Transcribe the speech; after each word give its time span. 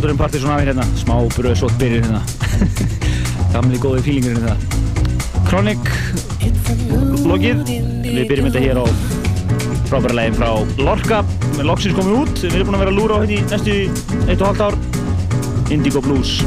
af 0.00 0.06
þátturinn 0.06 0.20
Partiðsson 0.20 0.52
aðeins 0.54 0.70
hérna, 0.70 0.84
smá 0.96 1.16
bröðsótt 1.34 1.74
byrjun 1.80 2.06
hérna. 2.06 2.20
Gamli 3.52 3.80
góði 3.82 4.00
fílingur 4.06 4.38
hérna. 4.38 4.54
Kronik, 5.50 5.90
lokið. 7.28 7.60
Við 8.06 8.22
byrjum 8.30 8.48
þetta 8.48 8.64
hér 8.64 8.80
á 8.80 8.86
frábæra 9.90 10.16
leginn 10.22 10.40
frá 10.40 10.80
Lorca. 10.80 11.20
Loksins 11.60 11.98
komið 11.98 12.18
út, 12.22 12.34
við 12.46 12.56
erum 12.62 12.70
búin 12.70 12.80
að 12.80 12.84
vera 12.86 12.94
að 12.94 13.00
lúra 13.02 13.20
á 13.20 13.22
hérna 13.26 13.36
í 13.36 13.44
næstu 13.52 13.76
1,5 14.24 14.66
ár. 14.70 14.80
Indigo 15.74 16.00
Blues. 16.06 16.38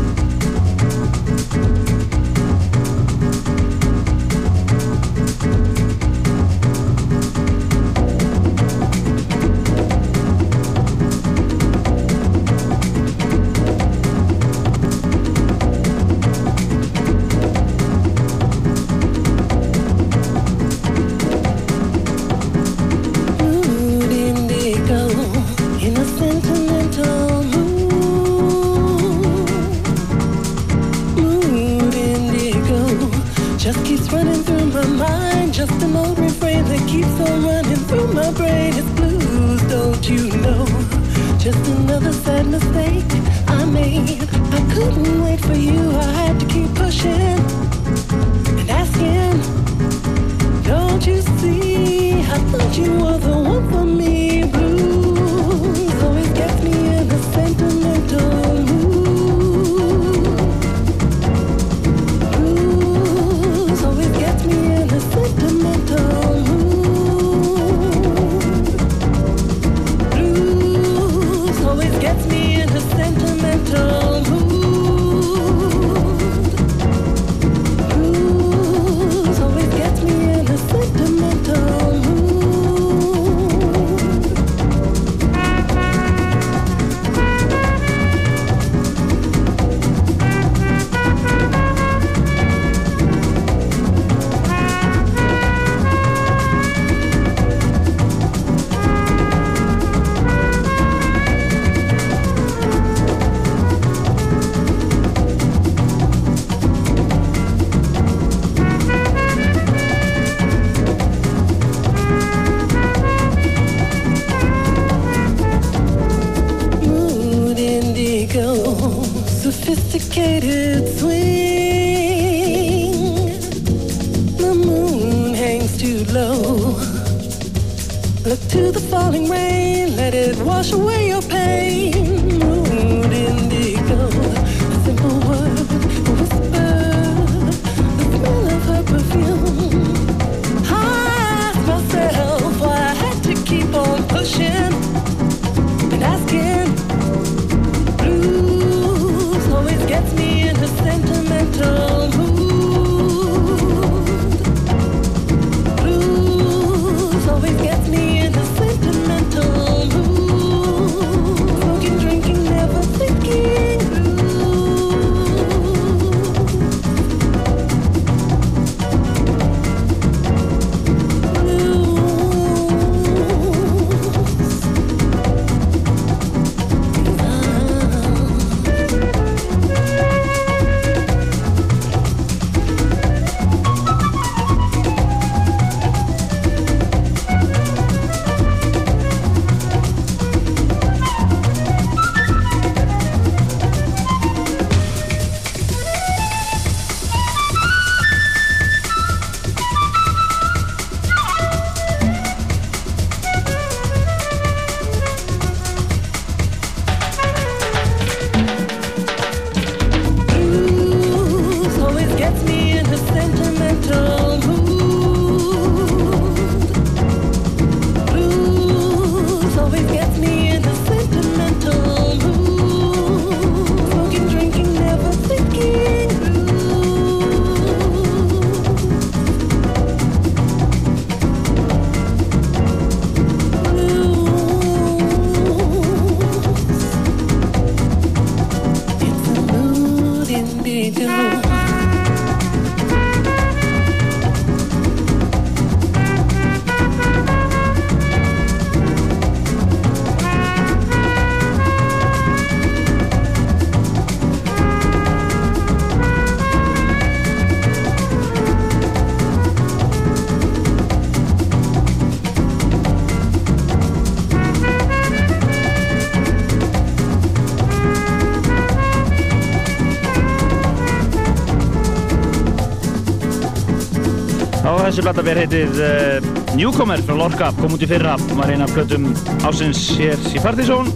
Þessi 274.94 275.08
platta 275.08 275.24
verið 275.26 275.48
heitið 275.48 275.80
uh, 275.82 276.26
Newcomer 276.54 277.02
frá 277.02 277.16
Lorca, 277.18 277.48
kom 277.58 277.72
út 277.74 277.82
í 277.82 277.88
fyrra. 277.90 278.12
Var 278.38 278.52
eina 278.54 278.68
af 278.68 278.76
plötum 278.76 279.08
ásins 279.48 279.80
hér 279.98 280.22
í 280.30 280.42
Partizón. 280.44 280.92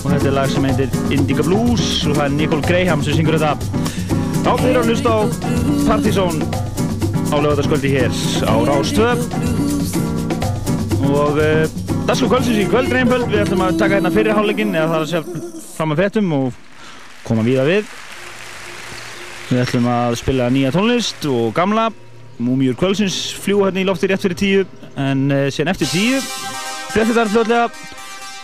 Og 0.00 0.08
þetta 0.08 0.26
er 0.26 0.34
lag 0.34 0.50
sem 0.50 0.66
heitir 0.66 0.96
Indica 1.14 1.44
Blues 1.46 1.84
og 2.08 2.16
það 2.16 2.24
er 2.24 2.34
Nicole 2.34 2.66
Graham 2.66 3.04
sem 3.06 3.14
syngur 3.14 3.38
þetta. 3.38 3.54
Þá 4.40 4.50
fyrir 4.64 4.80
að 4.80 4.90
hlusta 4.90 5.14
á 5.14 5.20
Partizón 5.86 6.42
á 7.30 7.36
lögataskvöldi 7.38 7.94
hér 7.94 8.18
á 8.50 8.54
Rástöð 8.66 9.24
og 11.06 11.38
uh, 11.38 11.64
það 11.70 12.14
sko 12.18 12.34
kvöldsins 12.34 12.60
í 12.64 12.68
kvöld 12.74 12.90
reynböld 12.90 13.30
við 13.30 13.44
ætlum 13.44 13.66
að 13.68 13.78
taka 13.78 14.00
hérna 14.00 14.14
fyrirhálegin 14.18 14.74
eða 14.74 14.90
það 14.90 15.06
er 15.06 15.10
segja 15.14 15.64
fram 15.76 15.94
að 15.94 16.06
fettum 16.08 16.36
og 16.40 16.62
koma 17.30 17.46
víða 17.46 17.70
við. 17.70 17.96
Við 19.54 19.66
ætlum 19.68 19.90
að 19.94 20.22
spila 20.26 20.50
nýja 20.50 20.74
tónlist 20.74 21.30
og 21.30 21.52
gamla 21.54 21.92
Múmiur 22.40 22.76
kvöldsins 22.78 23.16
fljúa 23.36 23.68
hérna 23.68 23.82
í 23.82 23.86
lofti 23.88 24.08
rétt 24.08 24.24
fyrir 24.24 24.38
tíu 24.40 24.62
en 25.00 25.26
uh, 25.28 25.48
sen 25.52 25.68
eftir 25.68 25.90
tíu 25.90 26.20
fyrir 26.90 27.10
þetta 27.10 27.26
fljóðlega 27.34 27.66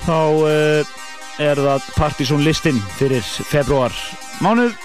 þá 0.05 0.19
uh, 0.45 0.91
er 1.47 1.63
það 1.65 1.87
Partizón 1.97 2.45
listin 2.45 2.79
fyrir 2.99 3.25
februar 3.25 3.95
mánuð. 4.45 4.77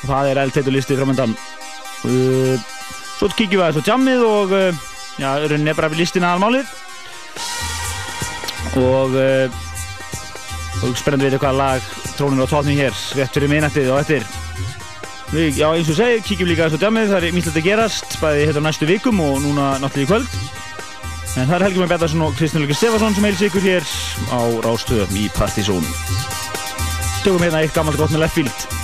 Og 0.00 0.06
það 0.08 0.30
er 0.30 0.42
eldteitu 0.42 0.72
listi 0.72 0.98
framöndan 0.98 1.32
uh, 1.32 2.68
svo 3.16 3.30
kíkjum 3.32 3.58
við 3.58 3.64
aðeins 3.66 3.84
á 3.84 3.90
jammið 3.90 4.26
og 4.28 4.54
já, 5.20 5.30
rauninni 5.44 5.72
er 5.72 5.80
bara 5.80 5.90
við 5.92 6.04
listin 6.04 6.24
aðalmálið 6.28 6.70
og 8.80 9.16
og 10.80 10.96
spennandi 10.96 11.26
að 11.26 11.34
vita 11.34 11.40
hvaða 11.42 11.58
lag 11.58 11.88
trónir 12.16 12.46
á 12.48 12.52
tótning 12.52 12.80
hér 12.80 12.94
rétt 13.18 13.34
fyrir 13.36 13.52
minnættið 13.52 13.90
og 13.92 14.00
eftir 14.00 14.24
við, 15.34 15.60
já 15.60 15.66
eins 15.68 15.90
og 15.92 15.98
segi, 15.98 16.22
kíkjum 16.26 16.50
líka 16.50 16.66
aðeins 16.66 16.82
á 16.82 16.84
jammið 16.86 17.12
það 17.12 17.28
er 17.28 17.36
mýllilegt 17.36 17.60
að 17.60 17.68
gerast, 17.68 18.16
bæði 18.22 18.48
hérna 18.48 18.64
næstu 18.66 18.88
vikum 18.90 19.22
og 19.24 19.38
núna 19.44 19.70
náttúrulega 19.82 20.06
í 20.06 20.10
kvöld. 20.10 20.34
En 21.38 21.46
það 21.46 21.56
er 21.56 21.66
Helgi 21.68 21.82
Már 21.84 21.92
Bettarsson 21.92 22.26
og 22.26 22.34
Kristján 22.38 22.64
Lukki 22.64 22.78
Stefansson 22.78 23.14
sem 23.14 23.28
heils 23.28 23.46
ykkur 23.46 23.66
hér 23.68 23.88
á 24.34 24.40
Rástöðum 24.66 25.16
í 25.20 25.30
Partizón. 25.36 25.86
Tökum 27.22 27.42
hérna 27.46 27.62
eitt 27.62 27.76
gammalt 27.76 28.00
gott 28.00 28.14
með 28.14 28.26
Leftfield 28.26 28.79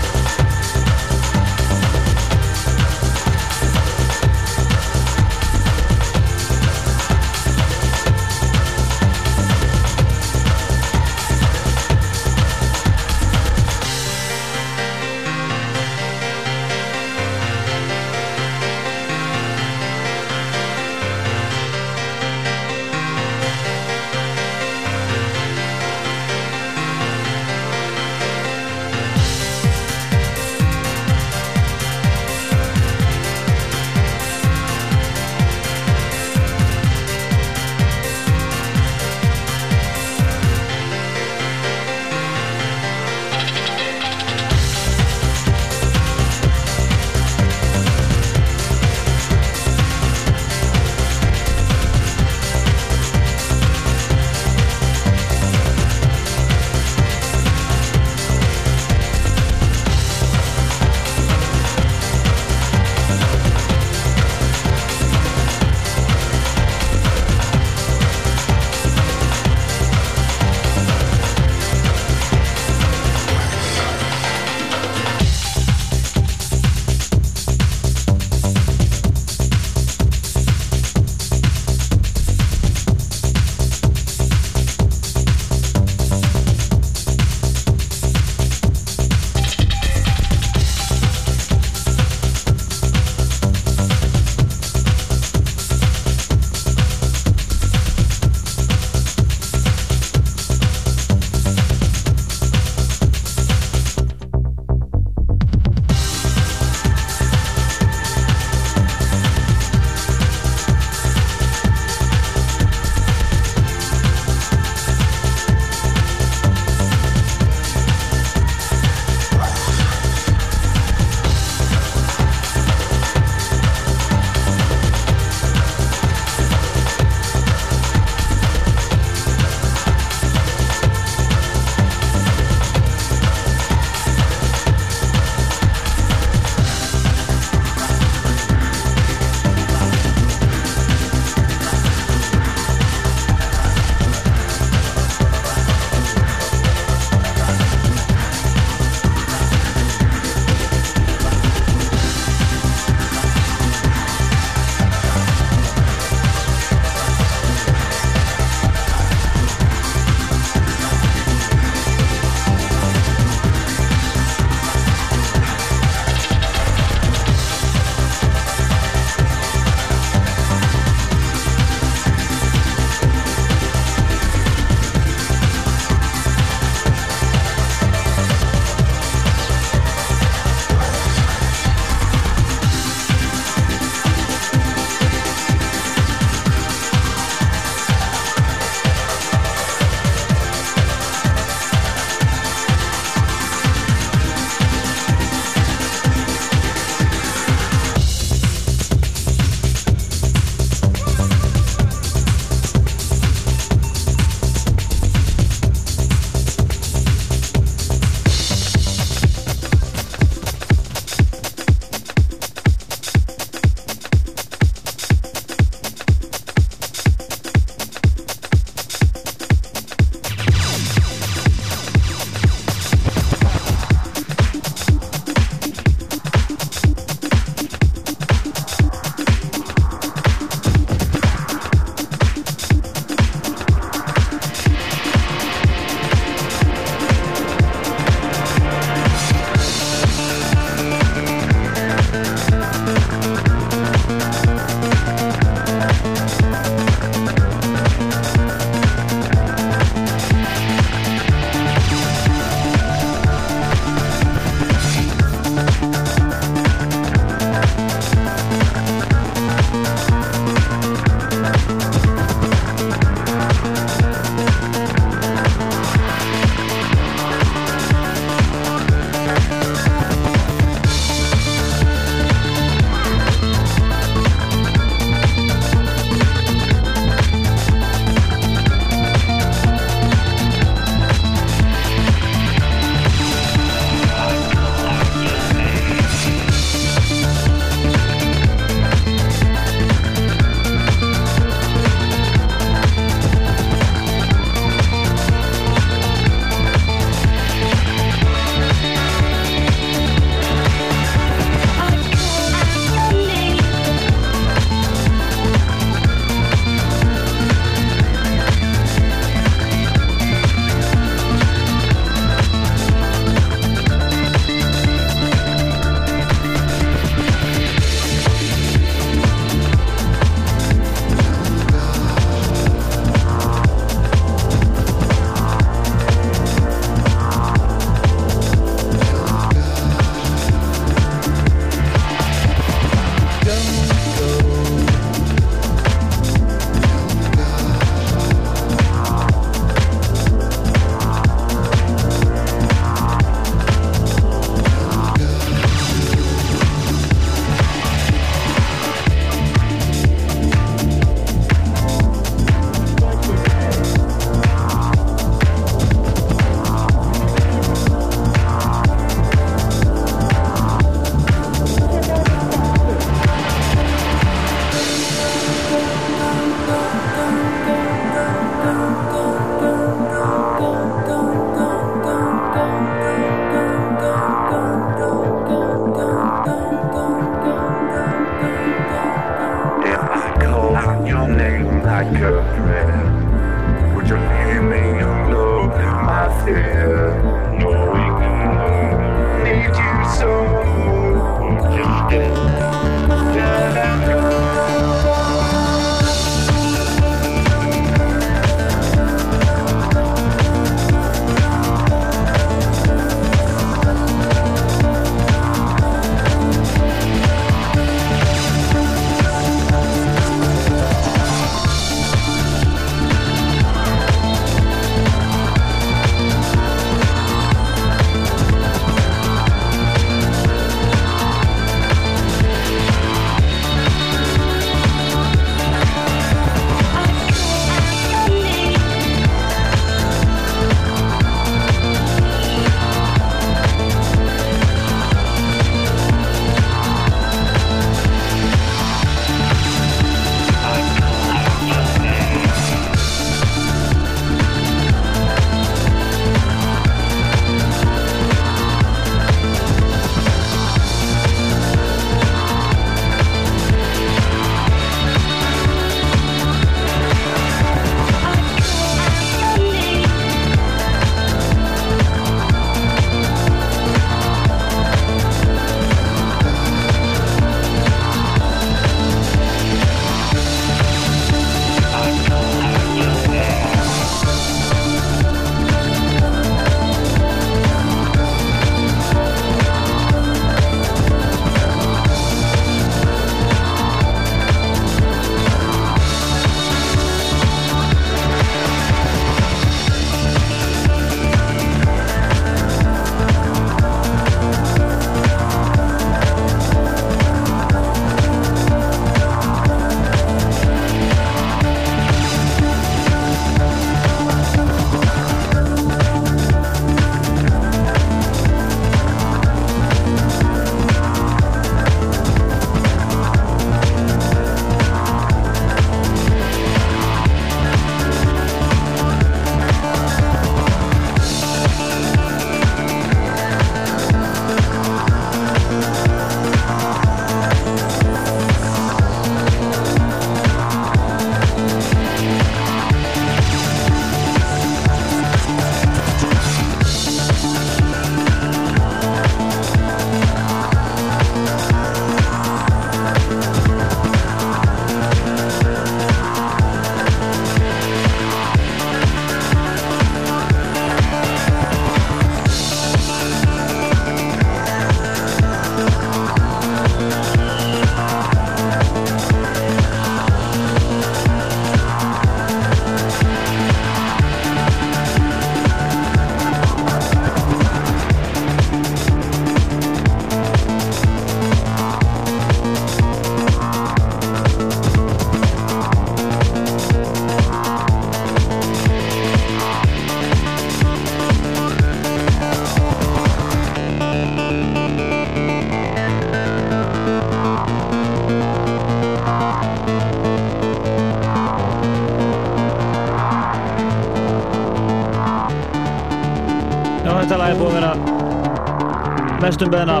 vera 599.56 599.64
mestum 599.64 599.70
beðna 599.72 600.00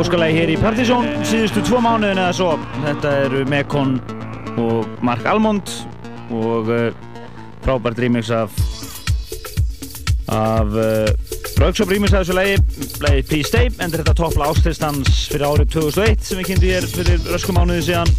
óskalagi 0.00 0.36
hér 0.38 0.50
í 0.54 0.56
Partizón 0.56 1.08
síðustu 1.28 1.60
tvo 1.66 1.80
mánuðin 1.84 2.20
eða 2.22 2.32
svo. 2.32 2.54
Þetta 2.86 3.10
eru 3.26 3.42
Mekon 3.50 3.90
og 4.62 4.86
Mark 5.04 5.26
Almond 5.28 5.72
og 6.32 6.70
uh, 6.72 6.86
frábært 7.66 8.00
remix 8.00 8.30
af 8.32 8.54
af 10.32 10.72
uh, 10.72 11.10
Rauksóp 11.60 11.92
remix 11.92 12.14
af 12.14 12.24
þessu 12.24 12.36
lagi, 12.38 12.56
lagi 13.04 13.26
Please 13.28 13.50
Stay, 13.50 13.68
endur 13.76 14.00
þetta 14.00 14.16
toppla 14.22 14.48
áslistans 14.54 15.26
fyrir 15.32 15.44
árið 15.50 15.74
2001 15.76 16.24
sem 16.30 16.40
við 16.40 16.48
kynntum 16.52 16.72
hér 16.72 16.88
fyrir 16.94 17.28
röskum 17.28 17.60
mánuði 17.60 17.90
síðan. 17.90 18.14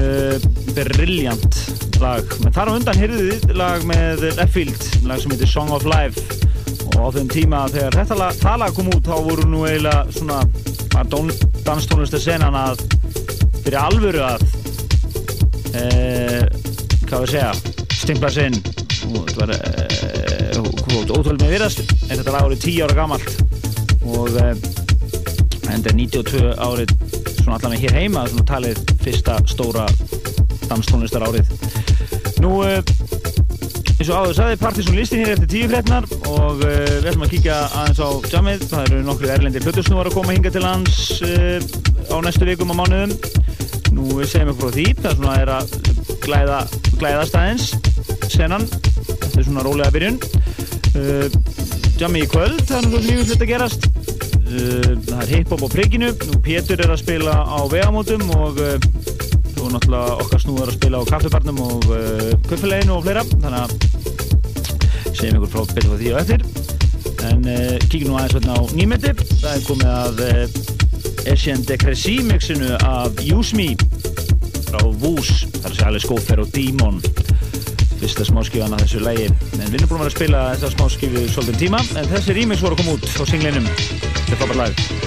Uh, 0.00 0.40
Brilliant 0.72 1.60
lag, 2.00 2.32
menn 2.40 2.54
þar 2.56 2.72
á 2.72 2.76
undan 2.78 2.98
heyrðuð 2.98 3.52
lag 3.60 3.84
með 3.88 4.24
Leffield, 4.38 4.88
lag 5.04 5.20
sem 5.20 5.36
heitir 5.36 5.52
Song 5.52 5.70
of 5.76 5.84
Life 5.88 6.33
á 7.04 7.06
þeim 7.12 7.28
tíma 7.28 7.64
þegar 7.68 7.96
þetta 7.98 8.54
lag 8.56 8.76
kom 8.76 8.88
út 8.88 9.04
þá 9.04 9.16
voru 9.26 9.44
nú 9.50 9.64
eiginlega 9.68 10.06
svona 10.14 10.38
var 10.94 11.08
danstónlistu 11.66 12.20
senan 12.22 12.56
að 12.56 12.80
fyrir 13.64 13.76
alvöru 13.80 14.22
að 14.24 14.44
e, 15.74 15.84
hvað 17.04 17.24
við 17.24 17.32
segja 17.34 17.50
stimpla 17.92 18.30
sinn 18.32 18.56
og 19.10 19.28
þetta 19.28 19.40
var 19.42 19.52
e, 19.52 19.58
ótrúlega 21.12 21.42
með 21.42 21.52
virðast. 21.56 21.84
En 22.08 22.16
þetta 22.16 22.34
lag 22.34 22.48
árið 22.48 22.64
10 22.64 22.80
ára 22.86 22.98
gammalt 23.02 23.28
og 24.04 24.40
e, 24.40 24.48
þetta 25.66 25.92
er 25.92 25.98
92 26.00 26.54
árið 26.56 26.94
svona 27.42 27.58
allavega 27.58 27.82
hér 27.82 27.98
heima 28.00 28.24
svona 28.30 28.48
talið 28.48 28.80
fyrsta 29.04 29.36
stóra 29.50 29.88
danstónlistar 30.70 31.26
árið 31.28 31.52
nú 32.40 32.62
eins 32.64 34.08
og 34.08 34.16
áður 34.16 34.36
sagði 34.38 34.60
Partiðsson 34.62 34.98
listin 34.98 35.24
hér 35.24 35.34
eftir 35.36 35.50
tíu 35.52 35.68
frednar 35.72 36.08
og 36.30 36.62
uh, 36.62 36.66
við 36.66 37.08
ætlum 37.10 37.24
að 37.26 37.32
kíkja 37.34 37.56
aðeins 37.80 38.00
á 38.00 38.08
jammið. 38.32 38.64
Það 38.70 38.86
eru 38.88 39.00
nokkru 39.06 39.30
erlendir 39.34 39.66
hlutusnúar 39.66 40.10
að 40.10 40.16
koma 40.18 40.34
hinga 40.36 40.52
til 40.54 40.62
lands 40.64 40.98
uh, 41.24 41.58
á 42.12 42.16
næstu 42.24 42.48
vikum 42.48 42.72
og 42.74 42.80
mánuðum. 42.80 43.14
Nú 43.94 44.20
segjum 44.26 44.50
við 44.52 44.60
frá 44.60 44.72
því. 44.76 44.86
Það 45.00 45.18
svona 45.18 45.36
er 45.42 45.52
að 45.54 45.74
glæða 46.24 46.60
glæðast 47.00 47.38
aðeins 47.40 47.68
senan. 48.32 48.68
Þetta 48.68 49.34
er 49.40 49.48
svona 49.48 49.66
rólega 49.66 49.94
byrjun. 49.94 50.20
Uh, 50.94 51.26
jammið 52.00 52.26
í 52.26 52.30
kvöld 52.32 52.64
það 52.66 52.76
er 52.78 52.88
náttúrulega 52.88 53.08
mjög 53.10 53.28
hlut 53.28 53.44
að 53.44 53.52
gerast. 53.54 53.90
Það 54.54 55.20
er 55.22 55.30
hip-hop 55.32 55.62
á 55.66 55.68
prigginu 55.72 56.08
nú 56.28 56.36
Pétur 56.44 56.82
er 56.84 56.92
að 56.92 57.00
spila 57.00 57.40
á 57.42 57.58
vegamótum 57.70 58.28
og 58.36 58.60
og 59.64 59.72
náttúrulega 59.72 60.16
okkar 60.20 60.42
snúðar 60.42 60.70
að 60.70 60.76
spila 60.76 61.00
á 61.00 61.04
kaffibarnum 61.08 61.60
og 61.64 61.86
uh, 61.88 62.32
kuffileginu 62.48 62.98
og 62.98 63.06
fleira. 63.06 63.24
Þannig 63.32 63.60
að 63.62 63.83
segjum 65.24 65.40
ykkur 65.40 65.52
frá 65.52 65.74
betur 65.74 65.98
því 66.00 66.10
og 66.12 66.20
eftir. 66.20 66.42
En 67.24 67.46
uh, 67.48 67.76
kíkjum 67.88 68.10
nú 68.10 68.18
aðeins 68.18 68.34
hérna 68.36 68.56
á 68.60 68.62
nýmyndi 68.76 69.12
það 69.40 69.52
er 69.54 69.62
komið 69.68 69.92
að 69.94 70.22
uh, 70.24 71.30
Asian 71.32 71.64
Decresi 71.64 72.18
mixinu 72.26 72.74
af 72.84 73.22
Use 73.24 73.56
Me 73.56 73.70
frá 74.68 74.82
Woos. 75.00 75.46
Það 75.56 75.70
er 75.70 75.78
sérlega 75.78 76.04
skófer 76.04 76.44
og 76.44 76.52
Demon. 76.52 77.00
Fyrsta 78.02 78.28
smáskífan 78.28 78.76
að 78.76 78.84
þessu 78.84 79.02
lægi 79.06 79.30
en 79.30 79.64
við 79.70 79.80
erum 79.80 79.94
búin 79.94 80.02
að 80.02 80.04
vera 80.04 80.12
að 80.12 80.18
spila 80.18 80.44
þessa 80.52 80.74
smáskífi 80.76 81.24
svolítið 81.32 81.64
tíma. 81.64 81.82
En 81.96 82.12
þessi 82.12 82.36
remix 82.36 82.64
voru 82.66 82.76
að 82.76 82.84
koma 82.84 82.98
út 82.98 83.08
á 83.08 83.24
singlinum. 83.24 83.72
Þetta 83.80 84.36
er 84.36 84.40
frábært 84.42 84.62
lag 84.64 85.03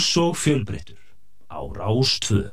Frjáls 0.00 0.16
og 0.16 0.36
fjölbreytur 0.36 0.96
á 1.52 1.60
Rástvö 1.60 2.50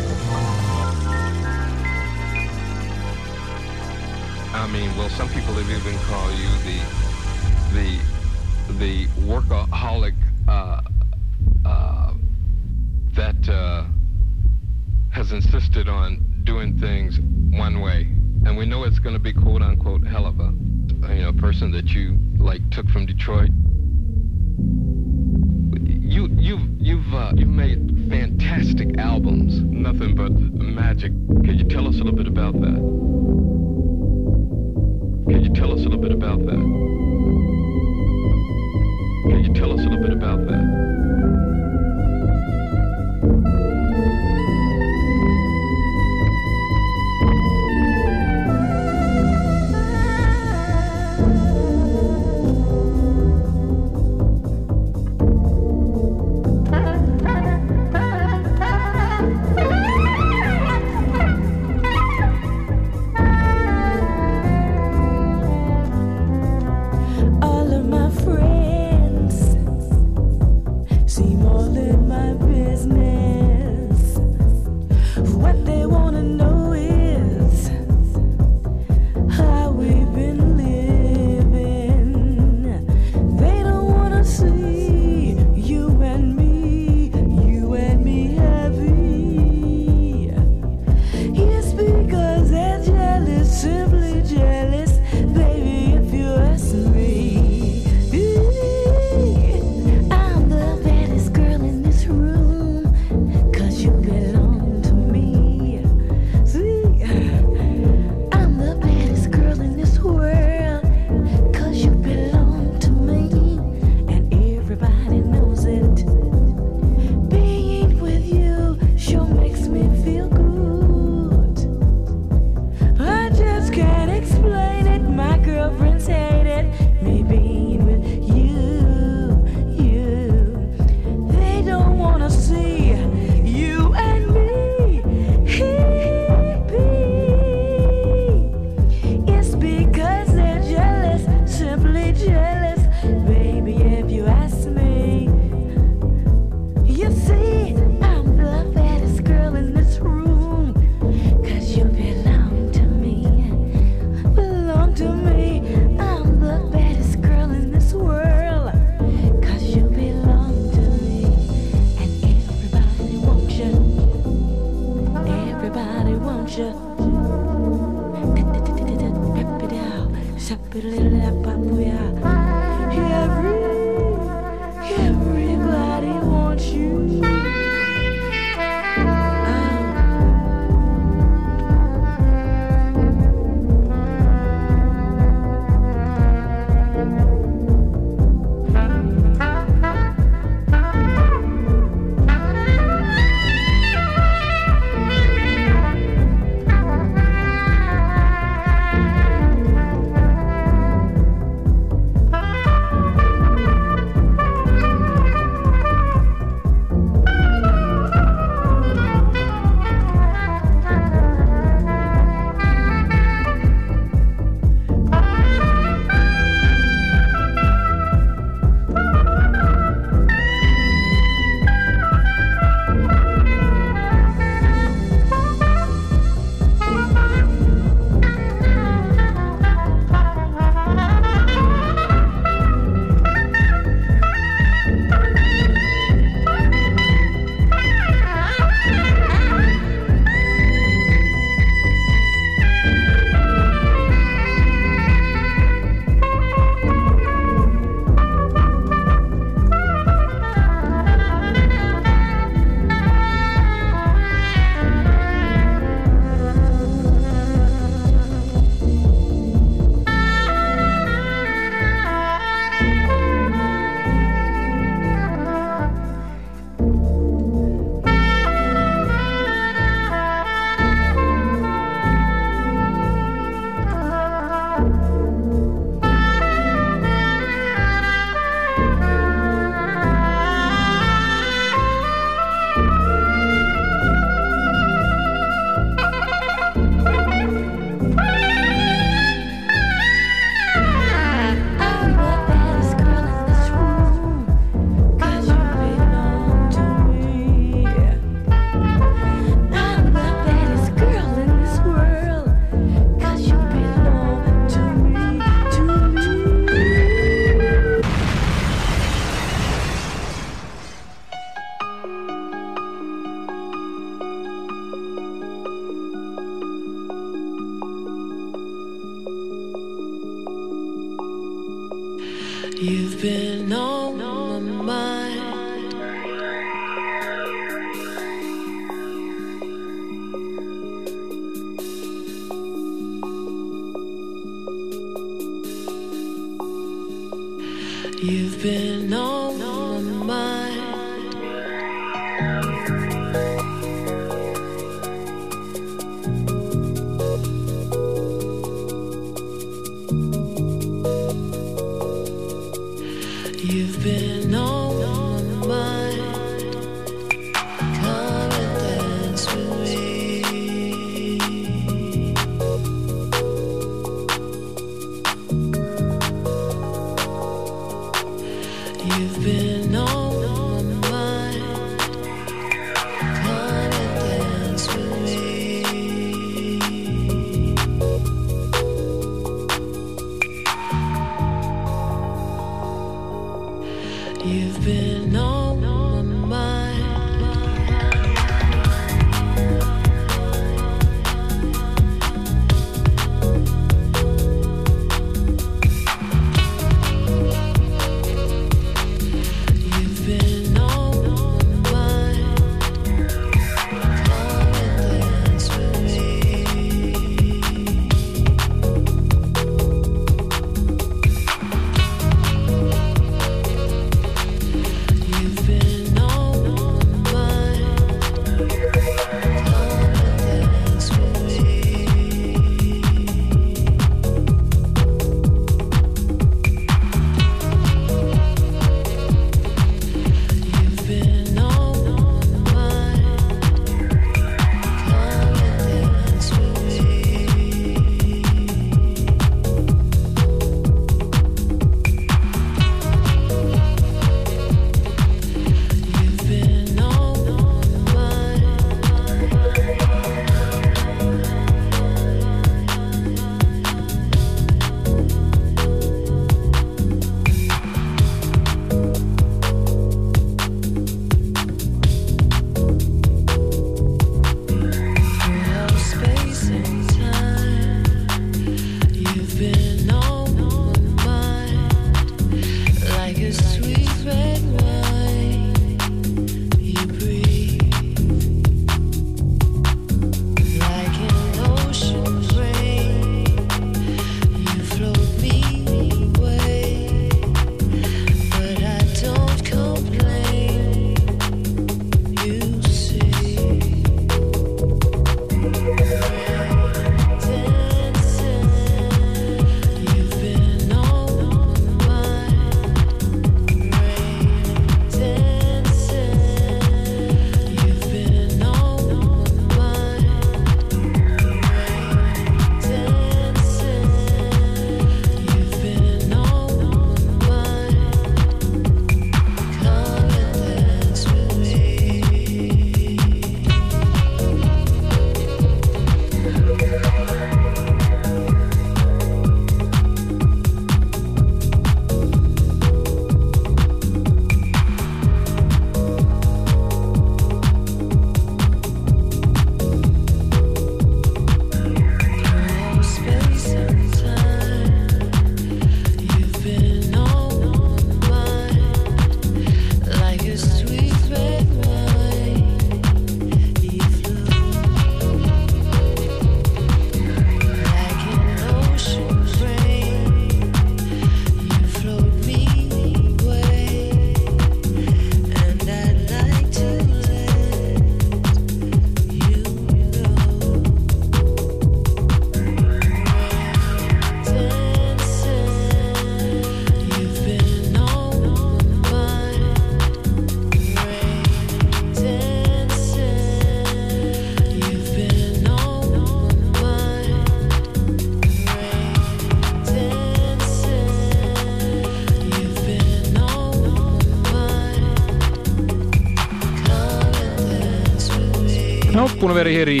búin 599.38 599.54
að 599.54 599.60
vera 599.62 599.74
hér 599.74 599.90
í 599.92 600.00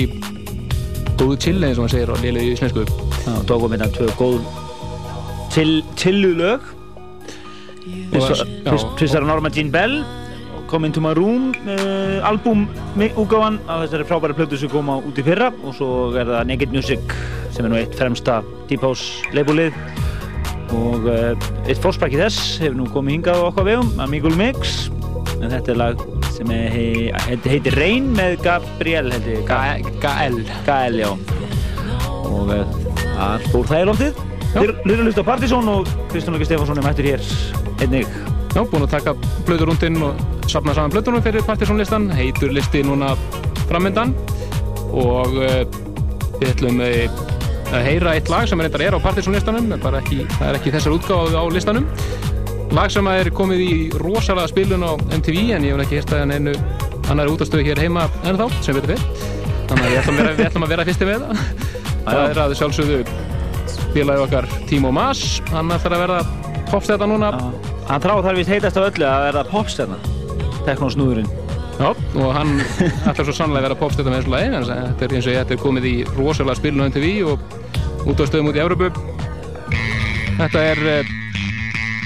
góðu 1.18 1.36
chill 1.42 1.58
eins 1.62 1.78
og 1.78 1.84
maður 1.84 1.94
segir 1.94 2.10
á 2.10 2.16
liðlega 2.22 2.46
í 2.46 2.54
íslensku. 2.54 2.86
Já, 3.24 3.32
tókum 3.48 3.74
við 3.74 3.84
þetta 3.84 4.16
góð 4.18 4.40
chillu 5.98 6.32
lög. 6.38 6.72
Fyrst 8.12 9.14
er 9.14 9.26
Norma 9.26 9.50
Jean 9.54 9.70
Bell 9.72 10.02
Come 10.68 10.84
Into 10.90 11.00
My 11.00 11.14
Room 11.16 11.54
uh, 11.64 12.20
albúmúgáðan 12.28 13.56
af 13.64 13.86
þessari 13.86 14.04
frábæri 14.10 14.36
plötu 14.36 14.58
sem 14.60 14.68
kom 14.72 14.90
á 14.92 15.00
út 15.00 15.16
í 15.16 15.24
fyrra. 15.24 15.48
Og 15.64 15.78
svo 15.78 15.88
er 16.12 16.28
það 16.28 16.50
Naked 16.50 16.74
Music 16.76 17.16
sem 17.54 17.64
er 17.64 17.72
nú 17.72 17.80
eitt 17.80 17.96
fremsta 17.96 18.42
Deep 18.68 18.84
House 18.84 19.24
leifbúlið 19.32 19.72
og 20.76 21.08
uh, 21.08 21.32
eitt 21.64 21.80
fórsprakki 21.80 22.20
þess 22.20 22.58
hefur 22.60 22.76
nú 22.82 22.90
komið 22.92 23.16
hingað 23.16 23.40
á 23.40 23.48
okkar 23.48 23.68
vegum 23.70 24.04
Amigul 24.04 24.36
Mix. 24.36 24.90
En 25.40 25.48
þetta 25.48 25.72
er 25.72 25.82
lag 25.86 26.17
sem 26.38 26.50
er, 26.54 26.70
hei, 26.70 27.10
heitir, 27.48 27.74
Rain 27.74 28.12
með 28.14 28.38
Gabriel 28.44 29.10
heitir, 29.14 29.42
Ga 29.48 29.60
Gael. 30.02 30.40
Gael, 30.66 30.98
já. 31.02 31.10
Og 32.28 32.52
það 32.52 33.46
fór 33.50 33.70
það 33.70 33.78
í 33.78 33.82
eru 33.82 33.94
að 34.94 35.04
hlusta 35.04 35.24
Partizón 35.26 35.70
og 35.72 35.88
Kristján 36.12 36.36
Lóki 36.36 36.46
Stefánsson 36.48 36.78
er 36.80 36.86
mættur 36.86 37.08
hér 37.10 37.24
einnig. 37.82 38.06
Já, 38.54 38.62
búin 38.64 38.86
að 38.86 38.94
taka 38.94 39.14
blöðurúndinn 39.46 39.98
og 40.02 40.22
safna 40.48 40.72
saman 40.76 40.94
blöðunum 40.94 41.24
fyrir 41.24 41.44
Partiðsson-listan 41.44 42.08
heitur 42.16 42.54
listi 42.56 42.80
núna 42.86 43.12
framöndan 43.68 44.14
og 44.96 45.36
uh, 45.36 45.60
við 46.38 46.54
ætlum 46.54 46.80
uh, 46.80 47.20
að 47.68 47.84
heyra 47.84 48.14
eitt 48.16 48.30
lag 48.32 48.48
sem 48.48 48.62
reyndar 48.62 48.86
er 48.86 48.96
á 48.96 49.04
Partiðsson-listanum 49.04 49.68
það 49.76 49.98
er 50.00 50.56
ekki 50.56 50.72
þessar 50.72 50.96
útgáðu 50.96 51.36
á 51.36 51.44
listanum 51.52 51.90
lag 52.76 52.92
sem 52.92 53.06
er 53.10 53.30
komið 53.34 53.62
í 53.64 53.74
rosalega 54.02 54.50
spilun 54.50 54.84
á 54.84 54.92
MTV 55.16 55.38
en 55.56 55.64
ég 55.64 55.74
hef 55.74 55.84
ekki 55.84 55.98
hérst 55.98 56.12
að 56.12 56.34
einu 56.36 56.54
annar 57.08 57.30
útastöðu 57.32 57.64
hér 57.64 57.80
heima 57.80 58.08
en 58.28 58.36
þá, 58.36 58.46
sem 58.64 58.76
við 58.76 58.92
veitum 58.92 58.94
við 58.94 59.38
þannig 59.68 59.86
að 59.86 60.36
við 60.38 60.44
ætlum 60.48 60.66
að 60.66 60.72
vera, 60.72 60.84
við 60.84 60.92
fyrsti 60.92 61.08
með 61.08 61.24
það. 61.24 61.42
Það 62.08 62.22
er 62.24 62.38
að 62.42 62.54
sjálfsögðu 62.56 63.00
félagi 63.92 64.22
okkar 64.24 64.46
Timo 64.68 64.92
Maas 64.94 65.24
hann 65.52 65.72
ætlar 65.74 65.96
að 65.96 66.04
verða 66.06 66.20
popstæta 66.70 67.08
núna. 67.08 67.32
Hann 67.88 68.04
tráð 68.04 68.22
þar 68.24 68.38
vist 68.38 68.52
heitast 68.52 68.80
á 68.80 68.82
öllu 68.84 69.08
að 69.08 69.26
verða 69.26 69.44
popstæna 69.48 69.98
Teknosnúðurinn 70.66 71.28
Já, 71.78 71.92
og 71.92 72.32
hann 72.34 72.56
ætlar 73.06 73.22
svo 73.28 73.34
sannlega 73.36 73.62
að 73.62 73.68
vera 73.68 73.78
popstæta 73.80 74.10
með 74.10 74.22
þessu 74.22 74.32
lagi 74.34 74.48
en 74.48 74.66
þetta 74.68 75.06
er 75.06 75.14
eins 75.14 75.28
og 75.28 75.36
þetta 75.38 75.54
er 75.54 75.62
komið 75.62 75.88
í 75.88 75.94
rosalega 76.16 76.58
spilun 76.58 76.84
á 76.84 76.88
MTV 76.88 77.12
og 77.32 78.08
út 78.08 78.20
á 78.20 78.24
stöðum 78.28 78.50
út 78.50 78.58
í 78.58 78.62
Európu 78.64 78.90
Þetta 80.38 80.64
er 80.72 80.82
uh, 80.86 81.12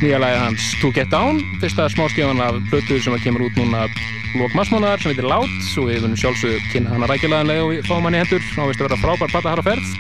nýja 0.03 0.18
lagi 0.18 0.38
hans 0.38 0.64
To 0.80 0.90
Get 0.90 1.11
Down. 1.11 1.38
Fyrsta 1.61 1.88
smáskjöfan 1.88 2.40
af 2.42 2.59
blötu 2.70 2.98
sem 3.00 3.14
kemur 3.22 3.46
út 3.46 3.57
núna 3.57 3.86
lók 4.34 4.55
massmánaðar 4.59 4.98
sem 5.03 5.12
heitir 5.12 5.28
Loud 5.28 5.53
og 5.78 5.86
við 5.90 6.03
vunum 6.03 6.18
sjálfsög 6.18 6.66
kynna 6.72 6.90
hana 6.96 7.07
rækilaganlega 7.11 7.62
og 7.62 7.70
við 7.70 7.86
fáum 7.86 8.09
hann 8.09 8.18
í 8.18 8.24
hendur. 8.24 8.42
Og 8.42 8.66
við 8.66 8.72
veist 8.72 8.82
að 8.82 8.88
vera 8.88 9.00
frábær 9.05 9.32
platta 9.36 9.55
hara 9.55 9.66
ferð. 9.68 9.94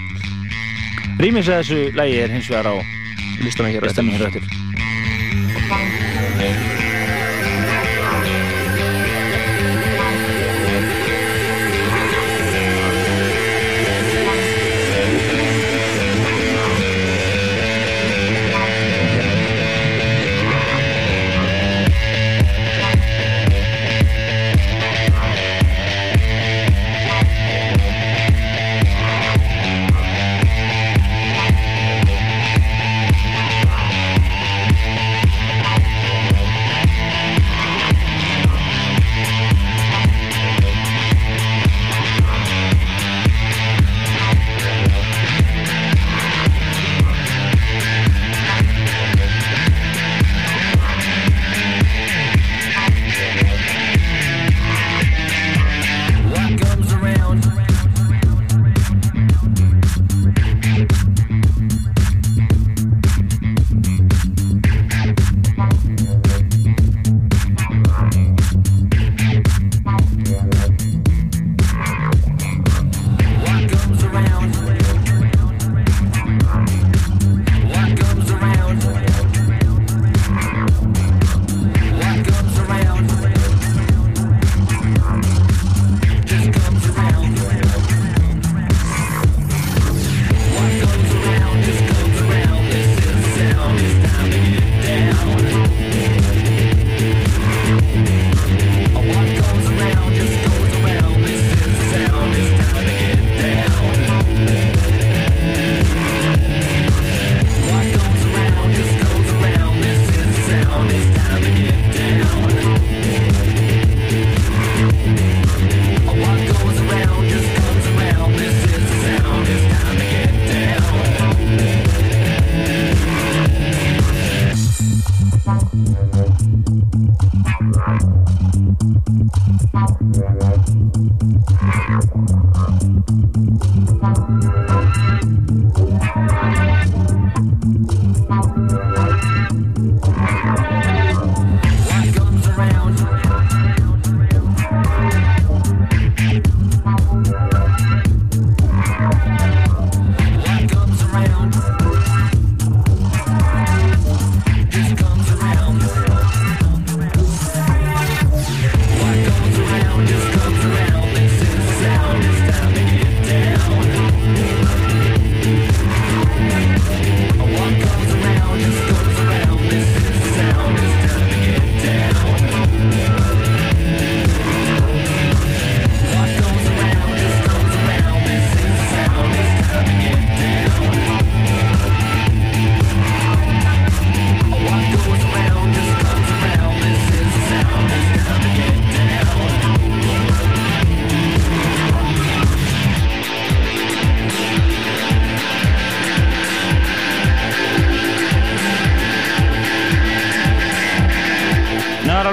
Rýmins 1.22 1.52
að 1.52 1.62
þessu 1.62 1.80
lagi 1.94 2.18
er 2.24 2.34
hins 2.34 2.50
vegar 2.50 2.72
á 2.72 2.74
listanum 3.46 3.72
hér 3.76 3.86
listanum 3.86 4.14
hér 4.16 4.71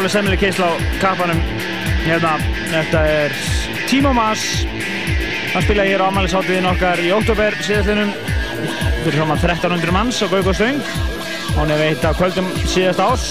alveg 0.09 0.23
semnileg 0.23 0.39
keisla 0.41 0.65
á 0.65 0.73
kappanum. 1.01 1.37
Hérna, 2.01 2.37
þetta 2.71 3.01
er 3.05 3.33
Timo 3.89 4.13
Maas 4.13 4.41
hann 5.53 5.65
spilaði 5.65 5.91
hér 5.91 6.01
á 6.01 6.09
amaliðsáttiðin 6.09 6.69
okkar 6.69 7.01
í 7.03 7.11
oktober 7.13 7.53
síðastlinnum 7.61 8.09
fyrir 9.03 9.17
svona 9.19 9.37
1300 9.37 9.93
manns 9.93 10.21
á 10.25 10.27
Gauk 10.31 10.49
og 10.49 10.57
Stöng. 10.57 10.81
Hann 11.57 11.73
er 11.73 11.81
veitt 11.83 12.07
að 12.07 12.17
kvöldum 12.21 12.49
síðast 12.65 13.03
ás 13.05 13.27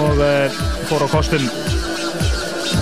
og 0.00 0.18
uh, 0.18 0.58
fór 0.90 1.06
á 1.06 1.08
kostum. 1.14 1.46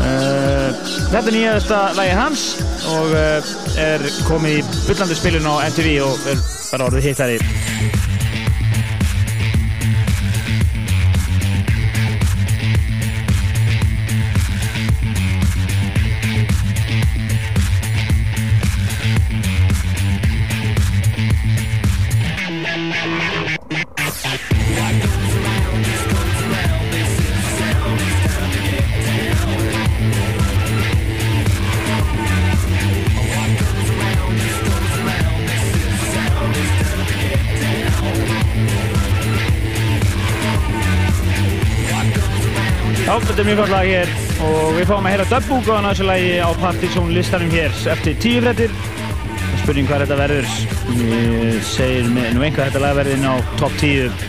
Uh, 0.01 0.73
þetta 1.13 1.27
er 1.27 1.37
nýjaðasta 1.37 1.83
lægi 1.99 2.17
hans 2.17 2.47
og 2.95 3.13
uh, 3.13 3.53
er 3.77 4.09
komið 4.25 4.63
í 4.63 4.65
byllandi 4.89 5.21
spilun 5.21 5.53
á 5.53 5.69
MTV 5.69 5.95
og 6.07 6.33
er 6.33 6.45
bara 6.73 6.89
orðið 6.89 7.11
hittari 7.11 7.64
Er 43.35 43.43
mjög 43.43 43.65
gott 43.65 43.71
lag 43.73 43.83
hér 43.83 44.11
og 44.47 44.77
við 44.77 44.85
fáum 44.87 45.07
að 45.09 45.11
heyra 45.11 45.25
dubbúk 45.27 45.67
á 45.67 45.83
þessu 45.89 46.05
lagi 46.07 46.35
á 46.39 46.51
Partizón 46.61 47.09
listanum 47.11 47.51
hér 47.51 47.73
eftir 47.91 48.15
tíu 48.23 48.43
frettir. 48.45 48.71
Spurning 49.59 49.89
hvað 49.89 50.05
þetta 50.05 50.19
verður. 50.21 50.53
Ég 51.01 51.59
segir 51.67 52.07
nú 52.07 52.45
einhvað 52.47 52.69
þetta 52.69 52.83
lag 52.85 52.95
verður 53.01 53.17
inn 53.17 53.27
á 53.27 53.35
top 53.59 53.75
10. 53.81 54.23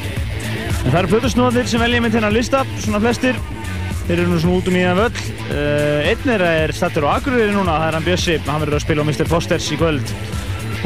En 0.82 0.90
það 0.90 0.98
eru 1.04 1.12
plötusnóðir 1.12 1.70
sem 1.70 1.84
velja 1.86 2.02
með 2.02 2.18
þennan 2.18 2.34
lista, 2.34 2.64
svona 2.82 3.04
flestir. 3.04 3.38
Þeir 4.08 4.16
eru 4.18 4.26
nú 4.32 4.42
svona 4.42 4.58
út 4.58 4.72
um 4.74 4.80
í 4.82 4.84
það 4.88 5.04
völl. 5.04 5.22
Uh, 5.52 6.10
einn 6.10 6.34
er 6.34 6.46
að 6.48 6.58
er 6.64 6.76
stattur 6.80 7.06
á 7.06 7.14
Akureyri 7.14 7.54
núna, 7.54 7.78
það 7.78 7.88
er 7.92 8.00
hann 8.00 8.10
Bjössi. 8.10 8.40
Hann 8.50 8.66
verður 8.66 8.80
að 8.80 8.86
spila 8.88 9.06
á 9.06 9.10
Mr. 9.12 9.32
Fosters 9.36 9.70
í 9.70 9.80
kvöld. 9.84 10.16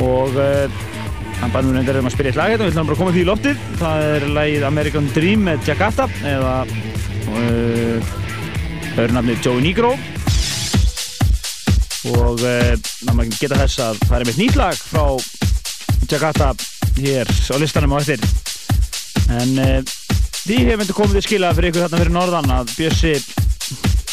Og 0.03 0.35
uh, 0.35 0.83
hann 1.39 1.55
bæði 1.55 1.71
mér 1.71 1.79
reyndar 1.79 2.03
um 2.03 2.11
að 2.11 2.17
spila 2.19 2.33
eitt 2.33 2.43
lag 2.43 2.51
hérna, 2.51 2.67
við 2.67 2.75
ætlum 2.75 2.91
bara 2.91 2.99
að 2.99 3.03
koma 3.05 3.15
því 3.15 3.23
í 3.23 3.31
loftið. 3.31 3.65
Það 3.79 4.07
er 4.11 4.29
lagið 4.41 4.69
American 4.73 5.11
Dream 5.15 5.47
með 5.47 5.71
Jakarta 5.71 6.11
eða 6.27 6.55
Það 8.99 9.05
eru 9.05 9.15
nafnið 9.15 9.45
Joey 9.45 9.61
Negro. 9.63 9.89
Og 12.09 12.41
það 12.41 13.13
maður 13.15 13.37
geta 13.39 13.59
þess 13.61 13.79
að 13.85 14.01
það 14.09 14.15
er 14.17 14.27
meitt 14.27 14.39
nýtt 14.41 14.57
lag 14.59 14.81
frá 14.89 15.05
Jakarta 16.11 16.49
hér 16.97 17.31
á 17.31 17.55
listanum 17.63 17.95
á 17.95 18.01
eftir. 18.01 18.19
En 19.39 19.55
því 19.85 20.59
hefur 20.65 20.81
myndið 20.81 20.97
komið 20.97 21.15
til 21.15 21.25
skila 21.29 21.53
fyrir 21.55 21.71
ykkur 21.71 21.85
þarna 21.85 22.03
fyrir 22.03 22.15
norðan 22.17 22.55
að 22.57 22.75
Bjössi 22.75 23.15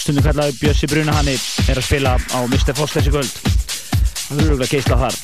stundum 0.05 0.29
kallaði 0.29 0.55
Bjössi 0.61 0.93
Brunahanni 0.95 1.35
er 1.67 1.83
að 1.83 1.89
spila 1.89 2.15
á 2.15 2.39
Mr. 2.47 2.77
Fosters 2.79 3.11
í 3.11 3.17
kvöld. 3.17 3.41
Það 3.43 4.37
verður 4.37 4.53
örgulega 4.53 4.77
geisla 4.77 5.03
þar 5.03 5.19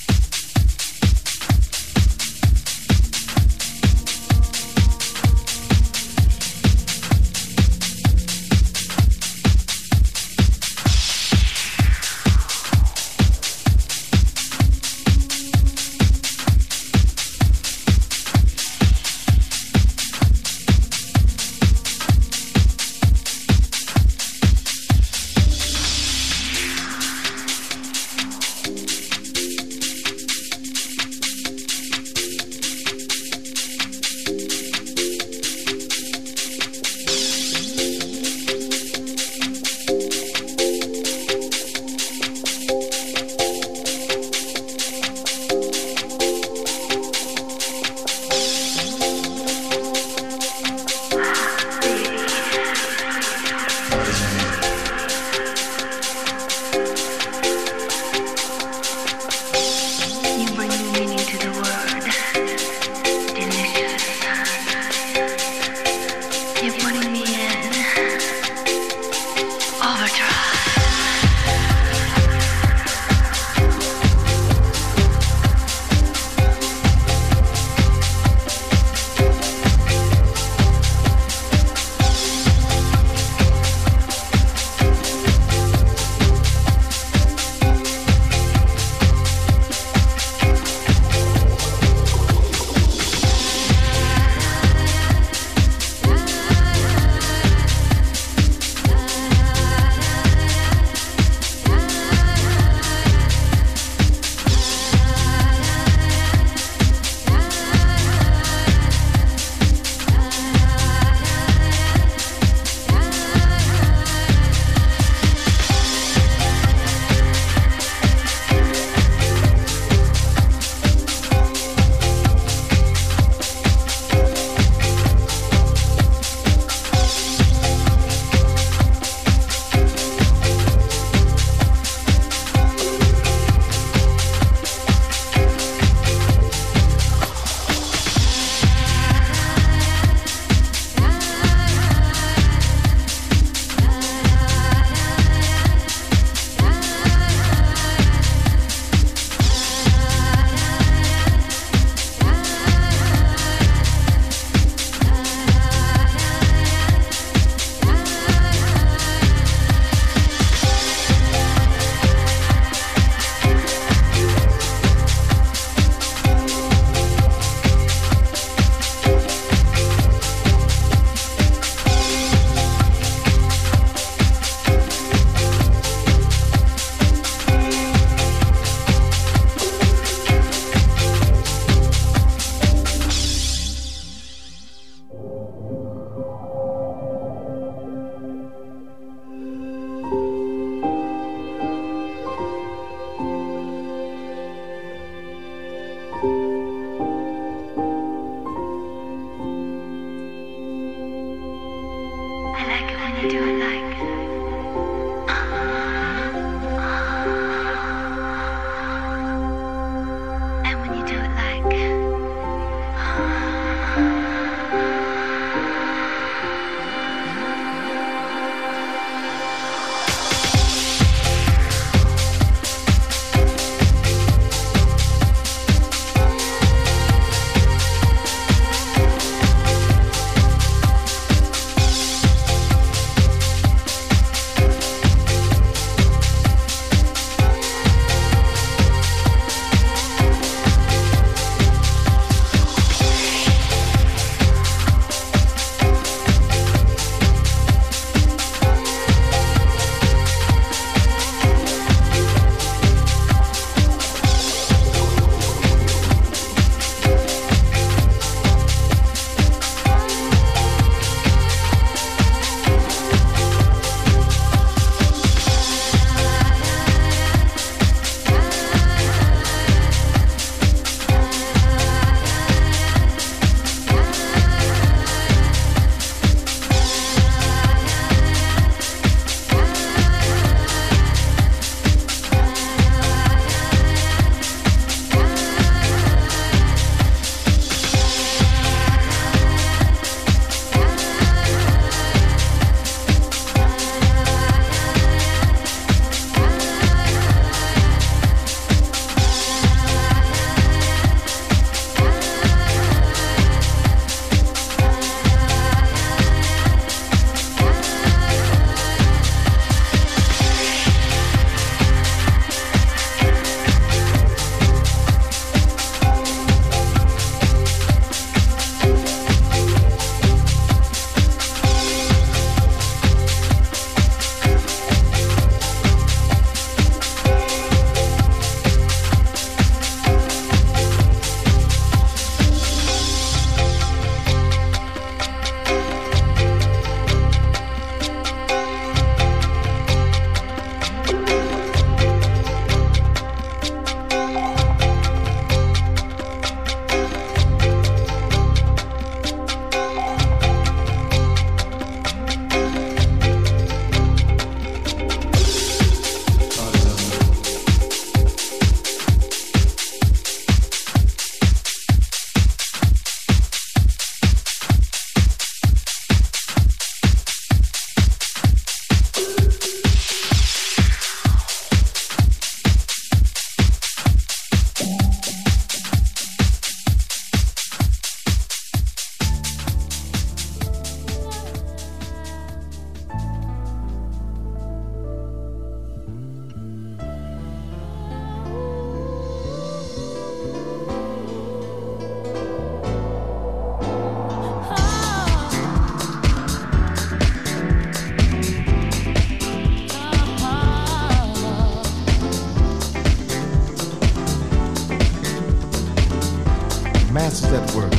Masters 407.13 407.53
at 407.53 407.75
work, 407.75 407.93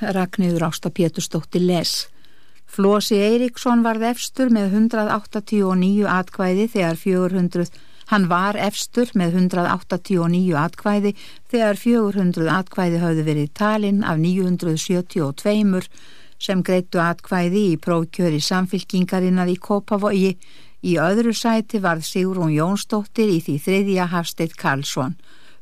Fréttir 0.00 0.14
Ragnhildur 0.14 0.62
Ásta 0.62 0.88
Pétursdóttir 0.88 1.60
les. 1.60 2.08
Flósi 2.64 3.16
Eiríksson 3.20 3.82
varð 3.84 4.02
efstur 4.08 4.48
með 4.48 4.72
189 4.72 6.06
atkvæði 6.08 6.68
þegar 6.72 6.96
400, 6.96 7.66
hann 8.08 8.28
var 8.30 8.56
efstur 8.56 9.10
með 9.14 9.36
189 9.52 10.56
atkvæði 10.56 11.12
þegar 11.52 11.76
400 11.76 12.48
atkvæði 12.48 13.00
hafði 13.02 13.24
verið 13.26 13.50
talinn 13.52 14.00
af 14.02 14.16
972 14.22 15.84
sem 16.40 16.62
greittu 16.62 17.02
atkvæði 17.04 17.66
í 17.74 17.76
prófkjöri 17.76 18.40
samfylkingarinnar 18.40 19.52
í 19.52 19.58
Kópavogi. 19.60 20.38
Í 20.80 20.96
öðru 20.96 21.34
sæti 21.36 21.82
varð 21.84 22.06
Sigrún 22.08 22.54
Jónsdóttir 22.56 23.28
í 23.28 23.42
því 23.44 23.58
þriðja 23.66 24.08
Hafsteitt 24.14 24.56
Karlsson. 24.56 25.18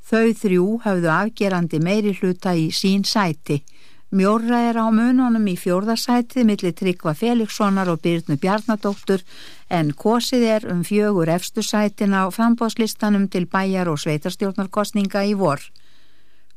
Þau 0.07 0.30
þrjú 0.30 0.68
hafðu 0.86 1.11
afgerandi 1.11 1.82
meiri 1.82 2.14
hluta 2.20 2.55
í 2.55 2.70
sín 2.70 3.03
sæti. 3.03 3.64
Mjórra 4.09 4.63
er 4.71 4.79
á 4.81 4.89
mununum 4.89 5.45
í 5.53 5.55
fjórðasætið 5.61 6.47
millir 6.49 6.73
Tryggva 6.73 7.13
Felixsonar 7.13 7.91
og 7.93 7.99
Byrnu 8.01 8.39
Bjarnadóttur 8.41 9.21
en 9.69 9.91
kosið 9.93 10.47
er 10.55 10.65
um 10.73 10.81
fjögur 10.81 11.29
efstu 11.29 11.61
sætin 11.61 12.17
á 12.17 12.25
frambóðslistanum 12.33 13.29
til 13.29 13.45
bæjar 13.45 13.93
og 13.93 14.01
sveitarstjórnarkostninga 14.01 15.27
í 15.29 15.37
vor. 15.37 15.61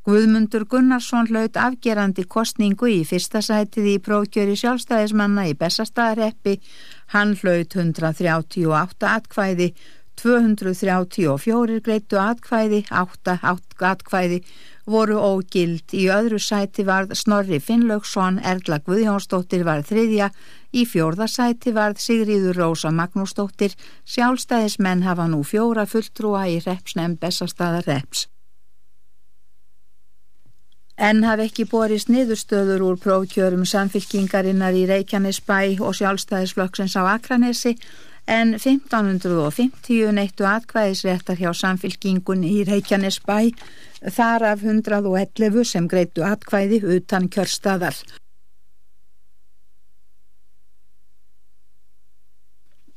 Guðmundur 0.08 0.64
Gunnarsson 0.64 1.28
hlaut 1.28 1.60
afgerandi 1.60 2.24
kostningu 2.24 2.88
í 2.88 3.04
fyrsta 3.04 3.44
sætið 3.44 3.90
í 3.92 4.00
prófkjöri 4.00 4.56
sjálfstæðismanna 4.56 5.50
í 5.52 5.58
Bessastæðareppi. 5.60 6.56
Hann 7.12 7.36
hlaut 7.36 7.76
138 7.76 9.12
atkvæði 9.12 9.74
234 10.22 11.84
greittu 11.84 12.18
atkvæði, 12.22 12.86
8 12.92 13.40
atkvæði 13.44 14.44
voru 14.86 15.20
ógild. 15.20 15.94
Í 15.94 16.08
öðru 16.14 16.40
sæti 16.42 16.86
varð 16.88 17.14
Snorri 17.18 17.60
Finnlaugsson, 17.60 18.40
Erla 18.40 18.80
Guðjónsdóttir 18.86 19.66
varð 19.68 19.92
þriðja, 19.92 20.32
í 20.74 20.86
fjórða 20.88 21.28
sæti 21.28 21.74
varð 21.76 22.02
Sigriður 22.02 22.60
Rósa 22.64 22.92
Magnúsdóttir, 22.96 23.76
sjálfstæðismenn 24.06 25.06
hafa 25.08 25.28
nú 25.28 25.44
fjóra 25.44 25.86
fulltrúa 25.86 26.48
í 26.50 26.60
repsnefn 26.66 27.18
Bessastaða 27.22 27.82
reps. 27.88 28.28
En 31.02 31.24
haf 31.26 31.42
ekki 31.42 31.66
borist 31.66 32.12
niðurstöður 32.14 32.84
úr 32.86 32.98
prófkjörum 33.02 33.66
samfylkingarinnar 33.66 34.76
í 34.78 34.86
Reykjanesbæ 34.90 35.82
og 35.82 35.96
sjálfstæðisflokksins 35.98 36.94
á 36.94 37.18
Akranesi 37.18 37.74
en 38.30 38.54
1550 38.54 40.12
neittu 40.14 40.46
atkvæðisréttar 40.46 41.40
hjá 41.42 41.50
samfylkingunni 41.58 42.52
í 42.60 42.66
Reykjanesbæ 42.70 43.40
þar 44.02 44.48
af 44.54 44.64
111 44.66 45.68
sem 45.68 45.88
greittu 45.88 46.26
atkvæði 46.26 46.82
utan 46.98 47.30
kjörstaðar. 47.30 47.98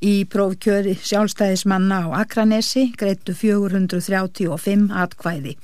Í 0.05 0.25
prófkjöri 0.29 0.97
sjálfstæðismanna 1.01 2.03
á 2.05 2.09
Akranesi 2.25 2.91
greittu 2.97 3.33
435 3.37 4.91
atkvæði. 4.93 5.55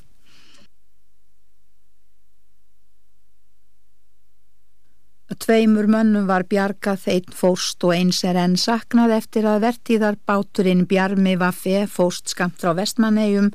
Tveimur 5.41 5.86
mönnum 5.88 6.26
var 6.28 6.43
bjargað, 6.45 7.07
einn 7.09 7.32
fóst 7.32 7.84
og 7.86 7.95
eins 7.95 8.18
er 8.28 8.36
enn 8.36 8.59
saknað 8.61 9.14
eftir 9.16 9.47
að 9.49 9.62
vertíðar 9.64 10.18
báturinn 10.28 10.84
Bjarmi 10.91 11.36
Vaffe 11.41 11.86
fóst 11.88 12.32
skamt 12.34 12.61
frá 12.61 12.74
vestmannegjum 12.76 13.49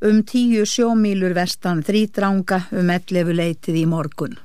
um 0.00 0.20
tíu 0.22 0.66
sjómílur 0.66 1.34
vestan 1.34 1.82
þrýdranga 1.82 2.60
um 2.78 2.90
ellefu 2.94 3.34
leitið 3.34 3.80
í 3.82 3.86
morgun. 3.90 4.36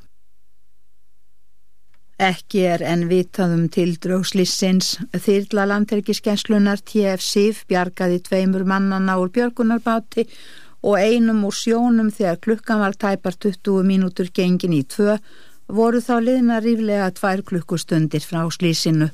Ekki 2.23 2.61
er 2.69 2.83
enn 2.85 3.07
vitað 3.09 3.55
um 3.55 3.63
tildrögslissins 3.73 4.95
þyrla 5.25 5.65
landherkiskenslunar 5.71 6.83
TF-SIF 6.85 7.63
bjargaði 7.69 8.21
tveimur 8.27 8.63
mannana 8.69 9.17
úr 9.21 9.31
björgunarbáti 9.33 10.27
og 10.83 10.99
einum 10.99 11.41
úr 11.47 11.57
sjónum 11.57 12.11
þegar 12.13 12.39
klukkan 12.45 12.83
var 12.83 12.95
tæpar 12.99 13.35
20 13.35 13.83
mínútur 13.87 14.29
gengin 14.29 14.77
í 14.77 14.83
tvö 14.85 15.17
voru 15.67 16.01
þá 16.03 16.15
liðna 16.21 16.61
ríflega 16.61 17.09
tvær 17.17 17.43
klukkustundir 17.49 18.23
frá 18.25 18.45
slísinu. 18.51 19.09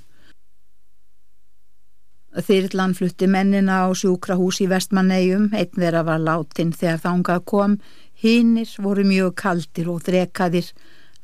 Þyrlan 2.29 2.93
flutti 2.93 3.25
mennina 3.25 3.79
á 3.81 3.89
sjúkrahús 3.97 4.59
í 4.61 4.67
vestmannegjum, 4.69 5.49
einn 5.49 5.81
vera 5.81 6.03
var 6.05 6.21
látin 6.21 6.69
þegar 6.77 7.01
þangað 7.01 7.45
kom, 7.49 7.77
hinnir 8.21 8.69
voru 8.77 9.03
mjög 9.03 9.33
kaldir 9.41 9.89
og 9.89 10.03
drekaðir, 10.05 10.69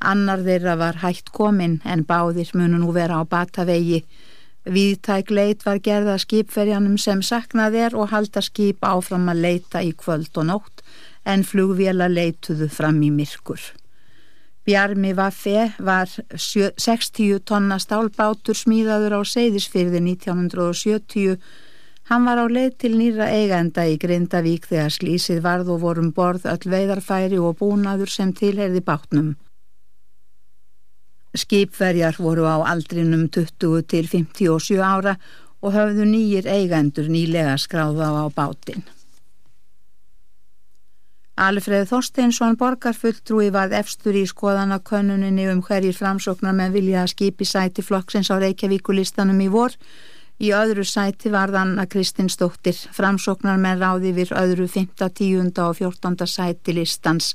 annar 0.02 0.42
þeirra 0.42 0.74
var 0.80 0.98
hægt 1.04 1.30
komin 1.30 1.78
en 1.84 2.02
báðir 2.04 2.50
munu 2.58 2.82
nú 2.82 2.90
vera 2.96 3.22
á 3.22 3.24
batavegi. 3.24 4.02
Víðtæk 4.66 5.30
leit 5.30 5.62
var 5.62 5.78
gerða 5.78 6.18
skipferjanum 6.18 6.98
sem 6.98 7.22
saknað 7.22 7.78
er 7.86 7.94
og 7.94 8.10
halda 8.10 8.42
skip 8.42 8.82
áfram 8.82 9.30
að 9.30 9.44
leita 9.46 9.86
í 9.86 9.94
kvöld 9.94 10.34
og 10.34 10.50
nótt 10.50 10.82
en 11.24 11.46
flugvela 11.46 12.10
leituðu 12.10 12.66
fram 12.66 12.98
í 13.06 13.14
myrkur. 13.14 13.62
Bjarmi 14.66 15.12
Vaffe 15.14 15.72
var 15.78 16.10
60 16.34 17.38
tonna 17.46 17.76
stálbátur 17.78 18.56
smíðaður 18.58 19.14
á 19.14 19.20
Seyðisfyrði 19.22 20.00
1970. 20.02 21.36
Hann 22.10 22.26
var 22.26 22.40
á 22.42 22.46
leið 22.50 22.72
til 22.82 22.90
nýra 22.98 23.28
eigenda 23.30 23.84
í 23.86 23.94
Grindavík 24.02 24.66
þegar 24.66 24.90
slísið 24.90 25.38
varð 25.46 25.70
og 25.76 25.84
vorum 25.84 26.10
borð 26.16 26.48
öll 26.50 26.66
veidarfæri 26.74 27.38
og 27.38 27.60
búnaður 27.62 28.10
sem 28.10 28.34
tilherði 28.34 28.82
bátnum. 28.82 29.36
Skipverjar 31.36 32.18
voru 32.18 32.50
á 32.50 32.66
aldrinum 32.66 33.28
20 33.30 33.86
til 33.86 34.10
57 34.10 34.82
ára 34.82 35.14
og 35.62 35.78
höfðu 35.78 36.10
nýjir 36.10 36.50
eigendur 36.50 37.06
nýlega 37.06 37.54
skráða 37.54 38.10
á 38.18 38.26
bátinn. 38.34 38.82
Alfreð 41.36 41.90
Þorsteinsson 41.90 42.54
borgarfulltrúi 42.56 43.50
varð 43.52 43.74
efstur 43.76 44.16
í 44.16 44.22
skoðana 44.24 44.78
könnuninni 44.80 45.44
um 45.52 45.58
hverjir 45.60 45.92
framsóknar 45.92 46.56
með 46.56 46.78
vilja 46.78 47.02
að 47.02 47.10
skipi 47.12 47.44
sæti 47.44 47.84
flokksins 47.84 48.30
á 48.32 48.40
Reykjavíkulistanum 48.40 49.42
í 49.44 49.50
vor. 49.52 49.76
Í 50.40 50.54
öðru 50.56 50.84
sæti 50.88 51.28
varð 51.32 51.58
Anna 51.60 51.84
Kristinsdóttir, 51.92 52.80
framsóknar 52.96 53.60
með 53.60 53.84
ráði 53.84 54.14
við 54.16 54.32
öðru 54.32 54.64
5., 54.64 54.96
10. 55.12 55.52
og 55.60 55.76
14. 55.76 56.24
sæti 56.24 56.76
listans. 56.80 57.34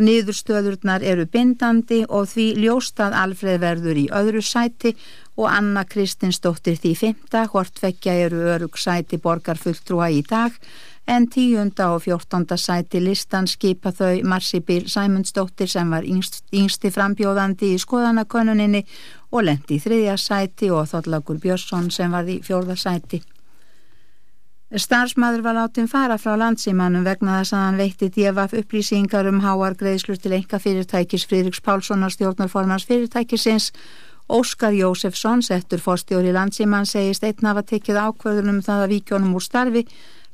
Niðurstöðurnar 0.00 1.04
eru 1.04 1.28
bindandi 1.28 2.02
og 2.08 2.28
því 2.32 2.50
ljóstað 2.64 3.14
Alfreð 3.16 3.60
verður 3.60 4.00
í 4.00 4.08
öðru 4.12 4.42
sæti 4.44 4.92
og 5.36 5.48
Anna 5.52 5.84
Kristinsdóttir 5.88 6.76
því 6.80 6.92
5. 7.04 7.48
hvort 7.52 7.80
vekja 7.84 8.16
eru 8.26 8.44
örug 8.56 8.76
sæti 8.80 9.20
borgarfulltrúa 9.20 10.08
í 10.12 10.20
dag 10.24 10.56
en 11.06 11.28
tíunda 11.30 11.90
og 11.94 12.02
fjórtonda 12.02 12.56
sæti 12.58 13.00
listan 13.00 13.46
skipa 13.46 13.92
þau 13.94 14.24
Marsipil 14.24 14.88
Sæmundsdóttir 14.90 15.70
sem 15.70 15.90
var 15.90 16.02
yngst, 16.02 16.42
yngsti 16.52 16.90
frambjóðandi 16.90 17.70
í 17.74 17.78
skoðanakönuninni 17.78 18.82
og 19.30 19.46
lendi 19.46 19.78
í 19.78 19.82
þriðja 19.82 20.16
sæti 20.18 20.70
og 20.74 20.88
Þollagur 20.90 21.38
Björnsson 21.42 21.90
sem 21.94 22.10
var 22.10 22.26
í 22.26 22.40
fjórða 22.42 22.76
sæti. 22.76 23.22
Starsmaður 24.66 25.44
var 25.46 25.54
látin 25.54 25.86
fara 25.86 26.16
frá 26.18 26.34
landsímanum 26.34 27.04
vegna 27.06 27.38
þess 27.38 27.54
að 27.54 27.62
hann 27.62 27.78
veitti 27.78 28.08
djefaf 28.10 28.56
upplýsingar 28.58 29.28
um 29.30 29.38
háar 29.44 29.76
greiðslur 29.78 30.18
til 30.18 30.34
enga 30.34 30.58
fyrirtækis 30.58 31.28
Fridriks 31.30 31.62
Pálssonar 31.62 32.10
stjórnarformans 32.10 32.84
fyrirtækisins 32.88 33.70
Óskar 34.26 34.74
Jósefsson, 34.74 35.38
settur 35.42 35.78
fórstjóri 35.78 36.32
landsíman, 36.34 36.86
segist 36.86 37.22
einn 37.22 37.46
af 37.46 37.60
að 37.60 37.68
tekið 37.76 38.00
ákvörðunum 38.08 38.58
það 38.66 38.82
að 38.82 38.92
víkjónum 38.96 39.36
úr 39.38 39.44
starfi 39.44 39.84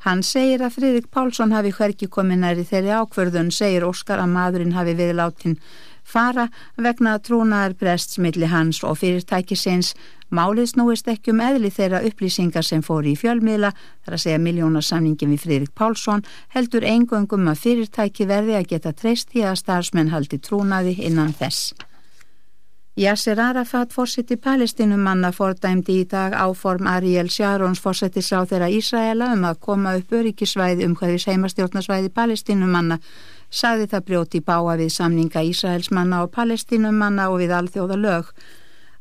Hann 0.02 0.24
segir 0.26 0.64
að 0.66 0.76
Fridrik 0.78 1.08
Pálsson 1.14 1.54
hafi 1.54 1.70
hverki 1.76 2.08
komið 2.10 2.42
næri 2.42 2.66
þeirri 2.66 2.94
ákverðun, 2.98 3.52
segir 3.54 3.86
Óskar 3.86 4.18
að 4.18 4.32
maðurinn 4.34 4.74
hafi 4.74 4.96
við 4.98 5.14
látin 5.14 5.58
fara 6.02 6.48
vegna 6.76 7.18
trúnaðar 7.22 7.76
brests 7.78 8.18
milli 8.18 8.48
hans 8.50 8.82
og 8.82 8.98
fyrirtækisins 8.98 9.94
Málið 10.32 10.70
snúist 10.70 11.08
ekki 11.12 11.34
um 11.34 11.42
eðli 11.44 11.68
þeirra 11.68 11.98
upplýsingar 12.08 12.64
sem 12.64 12.80
fóri 12.80 13.12
í 13.12 13.18
fjölmiðla, 13.20 13.74
þar 14.00 14.16
að 14.16 14.22
segja 14.22 14.40
miljónarsamningin 14.40 15.34
við 15.34 15.42
Friðrik 15.44 15.74
Pálsson, 15.76 16.24
heldur 16.56 16.88
engöngum 16.88 17.50
að 17.52 17.60
fyrirtæki 17.66 18.24
verði 18.30 18.56
að 18.56 18.70
geta 18.72 18.96
treyst 18.96 19.36
í 19.36 19.44
að 19.44 19.58
starfsmenn 19.60 20.08
haldi 20.14 20.40
trúnaði 20.40 20.96
innan 21.04 21.36
þess. 21.36 21.74
Yasser 22.96 23.40
Arafat 23.40 23.92
fórsiti 23.92 24.36
palestinumanna 24.36 25.30
fordæmdi 25.32 25.94
í 26.02 26.04
dag 26.04 26.34
áform 26.36 26.90
Ariel 26.92 27.30
Sharons 27.32 27.80
fórsetis 27.80 28.28
á 28.36 28.44
þeirra 28.44 28.68
Ísraela 28.68 29.30
um 29.32 29.46
að 29.48 29.62
koma 29.64 29.94
upp 29.96 30.12
öryggisvæði 30.12 30.84
um 30.84 30.92
hverjus 31.00 31.24
heimastjórnarsvæði 31.30 32.10
palestinumanna 32.12 32.98
sagði 33.48 33.86
það 33.94 34.04
brjóti 34.10 34.42
báa 34.44 34.76
við 34.76 34.92
samninga 34.92 35.40
Ísraelsmanna 35.40 36.20
og 36.26 36.34
palestinumanna 36.36 37.30
og 37.32 37.40
við 37.40 37.56
alþjóða 37.56 37.96
lög. 37.96 38.28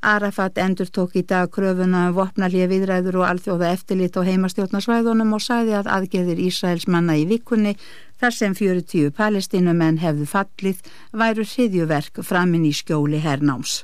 Arafat 0.01 0.57
endur 0.57 0.89
tók 0.89 1.13
í 1.13 1.21
dag 1.29 1.51
kröfuna 1.53 2.07
um 2.09 2.15
vopnarlið 2.17 2.71
viðræður 2.71 3.19
og 3.19 3.27
alþjóða 3.27 3.67
eftirlit 3.75 4.15
á 4.17 4.25
heimastjórnarsvæðunum 4.25 5.35
og 5.37 5.43
sagði 5.45 5.75
að 5.77 5.91
aðgerðir 5.93 6.41
Ísraelsmanna 6.47 7.19
í 7.21 7.27
vikunni 7.29 7.75
þar 8.17 8.33
sem 8.33 8.55
40 8.57 9.13
palestinumenn 9.13 10.01
hefðu 10.01 10.25
fallið 10.31 10.81
væru 11.13 11.45
hriðjuverk 11.45 12.23
framinn 12.25 12.65
í 12.65 12.73
skjóli 12.73 13.21
hernáms. 13.21 13.83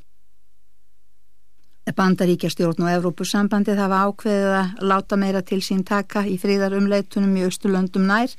Bandaríkjastjórn 1.97 2.83
og 2.83 2.91
Evrópusambandið 2.91 3.77
hafa 3.79 4.01
ákveðið 4.09 4.55
að 4.57 4.81
láta 4.89 5.21
meira 5.21 5.41
til 5.45 5.61
sín 5.63 5.85
taka 5.87 6.25
í 6.27 6.35
fríðarumleitunum 6.41 7.37
í 7.37 7.45
Östurlöndum 7.47 8.09
nær. 8.09 8.33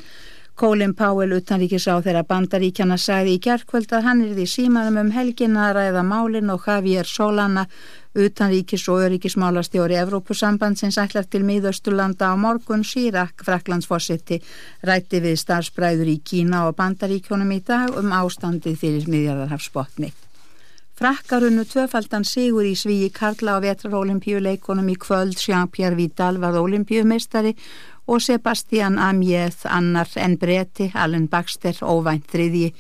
Colin 0.59 0.90
Powell 0.98 1.36
utanríkis 1.36 1.84
á 1.86 2.02
þeirra 2.02 2.24
bandaríkjana 2.26 2.96
sagði 2.98 3.36
í 3.36 3.40
gerðkvöld 3.44 3.92
að 3.94 4.06
hann 4.09 4.22
er 4.24 4.34
því 4.34 4.46
símanum 4.50 4.96
um 5.04 5.12
helgina 5.14 5.68
að 5.68 5.76
ræða 5.76 6.02
málin 6.02 6.50
og 6.50 6.66
Javier 6.66 7.06
Solana 7.06 7.68
Utanríkis 8.18 8.88
og 8.90 9.04
öryggismálastjóri 9.06 9.94
Evrópusambandsins 10.02 10.98
ætlar 10.98 11.28
til 11.30 11.44
miðausturlanda 11.46 12.32
á 12.32 12.34
morgun 12.34 12.82
Sírak, 12.82 13.44
Fraklandsfossitti, 13.46 14.40
rætti 14.82 15.20
við 15.22 15.38
starfsbræður 15.44 16.11
í 16.11 16.16
Kína 16.26 16.64
og 16.66 16.74
Bandaríkjónum 16.80 17.52
í 17.54 17.61
dag 17.62 17.94
um 18.00 18.11
ástandið 18.18 18.80
fyrir 18.80 19.06
miðjarðarhafsbotni. 19.12 20.11
Frakkarunnu 20.98 21.62
tvöfaldan 21.70 22.24
sigur 22.26 22.66
í 22.66 22.74
svíi 22.74 23.12
Karla 23.14 23.54
á 23.54 23.62
vetrarolimpíuleikonum 23.62 24.90
í 24.90 24.96
kvöld 24.98 25.38
Jean-Pierre 25.38 25.94
Vidal 25.94 26.40
var 26.42 26.59
olimpíumeistari 26.59 27.54
og 28.09 28.22
Sebastian 28.24 28.98
Amieth 28.98 29.68
annar 29.68 30.09
en 30.16 30.38
breti, 30.40 30.90
Allen 30.94 31.28
Baxter, 31.28 31.76
óvænt 31.84 32.26
þriðji 32.32 32.72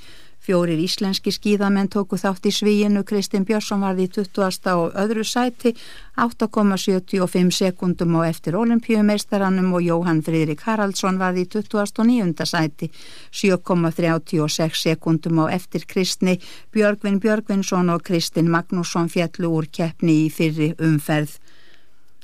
Fjórir 0.48 0.78
íslenski 0.80 1.28
skíðamenn 1.28 1.90
tóku 1.92 2.16
þátt 2.16 2.46
í 2.48 2.50
svíinu, 2.56 3.02
Kristinn 3.04 3.44
Björnsson 3.44 3.82
varði 3.84 4.06
í 4.06 4.10
20. 4.14 4.70
og 4.72 4.94
öðru 4.96 5.24
sæti, 5.28 5.74
8,75 6.16 7.52
sekundum 7.52 8.16
og 8.16 8.24
eftir 8.30 8.56
olimpíumeistaranum 8.56 9.74
og 9.76 9.84
Jóhann 9.84 10.22
Fridrik 10.24 10.64
Haraldsson 10.64 11.20
varði 11.20 11.44
í 11.44 11.50
29. 11.52 12.48
sæti, 12.48 12.88
7,36 13.28 14.80
sekundum 14.86 15.44
og 15.44 15.52
eftir 15.52 15.84
Kristni, 15.84 16.38
Björgvin 16.72 17.20
Björgvinsson 17.20 17.92
og 17.92 18.06
Kristinn 18.08 18.48
Magnússon 18.48 19.12
fjallu 19.12 19.52
úr 19.52 19.68
keppni 19.68 20.22
í 20.24 20.30
fyrri 20.32 20.72
umferð. 20.80 21.36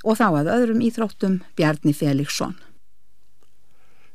Og 0.00 0.16
þá 0.16 0.30
að 0.30 0.54
öðrum 0.56 0.80
íþróttum 0.80 1.42
Bjarni 1.60 1.92
Felixson. 1.92 2.56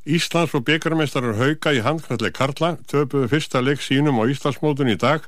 Íslands 0.08 0.54
og 0.56 0.64
byggarmeistarar 0.64 1.36
hauka 1.36 1.74
í 1.76 1.82
handknalleg 1.84 2.32
Karla 2.38 2.78
töpuðu 2.88 3.28
fyrsta 3.34 3.60
leik 3.60 3.82
sínum 3.84 4.22
á 4.22 4.24
Íslandsmótun 4.32 4.91
í 4.93 4.95
dag 4.95 5.26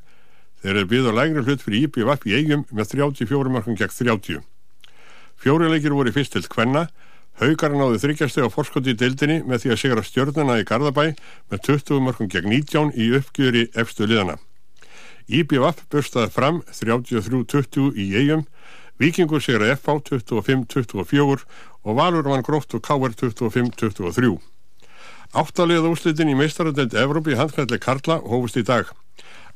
þeir 0.63 0.77
eru 0.77 0.89
byggð 0.93 1.09
á 1.11 1.13
lægri 1.17 1.43
hlut 1.43 1.65
fyrir 1.65 1.87
IBVF 1.89 2.27
í 2.29 2.35
eigum 2.39 2.63
með 2.71 2.93
34 2.95 3.51
markum 3.51 3.75
gegn 3.75 3.91
30. 3.91 4.39
Fjóri 5.41 5.67
leikir 5.71 5.95
voru 5.97 6.13
fyrst 6.15 6.37
til 6.37 6.47
Kvenna 6.47 6.87
Haukar 7.41 7.73
náðu 7.73 7.97
þryggjasteg 8.03 8.45
á 8.47 8.49
forskoti 8.53 8.93
í 8.93 8.97
deildinni 8.97 9.41
með 9.47 9.63
því 9.63 9.73
að 9.73 9.79
sigra 9.81 10.03
stjörnuna 10.05 10.59
í 10.61 10.65
Garðabæ 10.67 11.05
með 11.51 11.63
20 11.67 12.03
markum 12.05 12.29
gegn 12.29 12.51
19 12.53 12.91
í 12.95 13.07
uppgjöri 13.17 13.63
efstu 13.75 14.07
liðana. 14.07 14.37
IBVF 15.31 15.83
börstaði 15.91 16.31
fram 16.35 16.61
33-20 16.69 17.97
í 17.97 18.07
eigum 18.19 18.45
Vikingur 19.01 19.41
sigra 19.41 19.71
FH 19.73 20.13
25-24 20.21 21.45
og 21.81 21.97
Valur 21.97 22.27
vann 22.29 22.45
gróft 22.45 22.75
og 22.77 22.83
K.R. 22.85 23.15
25-23. 23.17 24.37
Áttaliða 25.31 25.87
úslitin 25.87 26.27
í 26.27 26.33
meistaradelt 26.35 26.91
Evrópi 26.91 27.37
handkvæðli 27.39 27.77
Karla 27.79 28.17
hófust 28.19 28.57
í 28.59 28.65
dag. 28.67 28.89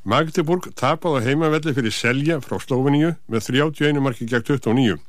Magdeburg 0.07 0.69
tapaði 0.79 1.25
heimavelli 1.25 1.73
fyrir 1.75 1.91
Selja 1.91 2.37
frá 2.39 2.61
Slóveníu 2.63 3.09
með 3.27 3.49
31 3.49 3.99
marki 3.99 4.27
gegn 4.29 4.45
29. 4.47 5.01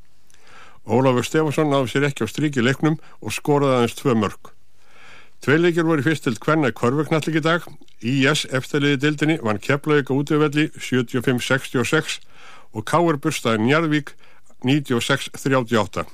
Ólafur 0.90 1.26
Stefansson 1.28 1.70
náðu 1.70 1.92
sér 1.92 2.08
ekki 2.08 2.26
á 2.26 2.32
stríki 2.32 2.64
leiknum 2.66 2.96
og 3.22 3.34
skoraði 3.36 3.76
aðeins 3.76 3.94
tvö 4.00 4.16
mörg. 4.18 4.50
Tveileikir 5.46 5.86
voru 5.86 6.02
fyrst 6.02 6.26
til 6.26 6.34
korveknallik 6.40 7.38
í 7.38 7.44
dag. 7.44 7.62
IS 8.02 8.42
eftirliði 8.50 8.98
dildinni 9.04 9.36
vann 9.46 9.62
Keflavík 9.62 10.10
á 10.10 10.18
útöfelli 10.18 10.72
75-66 10.74 12.18
og 12.74 12.82
K.R. 12.90 13.20
burstaði 13.22 13.62
Njarðvík 13.68 14.16
96-38. 14.66 16.08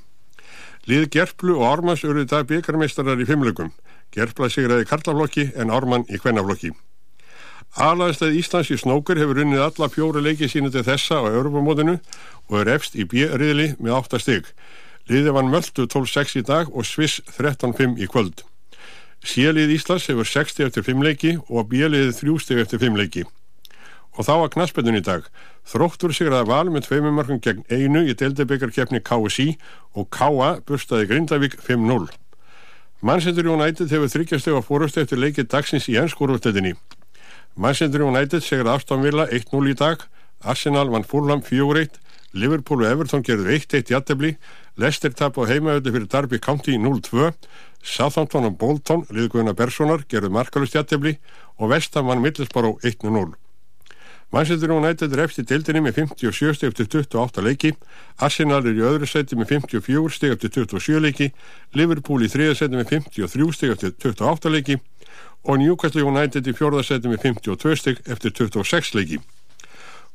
Lið 0.90 1.08
Gerplu 1.14 1.56
og 1.56 1.68
Ármanns 1.70 2.04
í 2.04 2.28
dag 2.28 2.44
byggarmeistarar 2.50 3.16
í 3.16 3.24
fimmlögum. 3.24 3.72
Gerpla 4.12 4.50
sigraði 4.52 4.84
karlaflokki 4.88 5.50
en 5.56 5.72
Ármann 5.72 6.04
í 6.12 6.20
kvennaflokki. 6.20 6.72
Alaðistæð 7.80 8.34
Íslands 8.36 8.68
í 8.68 8.76
snókur 8.76 9.16
hefur 9.16 9.38
unnið 9.40 9.62
alla 9.64 9.88
fjóru 9.88 10.20
leiki 10.20 10.44
sínu 10.52 10.68
til 10.74 10.82
þessa 10.84 11.22
á 11.24 11.32
Europamótinu 11.32 11.94
og 12.50 12.56
er 12.60 12.74
efst 12.74 12.98
í 13.00 13.06
B-riðli 13.08 13.70
með 13.80 13.94
8 13.96 14.20
stygg. 14.20 14.50
Liðið 15.08 15.36
vann 15.38 15.48
Möldu 15.48 15.86
12-6 15.88 16.36
í 16.36 16.42
dag 16.44 16.68
og 16.68 16.84
Sviss 16.84 17.22
13-5 17.38 17.96
í 17.96 18.08
kvöld. 18.12 18.44
Síalið 19.24 19.72
Íslands 19.78 20.10
hefur 20.10 20.28
60 20.28 20.68
eftir 20.68 20.84
5 20.84 21.06
leiki 21.06 21.32
og 21.48 21.70
B-liðið 21.72 22.12
3 22.20 22.36
stygg 22.44 22.60
eftir 22.66 22.82
5 22.84 23.00
leiki. 23.00 23.24
Og 24.12 24.28
þá 24.28 24.34
að 24.36 24.50
knaspetun 24.58 24.98
í 24.98 25.04
dag. 25.06 25.24
Þróttur 25.64 26.12
sigraði 26.12 26.50
val 26.52 26.68
með 26.68 26.90
tveimum 26.90 27.16
markum 27.16 27.40
gegn 27.40 27.64
einu 27.72 28.04
í 28.04 28.12
deildabekkarkeppni 28.12 29.00
KSI 29.00 29.54
og 29.96 30.10
K.A. 30.12 30.58
burstaði 30.68 31.08
Grindavík 31.08 31.56
5-0. 31.64 32.12
Manchester 33.02 33.48
United 33.50 33.90
hefur 33.90 34.10
þryggjasteg 34.12 34.54
á 34.54 34.62
fórustu 34.62 35.00
eftir 35.02 35.18
leikið 35.18 35.48
dagsins 35.50 35.88
í 35.90 35.96
ennskóruftetinni. 35.98 36.76
Manchester 37.58 38.04
United 38.06 38.44
segir 38.46 38.70
Aston 38.70 39.02
Villa 39.02 39.24
1-0 39.26 39.72
í 39.72 39.74
dag, 39.74 40.04
Arsenal 40.38 40.86
vann 40.92 41.02
Fulham 41.02 41.42
4-1, 41.42 41.98
Liverpool 42.38 42.84
og 42.86 42.92
Everton 42.92 43.26
gerðu 43.26 43.50
1-1 43.58 43.90
í 43.90 43.98
aðtefli, 43.98 44.32
Leicester 44.78 45.10
tap 45.18 45.34
á 45.34 45.42
heimaöldu 45.50 45.90
fyrir 45.90 46.06
Darby 46.14 46.38
County 46.38 46.78
0-2, 46.78 47.32
Southampton 47.82 48.46
og 48.46 48.54
Bolton, 48.62 49.02
liðgöðuna 49.10 49.58
Berssonar, 49.58 50.06
gerðu 50.06 50.30
markalust 50.38 50.78
í 50.78 50.84
aðtefli 50.84 51.18
og 51.58 51.74
Vestham 51.74 52.06
vann 52.06 52.22
Middlesbrough 52.22 52.86
1-0. 52.86 53.34
Manchester 54.32 54.70
United 54.72 55.12
er 55.12 55.20
eftir 55.26 55.44
deildinni 55.44 55.82
með 55.84 55.98
57 56.06 56.56
steg 56.56 56.70
eftir 56.70 56.86
28 56.88 57.42
leiki, 57.44 57.74
Arsenal 58.16 58.62
er 58.64 58.78
í 58.78 58.84
öðru 58.88 59.08
seti 59.08 59.36
með 59.36 59.58
54 59.58 60.16
steg 60.16 60.32
eftir 60.32 60.54
27 60.56 61.02
leiki, 61.04 61.28
Liverpool 61.76 62.24
í 62.24 62.30
þriða 62.32 62.56
seti 62.56 62.78
með 62.78 62.94
53 62.94 63.50
steg 63.58 63.74
eftir 63.74 63.92
28 63.92 64.54
leiki 64.54 64.78
og 65.44 65.60
Newcastle 65.60 66.06
United 66.08 66.48
í 66.48 66.56
fjórða 66.56 66.86
seti 66.88 67.12
með 67.12 67.26
52 67.28 67.76
steg 67.82 68.02
eftir 68.08 68.32
26 68.40 68.94
leiki. 68.96 69.20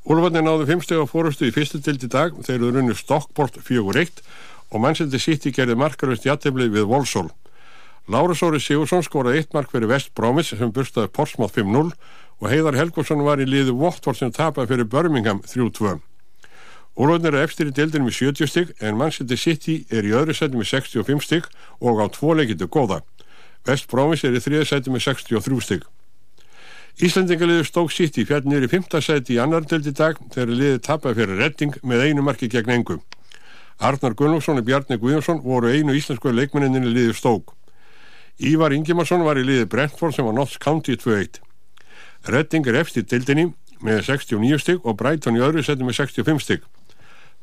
Úlfarnir 0.07 0.45
náðu 0.47 0.65
5 0.65 0.86
steg 0.88 1.03
á 1.03 1.05
fórustu 1.05 1.45
í 1.45 1.53
fyrstu 1.53 1.84
dild 1.84 2.01
í 2.01 2.09
dag, 2.09 2.34
þeir 2.41 2.57
eru 2.57 2.74
runnu 2.74 2.97
Stockport 2.97 3.61
4-1 3.61 4.24
og 4.72 4.82
Manchester 4.82 5.22
City 5.22 5.53
gerði 5.53 5.78
markarvist 5.78 6.26
jætteflið 6.26 6.74
við 6.74 6.89
Volsól. 6.89 7.30
Lára 8.07 8.34
Sóri 8.39 8.61
Sigursson 8.64 9.03
skoraði 9.03 9.41
eitt 9.41 9.53
mark 9.53 9.68
fyrir 9.73 9.91
West 9.91 10.14
Bromwich 10.15 10.53
sem 10.56 10.72
burstaði 10.72 11.11
Portsmouth 11.11 11.57
5-0 11.60 11.91
og 12.41 12.51
Heiðar 12.51 12.77
Helgvarsson 12.77 13.23
var 13.26 13.41
í 13.41 13.47
liðu 13.49 13.73
Votvort 13.80 14.19
sem 14.19 14.31
tapaði 14.34 14.73
fyrir 14.73 14.89
Birmingham 14.91 15.41
3-2. 15.45 15.97
Úrlóðin 16.97 17.30
eru 17.30 17.41
eftir 17.41 17.69
í 17.69 17.73
deildinum 17.77 18.09
í 18.09 18.14
70 18.14 18.49
stygg 18.49 18.72
en 18.81 18.97
Manchester 18.97 19.38
City 19.38 19.84
er 19.93 20.05
í 20.05 20.14
öðru 20.18 20.34
seti 20.34 20.57
með 20.57 20.72
65 20.72 21.26
stygg 21.26 21.49
og 21.77 22.01
á 22.01 22.05
tvo 22.14 22.34
leikindu 22.34 22.65
góða. 22.69 23.03
West 23.68 23.89
Bromwich 23.91 24.26
er 24.26 24.38
í 24.38 24.41
þriða 24.41 24.65
seti 24.65 24.93
með 24.93 25.05
63 25.05 25.61
stygg. 25.65 25.85
Íslandingaliður 26.97 27.68
stók 27.69 27.91
City 27.93 28.26
fjall 28.26 28.47
nýri 28.49 28.65
í 28.65 28.72
5. 28.72 28.97
seti 29.05 29.35
í 29.35 29.41
annar 29.41 29.65
deild 29.69 29.85
í 29.85 29.93
dag 29.93 30.18
þegar 30.34 30.53
liðið 30.53 30.81
tapaði 30.88 31.19
fyrir 31.19 31.41
redding 31.43 31.77
með 31.85 32.07
einu 32.07 32.26
marki 32.26 32.49
gegn 32.49 32.73
engu. 32.80 32.97
Arnar 33.77 34.15
Gunnlófsson 34.18 34.57
og 34.57 34.65
Bjarni 34.65 34.97
Guðjónsson 34.97 35.43
voru 35.45 35.69
einu 35.69 35.93
íslensku 35.93 36.34
leikmenninni 36.34 36.89
liðið 36.89 37.19
stók. 37.19 37.53
Ívar 38.41 38.73
Ingimarsson 38.73 39.22
var 39.26 39.38
í 39.38 39.45
liðið 39.45 39.69
Brentford 39.69 40.18
sem 40.18 40.26
var 40.26 40.34
Notts 40.34 40.57
County 40.57 40.97
2-1. 40.97 41.43
Redding 42.28 42.68
er 42.68 42.82
eftir 42.82 43.06
dildinni 43.08 43.52
með 43.84 44.04
69 44.10 44.60
stygg 44.64 44.86
og 44.86 44.98
Brighton 44.99 45.38
í 45.38 45.44
öðru 45.44 45.64
seti 45.64 45.86
með 45.86 46.02
65 46.02 46.44
stygg. 46.44 46.66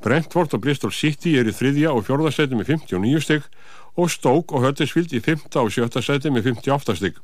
Brentford 0.04 0.52
og 0.52 0.60
Bristol 0.60 0.92
City 0.92 1.36
er 1.40 1.48
í 1.48 1.54
þriðja 1.54 1.94
og 1.94 2.04
fjórða 2.08 2.32
seti 2.34 2.58
með 2.58 2.74
59 2.74 3.22
stygg 3.24 3.46
og 3.96 4.10
Stoke 4.12 4.56
og 4.56 4.66
Huddersfield 4.66 5.14
í 5.16 5.22
5. 5.24 5.46
og 5.60 5.70
7. 5.72 6.02
seti 6.02 6.32
með 6.34 6.50
58 6.50 6.98
stygg. 7.00 7.22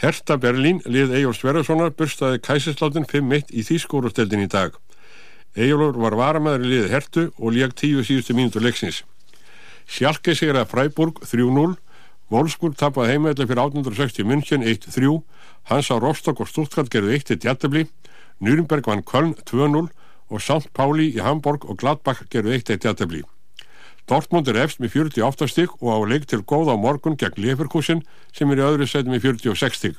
Herta 0.00 0.38
Berlín 0.40 0.80
lið 0.88 1.12
Ejól 1.18 1.34
Sverjasonar 1.36 1.92
burstaði 1.92 2.40
kæsinsláttinn 2.40 3.04
5-1 3.10 3.52
í 3.52 3.66
Þýskórusteldin 3.68 4.46
í 4.46 4.48
dag. 4.48 4.78
Ejólur 5.58 5.98
var 6.00 6.16
varamæður 6.16 6.64
í 6.64 6.70
liði 6.70 6.92
Hertu 6.94 7.24
og 7.36 7.52
lég 7.52 7.74
tíu 7.76 8.04
síðustu 8.06 8.36
mínútur 8.38 8.64
leiksins. 8.64 9.02
Sjálke 9.90 10.32
sigraði 10.38 10.70
Freiburg 10.70 11.20
3-0, 11.26 11.74
Wolfsburg 12.30 12.78
tapaði 12.78 13.16
heimaðlega 13.16 13.50
fyrir 13.50 13.62
1860 13.66 14.28
München 14.30 14.64
1-3, 14.64 15.16
Hansa 15.68 15.98
Rostock 16.00 16.40
og 16.40 16.48
Stuttgart 16.48 16.90
gerði 16.90 17.18
1-1 17.18 17.44
jættabli, 17.44 17.86
Nürnberg 18.40 18.86
vann 18.86 19.04
Köln 19.04 19.34
2-0 19.44 19.90
og 20.30 20.40
St. 20.40 20.70
Pauli 20.74 21.10
í 21.12 21.20
Hamburg 21.20 21.66
og 21.68 21.78
Gladbach 21.82 22.24
gerði 22.30 22.58
1-1 22.60 22.86
jættabli. 22.88 23.22
Dortmund 24.08 24.48
er 24.48 24.58
efst 24.64 24.80
með 24.82 24.96
48 25.04 25.48
stygg 25.52 25.74
og 25.78 25.90
á 25.94 25.98
leik 26.08 26.26
til 26.26 26.42
góða 26.42 26.74
á 26.74 26.82
morgun 26.82 27.18
gegn 27.20 27.38
Leverkusen 27.38 28.00
sem 28.34 28.50
er 28.50 28.62
í 28.62 28.66
öðru 28.66 28.88
setjum 28.88 29.14
með 29.14 29.28
46 29.36 29.76
stygg. 29.78 29.98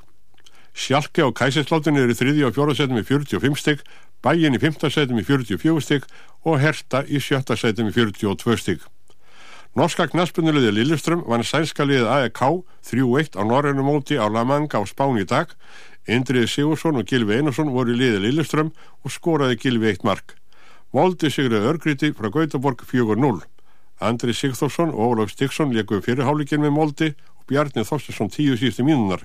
Sjálke 0.73 1.23
og 1.23 1.35
Kæsinsláttun 1.39 1.99
eru 1.99 2.15
þriði 2.15 2.47
og 2.47 2.55
fjóra 2.55 2.75
setjum 2.75 2.97
með 2.99 3.07
45 3.11 3.59
stygg, 3.59 3.85
Bæin 4.23 4.55
í 4.55 4.59
5. 4.59 4.83
setjum 4.91 5.17
með 5.19 5.31
44 5.31 5.85
stygg 5.85 6.09
og 6.43 6.59
Herta 6.59 7.03
í 7.07 7.19
7. 7.23 7.55
setjum 7.55 7.87
með 7.87 8.01
42 8.01 8.57
stygg. 8.59 8.83
Norska 9.71 10.03
knaspunulegði 10.11 10.73
Lilleström 10.75 11.21
vann 11.31 11.45
sænska 11.47 11.85
liðið 11.87 12.09
AEK 12.11 12.39
3-1 12.89 13.37
á 13.39 13.41
Norrönu 13.47 13.85
móti 13.87 14.17
á 14.19 14.27
La 14.27 14.43
Manga 14.43 14.81
á 14.81 14.83
Spán 14.83 15.15
í 15.15 15.23
dag. 15.23 15.53
Indriði 16.11 16.49
Sigursson 16.51 16.99
og 16.99 17.07
Gilvi 17.07 17.37
Einarsson 17.37 17.71
voru 17.71 17.95
í 17.95 18.01
liðið 18.01 18.25
Lilleström 18.25 18.73
og 18.75 19.15
skoraði 19.15 19.55
Gilvi 19.61 19.93
1 19.93 20.03
mark. 20.03 20.35
Voldi 20.91 21.31
sigriði 21.31 21.71
Örgríti 21.71 22.11
frá 22.11 22.27
Gautaborg 22.27 22.83
4-0. 22.83 23.39
Andri 24.03 24.35
Sigþórsson 24.35 24.91
og 24.91 25.15
Ólaf 25.15 25.31
Stiggsson 25.31 25.71
leikuði 25.71 26.03
fyrirháligin 26.09 26.65
með 26.65 26.75
Moldi 26.75 27.11
og 27.39 27.47
Bjarni 27.47 27.87
Þorstinsson 27.87 28.27
10 28.27 28.59
síðustu 28.59 28.83
mínunar. 28.83 29.23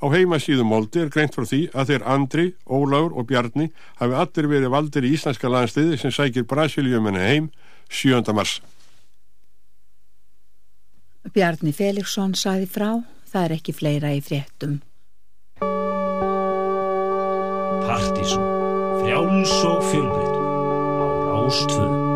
Á 0.00 0.08
heimasíðu 0.08 0.64
Moldi 0.64 1.04
er 1.04 1.12
greint 1.12 1.36
frá 1.36 1.44
því 1.44 1.66
að 1.76 1.92
þeir 1.92 2.08
Andri, 2.08 2.48
Ólafur 2.64 3.12
og 3.12 3.28
Bjarni 3.28 3.68
hafi 4.00 4.20
allir 4.24 4.52
verið 4.56 4.72
valdir 4.72 5.04
í 5.04 5.12
íslenska 5.20 5.52
landsliði 5.52 6.00
sem 6.00 6.16
sækir 6.16 6.48
Brasiliumenni 6.48 7.28
heim 7.28 7.52
7. 7.92 8.24
mars. 8.32 8.62
Bjarni 11.28 11.72
Felixson 11.76 12.32
saði 12.34 12.66
frá, 12.70 13.02
það 13.28 13.44
er 13.44 13.56
ekki 13.58 13.74
fleira 13.76 14.12
í 14.16 14.22
fréttum. 14.24 14.80
Partíson, 17.84 18.46
frjáls 19.02 19.56
og 19.68 19.82
fjölbreytur 19.90 20.46
á 21.00 21.06
Rástvöðu. 21.28 22.09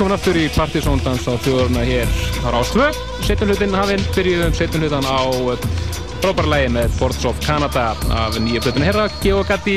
Velkomin 0.00 0.16
aftur 0.16 0.36
í 0.40 0.46
Partizóndans 0.54 1.26
á 1.28 1.36
þjóðurna 1.44 1.82
hér 1.84 2.08
á 2.40 2.48
Rástvö. 2.54 2.86
Setjum 3.20 3.50
hlutin 3.52 3.74
hafinn, 3.76 4.00
byrjuðum 4.14 4.54
setjum 4.56 4.86
hlutan 4.86 5.04
á 5.04 5.20
eh, 5.28 5.66
frábæra 6.22 6.48
lægi 6.54 6.70
með 6.72 6.94
Boards 6.96 7.26
of 7.28 7.42
Canada 7.44 7.90
af 8.08 8.38
nýja 8.40 8.62
plötunni 8.64 8.88
herra, 8.88 9.10
Geogati, 9.20 9.76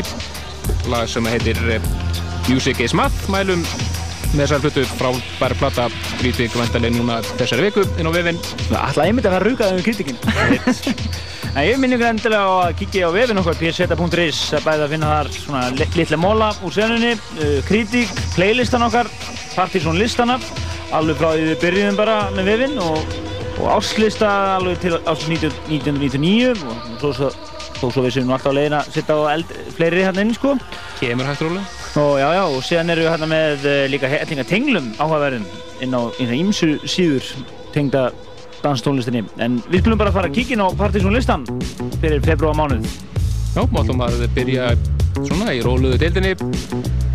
lag 0.87 1.11
sem 1.11 1.27
heitir 1.27 1.59
eh, 1.75 1.83
Music 2.47 2.79
is 2.79 2.95
Math, 2.95 3.27
mælum 3.27 3.67
með 4.31 4.45
þessar 4.45 4.63
hlutu 4.63 4.85
frábæra 4.95 5.59
plata, 5.59 5.89
grítið 6.23 6.55
vantarlega 6.55 6.95
núna 6.95 7.19
þessari 7.35 7.67
viku 7.67 7.83
inn 7.99 8.07
á 8.07 8.11
vefinn. 8.15 8.39
Alltaf 8.71 9.03
einmitt 9.03 9.27
að 9.27 9.35
vera 9.41 9.51
rugað 9.51 9.75
um 9.75 9.83
kritikinn. 9.83 10.23
En 11.53 11.67
ég 11.67 11.77
minn 11.77 11.93
ykkur 11.93 12.07
endilega 12.09 12.45
á 12.49 12.53
að 12.65 12.79
kíkja 12.79 13.05
á 13.05 13.13
vefin 13.13 13.37
okkar 13.37 13.57
pseta.is 13.59 14.37
að 14.57 14.63
bæða 14.65 14.85
að 14.87 14.93
finna 14.95 15.09
þar 15.11 15.27
svona 15.35 15.59
li- 15.77 15.85
litla 15.99 16.17
móla 16.17 16.47
úr 16.65 16.73
senunni, 16.73 17.11
uh, 17.13 17.59
kritík, 17.67 18.09
playlistan 18.33 18.81
okkar, 18.87 19.05
Partizón 19.53 19.99
listana, 20.01 20.39
alveg 20.95 21.19
frá 21.19 21.29
því 21.33 21.47
við 21.51 21.59
byrjuðum 21.61 21.97
bara 21.99 22.17
með 22.33 22.49
vefin 22.49 22.79
og, 22.81 23.17
og 23.61 23.67
áslista 23.75 24.29
alveg 24.57 24.81
til 24.81 24.95
árs 24.97 25.25
1999 25.29 26.53
og 26.53 26.97
svo, 27.01 27.13
svo, 27.19 27.29
þó 27.77 27.85
svo 27.85 28.05
við 28.05 28.15
séum 28.15 28.29
nú 28.29 28.35
alltaf 28.37 28.51
að 28.51 28.59
leiðina 28.59 28.81
að 28.81 28.97
setja 28.97 29.17
á 29.19 29.21
eld, 29.35 29.53
fleiri 29.77 30.05
hérna 30.07 30.25
inn 30.25 30.33
sko. 30.37 30.55
Kemur 30.99 31.29
hægt 31.29 31.45
rólega. 31.45 31.65
Og 32.01 32.15
já, 32.17 32.27
já, 32.33 32.43
og 32.47 32.65
síðan 32.65 32.93
erum 32.93 33.05
við 33.05 33.13
hérna 33.13 33.29
með 33.29 33.65
uh, 33.69 33.79
líka 33.93 34.09
hellinga 34.09 34.45
tenglum 34.49 34.91
áhugaverðin 34.97 35.45
inn 35.85 35.93
á 35.93 36.01
ímsu 36.23 36.71
síður 36.89 37.27
tengda 37.75 38.07
danstónlistinni. 38.63 39.25
En 39.43 39.59
við 39.69 39.83
skulum 39.83 40.01
bara 40.01 40.13
fara 40.15 40.31
að 40.31 40.39
kíkja 40.39 40.57
inn 40.57 40.65
á 40.65 40.73
Partizón 40.79 41.13
listan 41.13 41.45
fyrir 41.99 42.23
februar 42.25 42.57
mánuð. 42.57 42.87
Já, 43.53 43.61
máttum 43.69 44.01
að 44.01 44.23
byrja 44.33 44.73
svona 45.21 45.53
í 45.53 45.61
róluðu 45.61 45.99
deildinni. 46.01 46.33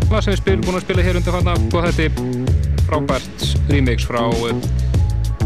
Lag 0.09 0.23
sem 0.23 0.33
við 0.33 0.39
spil, 0.39 0.59
búin 0.63 0.79
að 0.79 0.85
spila 0.87 1.03
hér 1.05 1.19
undir 1.19 1.35
hana 1.35 1.53
og 1.57 1.83
þetta 1.85 2.05
er 2.07 2.28
frábært 2.89 3.43
remix 3.69 4.07
frá 4.09 4.23
eh, 4.49 4.63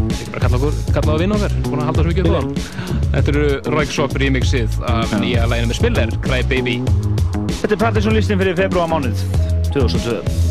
ekki 0.04 0.30
bara 0.32 0.48
kalla 0.94 1.16
á 1.16 1.20
vinn 1.20 1.34
okkar 1.36 1.54
búin 1.66 1.82
að 1.82 1.90
halda 1.90 2.04
svo 2.04 2.12
mikið 2.12 2.30
upp 2.30 2.34
á 2.34 2.40
það. 2.40 2.72
Þetta 3.14 3.34
eru 3.34 3.76
Ræksop 3.76 4.16
remixið 4.22 4.80
af 4.90 5.14
nýja 5.20 5.44
læginu 5.50 5.70
með 5.72 5.80
Spiller, 5.80 6.16
Cry 6.24 6.40
Baby. 6.50 6.80
Þetta 7.60 7.76
er 7.76 7.84
Partizón 7.84 8.18
listin 8.18 8.40
fyrir 8.40 8.58
februar 8.58 8.90
mánuð 8.90 9.22
2002. 9.74 10.43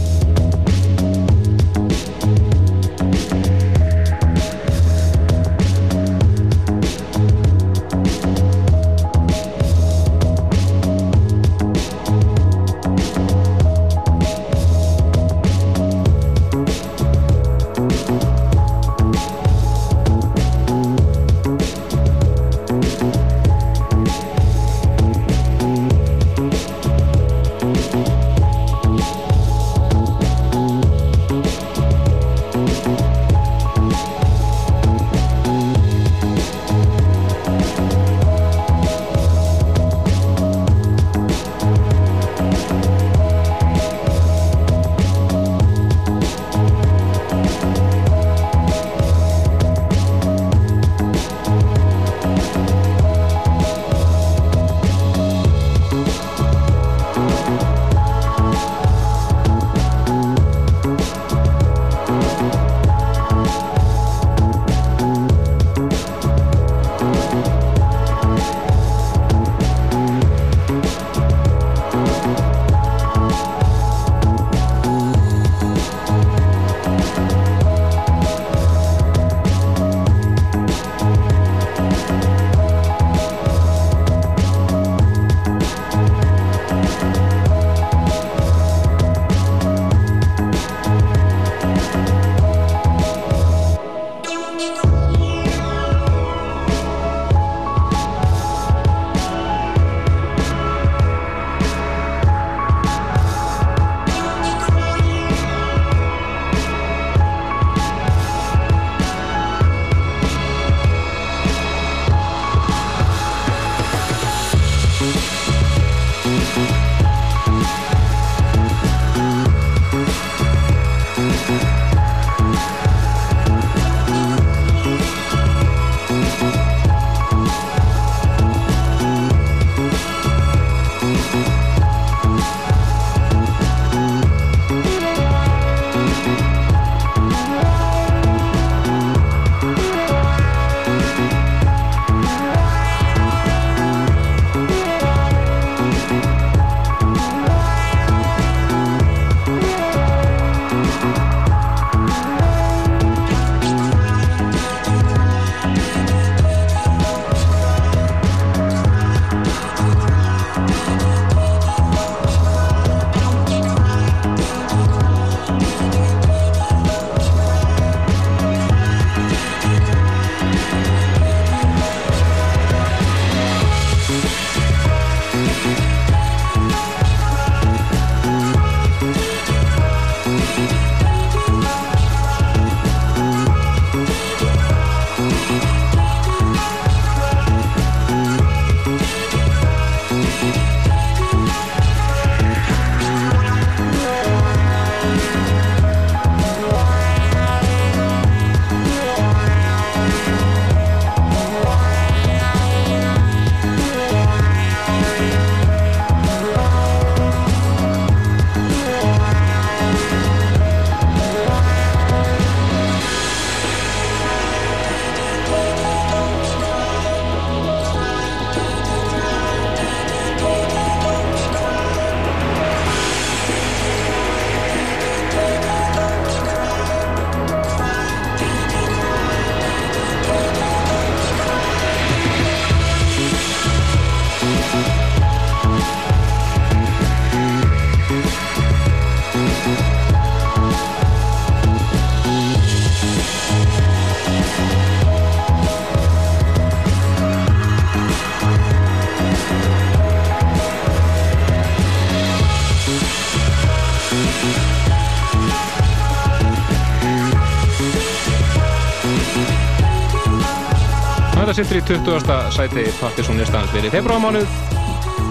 sittur 261.64 261.80
í 261.80 262.02
20. 262.04 262.52
sæti 262.52 262.84
Partiðsson 263.00 263.38
listans 263.40 263.70
fyrir 263.72 263.92
februarmánuð 263.94 264.48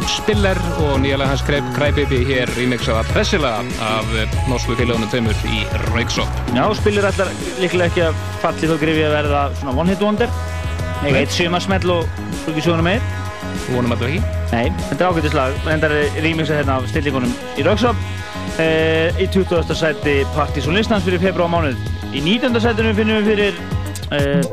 Spiller 0.08 0.58
og 0.80 0.94
nýjalega 1.02 1.28
hans 1.28 1.42
Crybaby 1.44 2.22
hér 2.26 2.50
remixað 2.56 3.02
að 3.02 3.10
pressila 3.12 3.50
af 3.84 4.14
norsku 4.48 4.76
félagunum 4.78 5.10
tveimur 5.12 5.36
í 5.52 5.62
Rauksop. 5.90 6.40
Já, 6.56 6.62
Spiller 6.78 7.08
ætlar 7.10 7.32
líklega 7.60 7.90
ekki 7.90 8.04
að 8.06 8.22
falli 8.42 8.70
þó 8.70 8.74
grifi 8.80 9.04
að 9.06 9.14
verða 9.18 9.42
svona 9.60 9.76
one 9.82 9.92
hit 9.92 10.04
wonder. 10.04 10.32
Nei, 11.02 11.10
eitt 11.20 11.34
sumarsmell 11.34 11.94
og 11.94 12.08
ekki 12.48 12.64
söguna 12.64 12.86
meir. 12.86 13.04
Þú 13.66 13.76
vonum 13.76 13.94
alltaf 13.94 14.08
ekki? 14.08 14.22
Nei, 14.52 14.64
þetta 14.88 14.98
er 15.04 15.12
ágættislag. 15.12 15.60
Þetta 15.66 15.90
er 15.90 16.18
remixað 16.26 16.62
hérna 16.62 16.78
af 16.78 16.88
stillingunum 16.92 17.36
í 17.58 17.66
Rauksop. 17.68 18.08
Uh, 18.56 19.22
í 19.22 19.28
20. 19.32 19.76
sæti 19.76 20.18
Partiðsson 20.36 20.76
listans 20.78 21.06
fyrir 21.06 21.22
februarmánuð. 21.22 21.78
Í 22.12 22.24
19. 22.24 22.58
sætinu 22.62 22.96
finnum 22.96 23.22
við 23.22 23.32
fyrir 23.32 23.62
uh, 24.12 24.51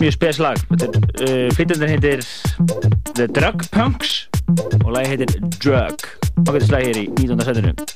mjög 0.00 0.16
spes 0.16 0.40
lag. 0.42 0.60
Uh, 0.72 1.48
Flytjandinn 1.56 1.94
heitir 1.94 2.24
The 3.14 3.28
Drug 3.28 3.66
Punks 3.74 4.28
og 4.84 4.92
lagi 4.96 5.14
heitir 5.14 5.34
Drug 5.60 6.06
ágættislega 6.48 6.86
hér 6.88 7.02
í 7.04 7.08
19. 7.20 7.44
setinu 7.44 7.89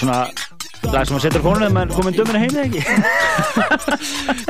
svona 0.00 0.20
lag 0.88 1.06
sem 1.06 1.16
að 1.18 1.24
setja 1.26 1.42
fónum 1.44 1.66
ef 1.66 1.74
maður 1.74 1.96
komið 1.98 2.18
döminu 2.20 2.40
heim 2.40 2.54
eða 2.56 2.66
ekki? 2.68 2.82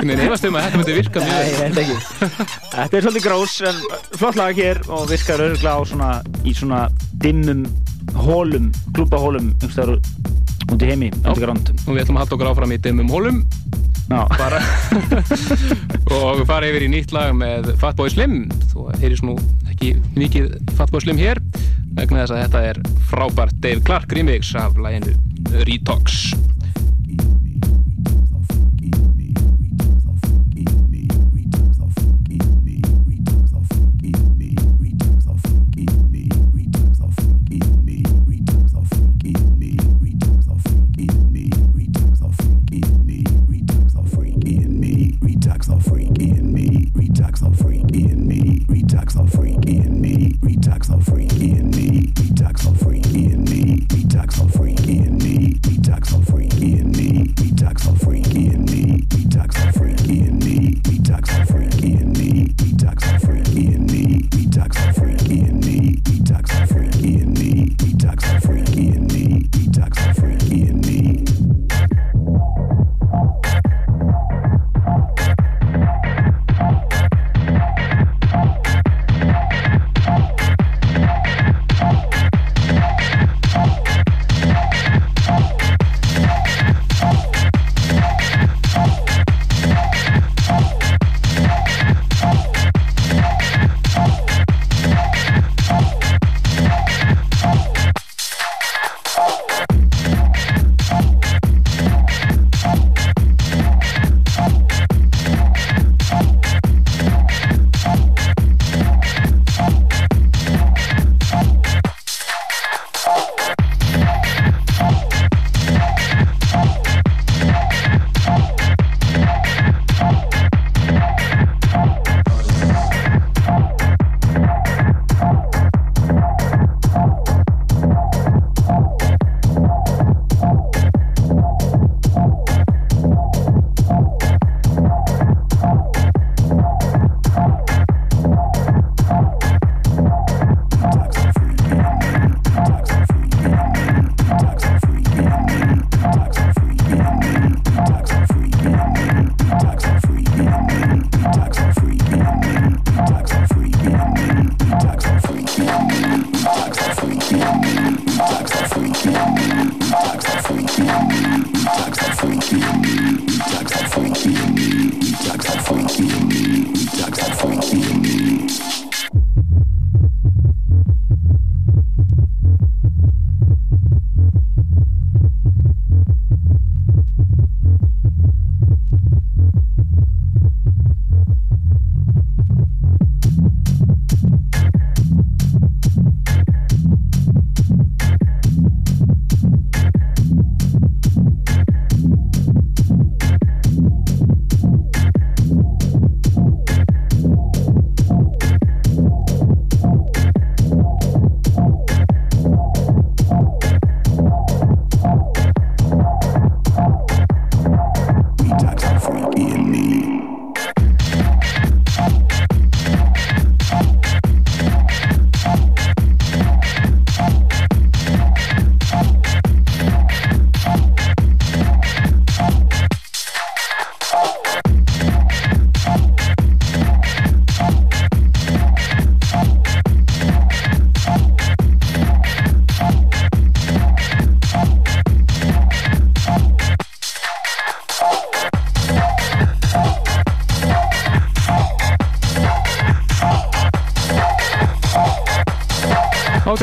Nei, 0.06 0.14
nefnast 0.14 0.46
um 0.46 0.58
að 0.58 0.66
þetta 0.66 0.80
myndi 0.80 0.96
virka 0.96 1.22
Nei, 1.22 1.30
mjög 1.30 1.50
ég 1.50 1.62
held 1.64 1.80
ekki. 1.82 1.96
Þetta 2.74 2.98
er 2.98 3.06
svolítið 3.06 3.26
grós 3.26 3.56
en 3.70 3.80
flott 4.20 4.38
lag 4.38 4.60
hér 4.60 4.82
og 4.88 5.08
virkar 5.10 5.44
örgulega 5.48 5.74
á 5.74 5.80
svona 5.90 6.10
í 6.46 6.54
svona 6.56 6.84
dimmum 7.24 7.66
hólum, 8.20 8.70
klúbahólum 8.94 9.50
einhverstaðar 9.52 9.98
út 10.70 10.84
í 10.84 10.90
heimi 10.90 11.10
og 11.26 11.40
við 11.40 12.02
ætlum 12.04 12.18
að 12.18 12.22
halda 12.22 12.36
okkur 12.36 12.52
áfram 12.52 12.74
í 12.74 12.80
dimmum 12.82 13.10
hólum 13.10 13.42
bara 14.10 14.58
og 16.16 16.40
fara 16.48 16.66
yfir 16.66 16.86
í 16.86 16.90
nýtt 16.90 17.12
lag 17.14 17.30
með 17.36 17.72
Fatboy 17.78 18.10
Slim. 18.10 18.42
Þú 18.72 18.88
heyris 19.02 19.22
nú 19.22 19.36
ekki 19.70 19.94
mikið 20.18 20.56
Fatboy 20.78 21.04
Slim 21.04 21.20
hér 21.20 21.42
vegna 21.94 22.24
þess 22.24 22.34
að 22.34 22.42
þetta 22.44 22.64
er 22.70 22.80
frábært 23.10 23.60
Dave 23.62 23.82
Clark 23.86 24.14
remix 24.14 24.54
af 24.58 24.78
laginu 24.78 25.14
Retox 25.52 26.34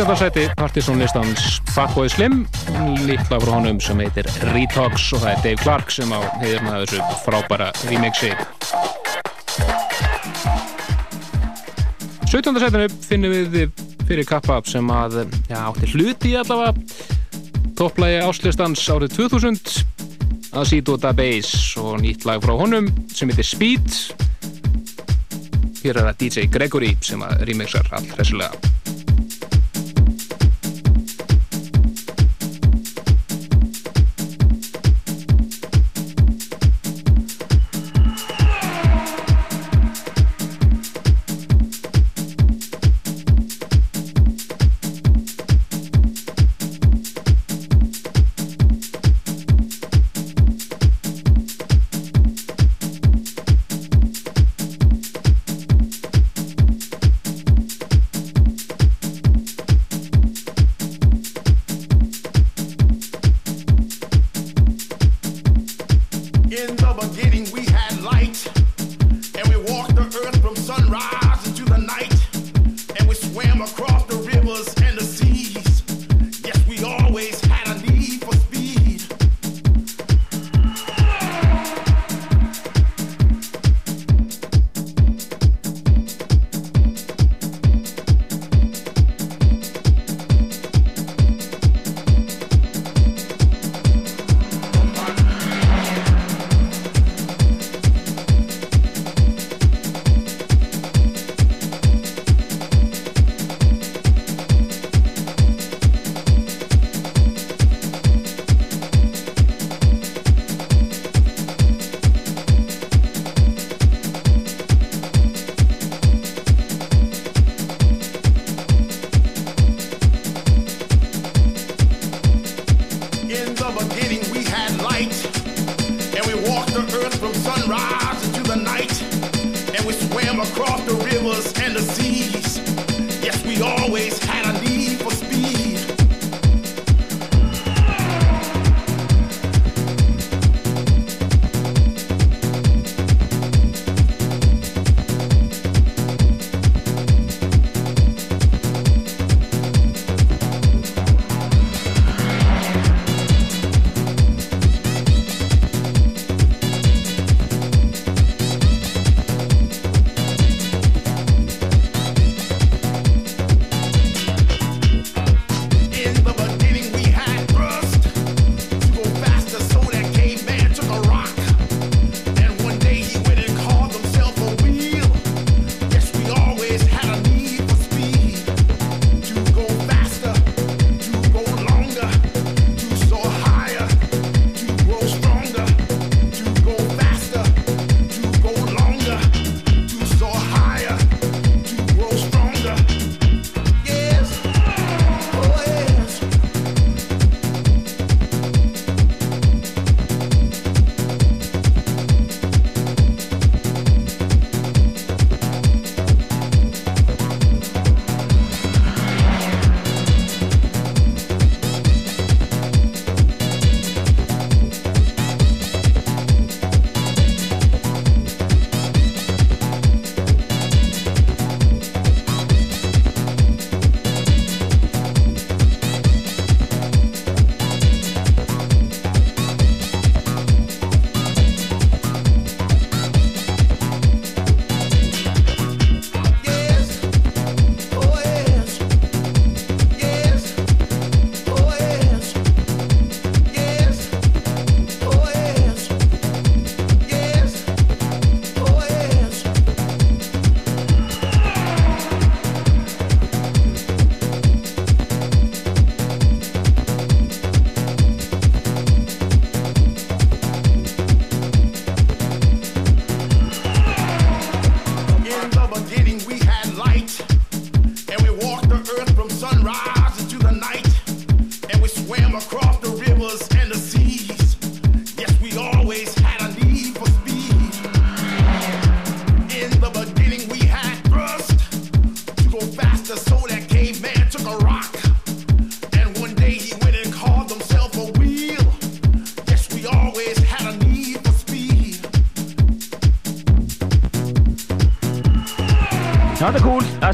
17. 0.07 0.55
partísón 0.55 0.99
listans 0.99 1.61
Fatboy 1.75 2.09
Slim 2.09 2.45
lítla 3.03 3.39
frá 3.43 3.51
honum 3.57 3.79
sem 3.84 3.99
heitir 3.99 4.27
Retox 4.53 5.09
og 5.17 5.19
það 5.19 5.31
er 5.34 5.41
Dave 5.43 5.59
Clark 5.59 5.91
sem 5.91 6.13
á 6.15 6.19
heiðurna 6.39 6.77
þessu 6.85 6.99
frábæra 7.25 7.67
remixi 7.89 8.29
17. 12.31 12.55
setinu 12.63 12.88
finnum 13.09 13.35
við 13.51 13.67
fyrir 14.07 14.29
kappapp 14.29 14.71
sem 14.71 14.88
að 14.95 15.25
já, 15.49 15.59
átti 15.65 15.91
hluti 15.91 16.31
allavega 16.39 16.71
topplægi 17.75 18.23
áslistans 18.29 18.85
árið 18.88 19.17
2000 19.17 19.59
að 20.55 20.69
Sidota 20.71 21.11
Bass 21.11 21.75
og 21.84 21.99
nýtt 22.05 22.23
lag 22.29 22.39
frá 22.47 22.55
honum 22.55 22.88
sem 23.11 23.27
heitir 23.27 23.51
Speed 23.51 23.91
hér 25.84 25.99
er 25.99 26.03
það 26.07 26.17
DJ 26.23 26.47
Gregory 26.47 26.95
sem 27.03 27.27
að 27.27 27.43
remixar 27.51 27.91
allt 27.91 28.15
þessulega 28.15 28.76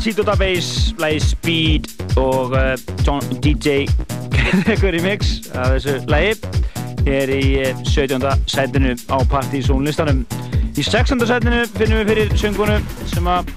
Acid 0.03 0.17
Database, 0.17 0.95
lagi 0.99 1.19
Speed 1.19 1.85
og 2.17 2.51
uh, 2.51 2.59
John, 3.07 3.21
DJ 3.43 3.85
Kerekur 4.35 4.91
í 4.99 4.99
mix 4.99 5.47
af 5.55 5.77
þessu 5.77 5.93
lagi 6.11 6.33
hér 7.05 7.31
í 7.31 7.45
uh, 7.61 7.79
17. 7.87 8.19
sætinu 8.51 8.97
á 9.07 9.23
Partizón 9.31 9.87
listanum 9.87 10.25
í 10.75 10.83
16. 10.83 11.23
sætinu 11.23 11.61
finnum 11.77 12.01
við 12.01 12.11
fyrir 12.11 12.35
söngunum 12.35 12.83
sem 13.13 13.31
að 13.31 13.53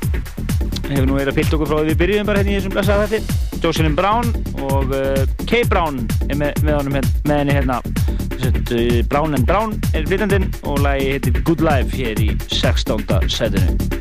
hefur 0.86 1.10
nú 1.10 1.18
verið 1.18 1.32
að 1.32 1.40
pilt 1.40 1.59
okkur 1.59 1.73
frá 1.73 1.81
því 1.81 1.90
við 1.90 2.01
byrjuðum 2.05 2.31
bara 2.31 2.44
hérna 2.44 2.55
í 2.55 2.60
þessum 2.60 2.77
blessaða 2.78 3.10
þetta 3.16 3.66
Jocelyn 3.66 3.98
Brown 3.98 4.32
og 4.70 4.94
uh, 4.94 5.27
Kay 5.51 5.66
Brown 5.66 5.98
er 6.31 6.39
með, 6.44 6.62
með, 6.62 6.74
honum, 6.78 7.01
hérna- 7.01 7.27
með 7.27 7.43
henni 7.43 7.59
hérna 7.59 7.82
uh, 7.82 9.05
Brown 9.10 9.35
and 9.35 9.51
Brown 9.51 9.74
er 9.90 10.06
flytandinn 10.06 10.52
og 10.62 10.78
lagi 10.86 11.10
heitir 11.16 11.43
Good 11.43 11.66
Life 11.66 11.90
hér 11.98 12.23
í 12.23 12.36
16. 12.55 13.02
sætinu 13.35 13.95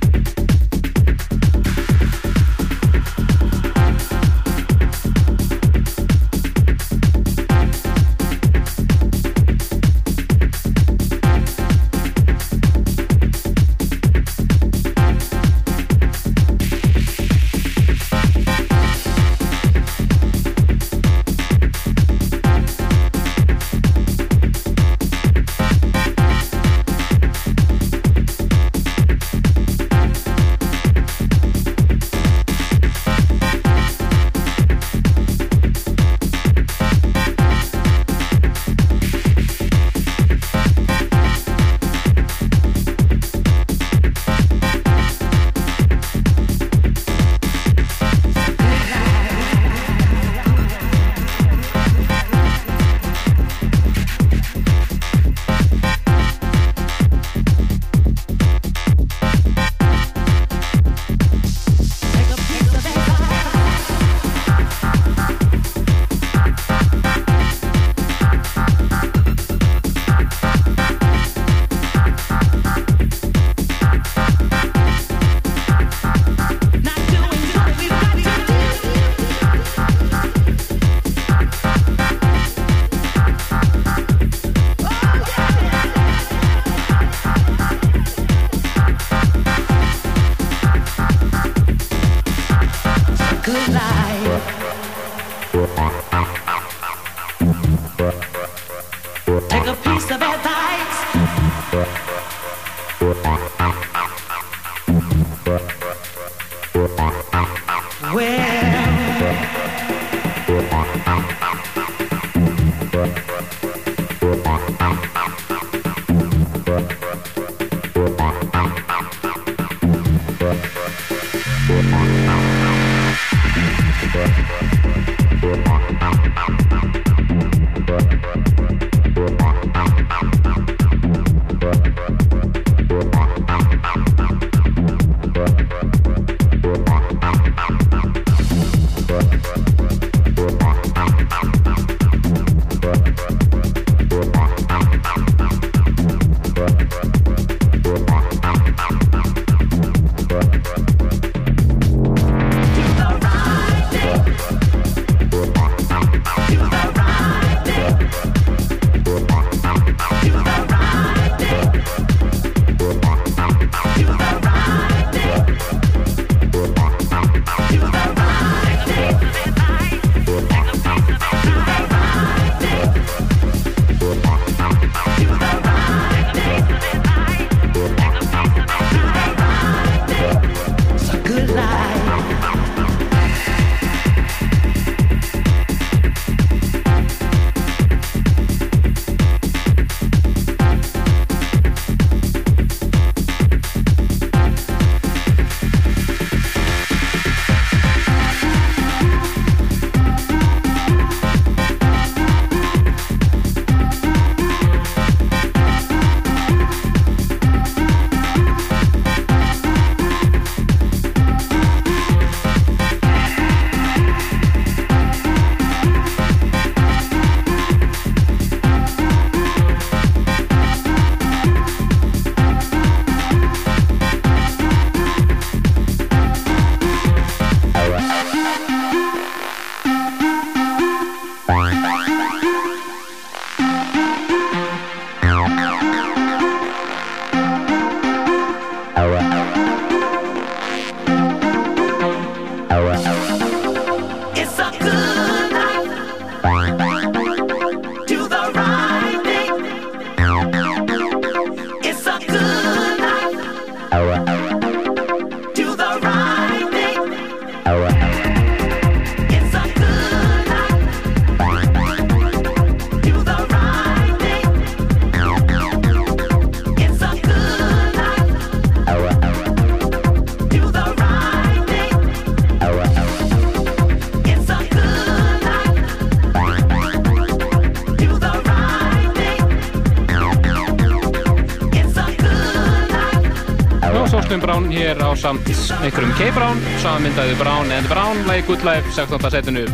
samt 285.20 285.48
einhverjum 285.82 286.12
K-Brown, 286.18 286.60
samanmyndaði 286.84 287.36
Brown 287.40 287.72
and 287.72 287.88
Brown, 287.92 288.20
lagi 288.28 288.46
Good 288.48 288.64
Life, 288.68 288.92
16. 288.96 289.32
setinu. 289.34 289.66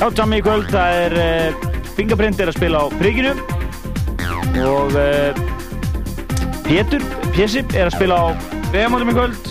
Já, 0.00 0.08
í 0.08 0.40
kvöld, 0.40 0.70
það 0.72 0.98
er 1.04 1.16
uh, 1.20 1.70
Fingerprint 1.96 2.40
er 2.40 2.48
að 2.48 2.56
spila 2.56 2.80
á 2.80 2.86
Príkinu 2.96 3.34
og 4.64 4.94
uh, 4.96 5.40
Pétur, 6.64 7.04
Pjessip 7.34 7.74
er 7.76 7.90
að 7.90 7.96
spila 7.98 8.16
á 8.16 8.26
Vegamótum 8.72 9.12
í 9.12 9.16
kvöld 9.18 9.50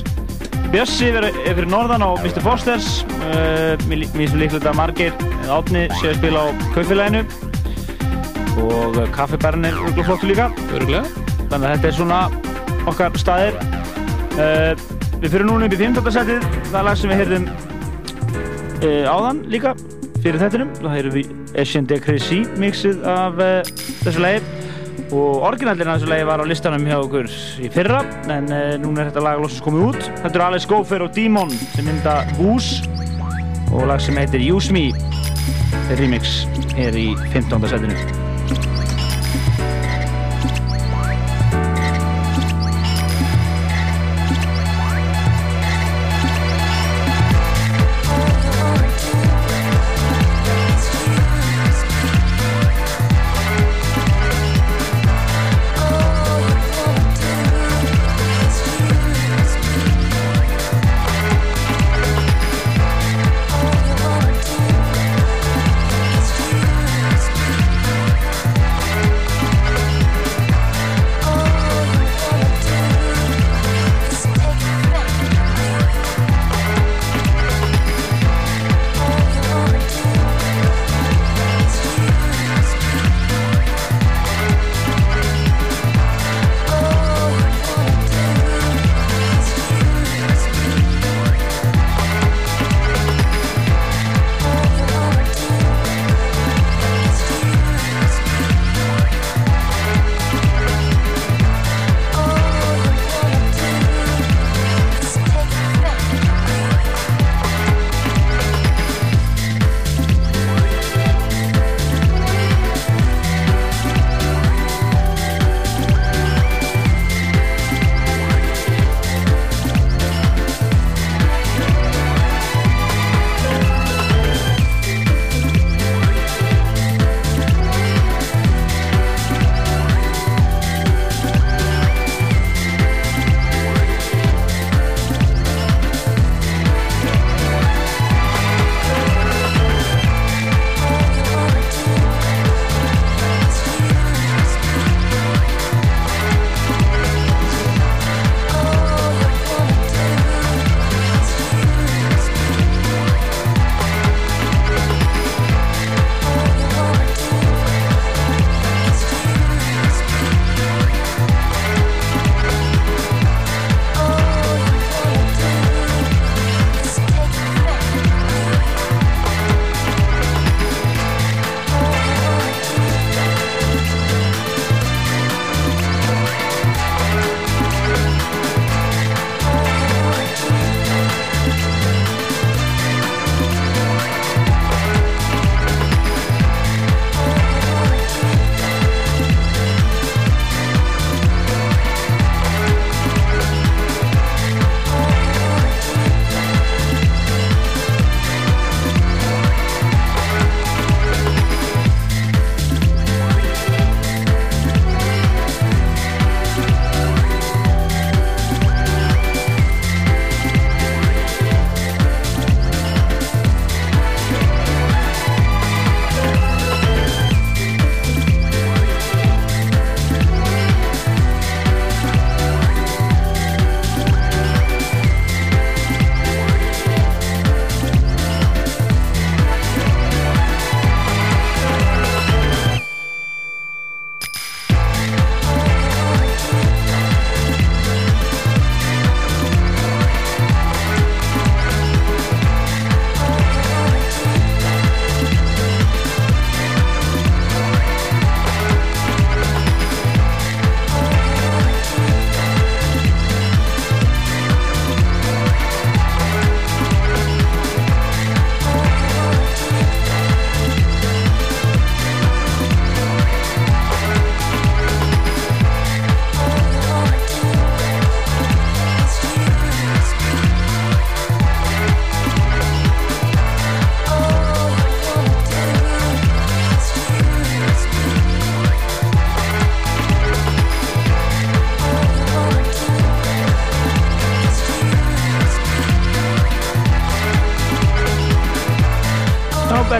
Bjössi 0.73 1.11
er, 1.13 1.27
fyrir 1.45 1.69
norðan 1.69 2.05
á 2.05 2.09
Mr. 2.23 2.41
Fosters 2.45 2.89
uh, 3.29 3.77
mér 3.89 4.07
finnst 4.15 4.37
líklega 4.39 4.71
að 4.71 4.79
margir 4.79 5.13
átni 5.49 5.85
sé 5.99 6.11
að 6.11 6.19
spila 6.21 6.45
á 6.45 6.47
Kaufélaginu 6.73 7.25
og 8.65 8.97
Kaffeberinn 9.13 9.69
er 9.69 9.77
flottu 10.01 10.29
líka 10.29 10.49
þannig 10.57 11.59
að 11.59 11.69
þetta 11.69 11.91
er 11.91 11.99
svona 11.99 12.23
okkar 12.89 13.21
staðir 13.21 13.61
uh, 14.37 14.71
við 15.19 15.33
fyrir 15.33 15.47
núna 15.47 15.67
upp 15.67 15.75
í 15.75 15.79
15. 15.79 16.11
setið 16.15 16.45
það 16.69 16.77
er 16.79 16.87
lag 16.87 16.99
sem 16.99 17.11
við 17.11 17.21
heyrðum 17.23 17.47
uh, 17.49 19.03
áðan 19.09 19.41
líka 19.51 19.73
fyrir 20.19 20.39
þettinum 20.43 20.71
þá 20.79 20.87
heyrðum 20.93 21.17
við 21.17 21.59
Asian 21.63 21.89
Decreasy 21.89 22.43
mixið 22.61 23.03
af 23.09 23.41
uh, 23.41 23.73
þessu 24.03 24.23
lagi 24.23 24.43
og 25.09 25.41
orginallin 25.47 25.89
af 25.89 25.97
þessu 25.99 26.11
lagi 26.11 26.29
var 26.29 26.43
á 26.43 26.45
listanum 26.45 26.85
hjá 26.85 26.99
okkur 26.99 27.31
í 27.65 27.71
fyrra 27.73 28.03
en 28.29 28.51
núna 28.83 29.05
er 29.05 29.09
þetta 29.09 29.25
lag 29.25 29.41
loksins 29.41 29.65
komið 29.65 29.87
út 29.87 30.09
þetta 30.21 30.35
er 30.35 30.45
Alice 30.45 30.69
Gopher 30.69 31.07
og 31.07 31.15
Demon 31.15 31.53
sem 31.73 31.87
mynda 31.87 32.19
Hús 32.37 32.75
og 33.73 33.87
lag 33.89 34.03
sem 34.03 34.17
heitir 34.21 34.45
Use 34.53 34.75
Me 34.75 34.89
remix 35.97 36.43
er 36.77 36.93
í 36.93 37.11
15. 37.33 37.69
setinu 37.71 38.18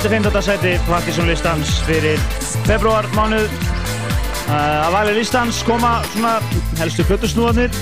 15. 0.10 0.42
sæti 0.42 0.72
Partisan 0.88 1.28
listans 1.28 1.70
fyrir 1.86 2.18
februar 2.66 3.06
mánuð. 3.14 3.46
Uh, 4.50 4.88
að 4.88 4.96
valja 4.96 5.14
listans 5.14 5.60
koma 5.68 6.00
svona 6.10 6.32
helstu 6.80 7.04
plötusnúðanir, 7.06 7.76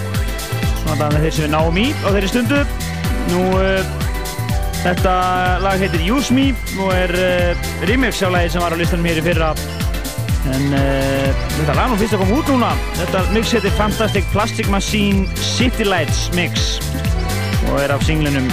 svona 0.81 0.97
þannig 0.99 1.23
þeir 1.23 1.35
sem 1.37 1.45
við 1.45 1.53
náum 1.53 1.77
í 1.79 1.85
á 2.03 2.07
þeirri 2.11 2.31
stundu. 2.33 2.59
Nú, 3.31 3.45
uh, 3.55 3.79
þetta 4.81 5.13
lag 5.63 5.79
heitir 5.79 6.03
Use 6.03 6.35
Me 6.35 6.49
og 6.75 6.91
er 6.97 7.15
uh, 7.15 7.69
remix 7.87 8.19
á 8.19 8.27
lagi 8.33 8.51
sem 8.51 8.65
var 8.65 8.75
á 8.75 8.77
listanum 8.81 9.07
hér 9.07 9.21
í 9.21 9.23
fyrra. 9.29 9.53
En 10.51 10.67
þetta 10.71 11.75
lag 11.75 11.91
nú 11.91 11.99
fyrst 11.99 12.15
að 12.17 12.25
koma 12.25 12.41
út 12.41 12.51
núna. 12.51 12.73
Þetta 12.99 13.23
mix 13.35 13.55
heitir 13.55 13.75
Fantastic 13.79 14.27
Plastic 14.35 14.67
Machine 14.71 15.23
City 15.39 15.87
Lights 15.87 16.27
Mix 16.35 16.81
og 17.69 17.79
er 17.85 17.95
af 17.95 18.03
singlinum 18.07 18.51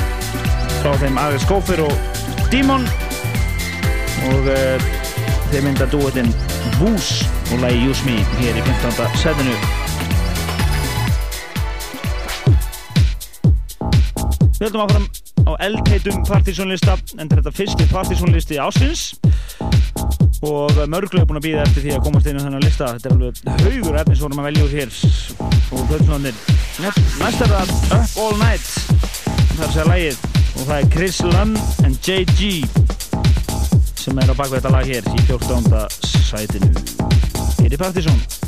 frá 0.78 0.94
þeim 1.02 1.18
Agus 1.22 1.46
Gófur 1.50 1.88
og 1.88 2.46
Dímon 2.54 2.86
og 4.32 4.48
uh, 4.48 4.86
þeir 5.50 5.64
mynda 5.66 5.88
dúetinn 5.92 6.30
Bús 6.78 7.22
og 7.52 7.60
lagi 7.62 7.84
Use 7.88 8.04
Me 8.06 8.16
hér 8.38 8.56
í 8.58 8.62
15. 8.66 9.18
setinu. 9.20 9.56
Við 14.54 14.66
höldum 14.68 14.84
áfram 14.86 15.06
á 15.44 15.52
eldheitum 15.66 16.22
partysónlista 16.28 16.96
en 17.18 17.28
þetta 17.28 17.52
fyrsti 17.52 17.86
partysónlisti 17.90 18.60
ásins 18.62 19.12
og 20.44 20.78
mörglega 20.90 21.26
búin 21.28 21.40
að 21.40 21.46
býða 21.48 21.64
eftir 21.66 21.84
því 21.84 21.92
að 21.96 22.04
komast 22.06 22.28
inn 22.28 22.40
á 22.40 22.44
þennan 22.44 22.64
lista. 22.64 22.90
Þetta 22.96 23.10
er 23.10 23.16
alveg 23.16 23.66
haugur 23.66 24.00
efni 24.00 24.18
svo 24.18 24.30
að 24.30 24.46
velja 24.48 24.64
úr 24.66 24.74
hér. 24.78 24.96
Og 25.74 25.84
hlutnóðnir 25.90 26.40
næst 26.84 27.44
er 27.44 27.52
það 27.54 27.74
Up 27.98 28.18
All 28.24 28.40
Night. 28.42 28.72
Það 29.54 29.66
er 29.68 29.76
segja 29.76 29.86
lagið. 29.90 30.24
Og 30.54 30.66
það 30.68 30.76
er 30.78 30.90
Chris 30.94 31.22
Lunn 31.26 31.56
and 31.84 31.98
JG 32.04 32.83
sem 34.04 34.18
er 34.20 34.28
á 34.28 34.36
bakveg 34.36 34.60
þetta 34.60 34.72
lag 34.74 34.84
hér 34.84 35.06
í 35.16 35.22
14. 35.30 35.86
sætinu 36.28 36.72
Hér 37.62 37.72
er 37.72 38.43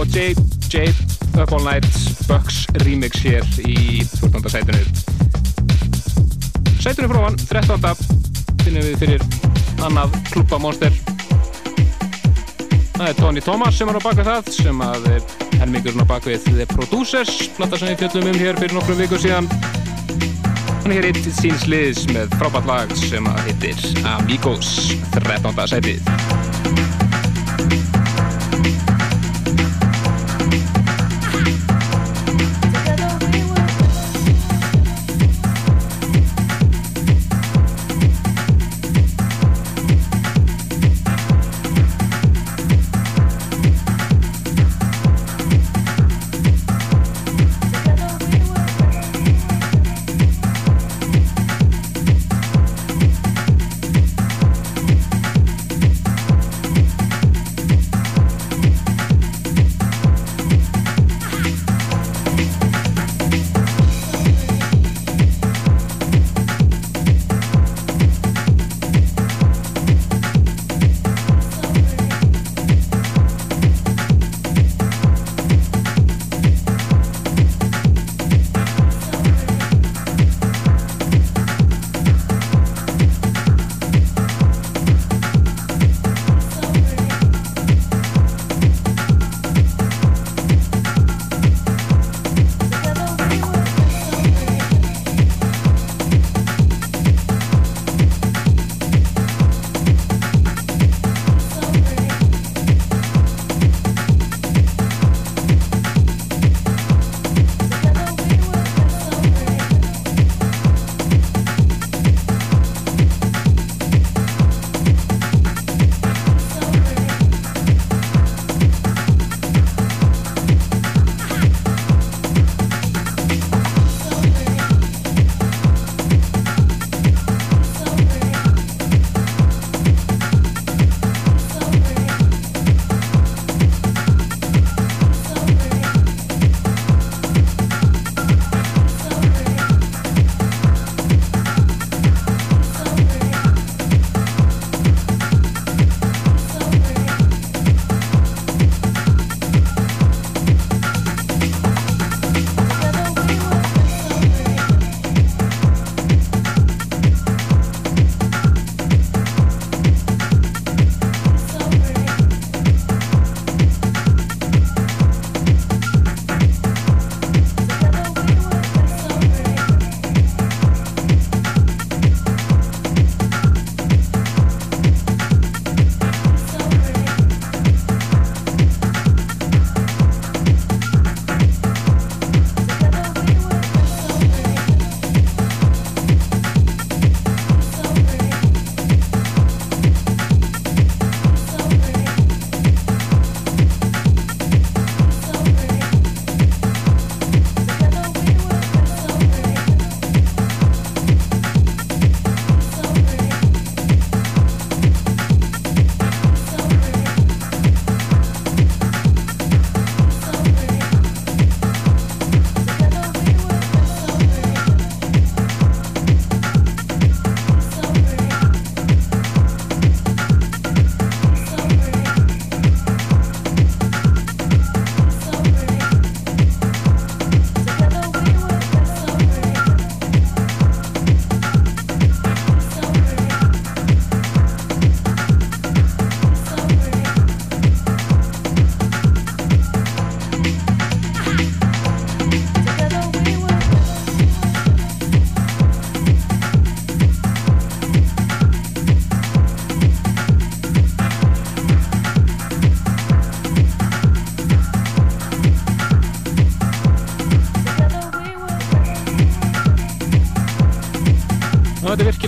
og 0.00 0.06
J. 0.06 0.34
J. 0.72 0.88
Up 1.42 1.52
All 1.52 1.64
Night 1.64 1.86
Bucks 2.28 2.66
remix 2.86 3.20
hér 3.20 3.44
í 3.68 4.00
14. 4.16 4.48
sætinu 4.48 4.78
Sætinu 6.80 7.08
frá 7.10 7.20
hann, 7.26 7.36
13. 7.36 8.06
finnum 8.64 8.86
við 8.86 8.96
fyrir 9.02 9.26
annað 9.84 10.16
klubbamonster 10.30 10.96
Það 12.96 13.06
er 13.10 13.20
Tony 13.20 13.44
Thomas 13.44 13.76
sem 13.76 13.92
er 13.92 14.00
á 14.00 14.02
baka 14.06 14.24
það 14.24 14.50
sem 14.56 14.82
að 14.84 15.10
helmingurinn 15.58 16.04
á 16.04 16.08
bakvið 16.08 16.48
The 16.48 16.68
Producers, 16.72 17.36
platta 17.58 17.76
sem 17.76 17.92
við 17.92 18.06
fjöllum 18.06 18.32
um 18.32 18.40
hér 18.40 18.60
fyrir 18.60 18.76
nokkrum 18.78 19.00
vikur 19.04 19.20
síðan 19.20 19.52
Hann 20.80 20.94
er 20.94 21.02
hér 21.02 21.10
eitt 21.12 21.32
síns 21.42 21.68
liðs 21.68 22.06
með 22.14 22.32
frábært 22.40 22.72
lag 22.72 23.00
sem 23.04 23.28
að 23.28 23.48
hittir 23.50 24.04
Amigos 24.16 24.94
13. 25.20 25.66
sætið 25.76 26.29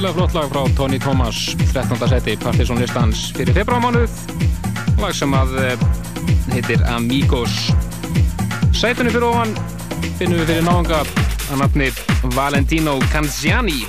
Virkilega 0.03 0.27
flott 0.27 0.35
lag 0.35 0.51
frá 0.51 0.75
Tony 0.75 0.99
Thomas 0.99 1.55
13. 1.73 2.09
seti 2.09 2.33
Partiðsson 2.43 2.81
listans 2.83 3.21
fyrir 3.37 3.55
februarmánuð 3.55 4.17
lag 4.99 5.15
sem 5.15 5.37
að 5.39 5.53
eh, 5.63 5.85
heitir 6.57 6.83
Amigos. 6.91 7.55
Sætunni 8.75 9.13
fyrir 9.15 9.29
ofan 9.29 9.55
finnum 10.19 10.41
við 10.41 10.51
fyrir 10.51 10.67
náðunga 10.67 11.05
að 11.05 11.63
nafni 11.63 11.93
Valentino 12.35 12.97
Canziani. 13.15 13.85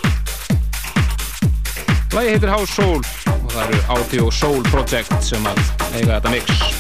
Lagi 2.14 2.36
heitir 2.36 2.54
House 2.54 2.78
Soul 2.78 3.02
og 3.02 3.50
það 3.50 3.66
eru 3.66 3.84
Audio 3.98 4.30
Soul 4.30 4.62
Project 4.70 5.18
sem 5.26 5.50
að 5.50 5.66
eiga 5.96 6.20
þetta 6.20 6.38
mix 6.38 6.73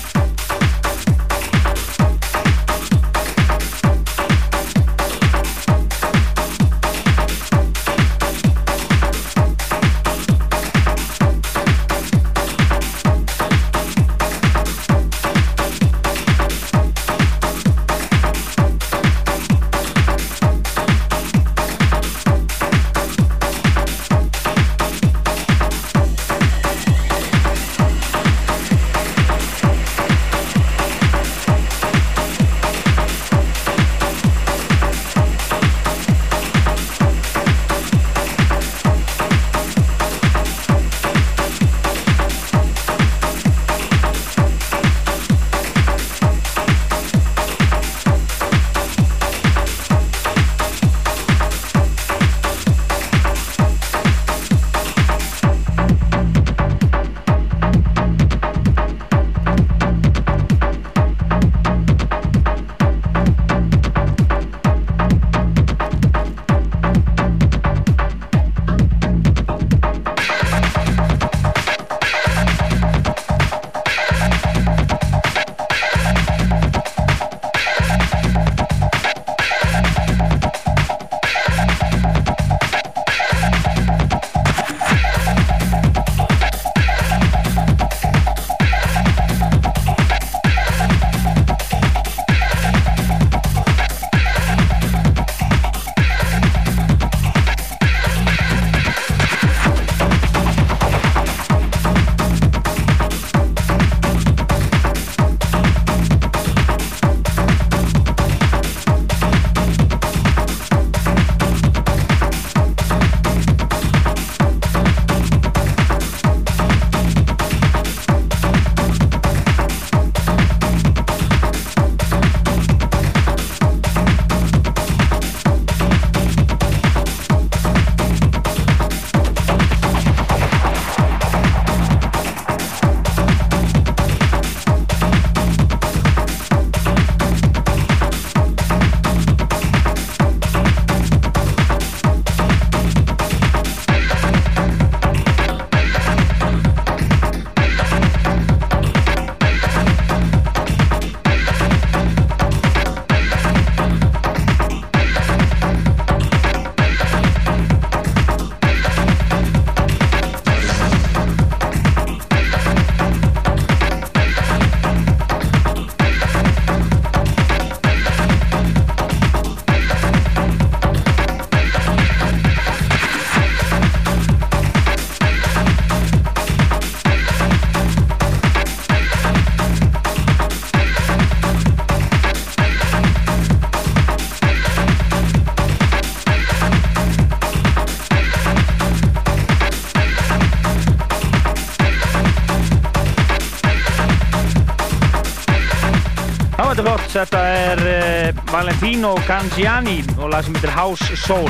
þetta 196.63 197.39
er 197.45 197.79
uh, 197.83 198.41
Valentino 198.49 199.13
Gangiani 199.27 199.99
og 200.17 200.31
lag 200.31 200.45
sem 200.45 200.55
heitir 200.55 200.71
House 200.73 201.17
Soul 201.19 201.49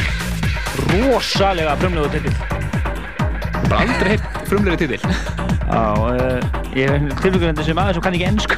rosalega 0.90 1.76
frumlegu 1.80 2.10
titill 2.14 2.35
Bara 3.69 3.85
aldrei 3.85 4.15
heilt 4.15 4.40
frumleiri 4.49 4.77
titill. 4.81 5.06
Já, 5.64 5.84
uh, 5.95 6.40
ég 6.76 6.90
er 6.90 7.06
tilfengurandi 7.22 7.65
sem 7.65 7.80
aðeins 7.80 7.99
og 8.02 8.06
kann 8.06 8.18
ekki 8.18 8.27
ennsku 8.27 8.57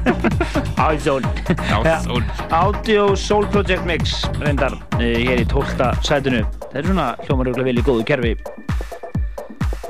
House 0.82 1.02
Soul 1.04 1.26
House 1.72 1.96
Soul. 2.06 2.24
Audio 2.60 3.08
Soul 3.18 3.48
Project 3.50 3.88
Mix 3.88 4.20
reyndar 4.38 4.76
uh, 4.76 5.00
hér 5.00 5.42
í 5.42 5.48
12. 5.50 5.90
sætinu 6.06 6.44
þetta 6.68 6.82
er 6.82 6.90
svona 6.92 7.08
hljómar 7.24 7.50
auðvitað 7.50 7.72
vel 7.72 7.80
í 7.82 7.86
góðu 7.90 8.06
kerfi 8.12 8.36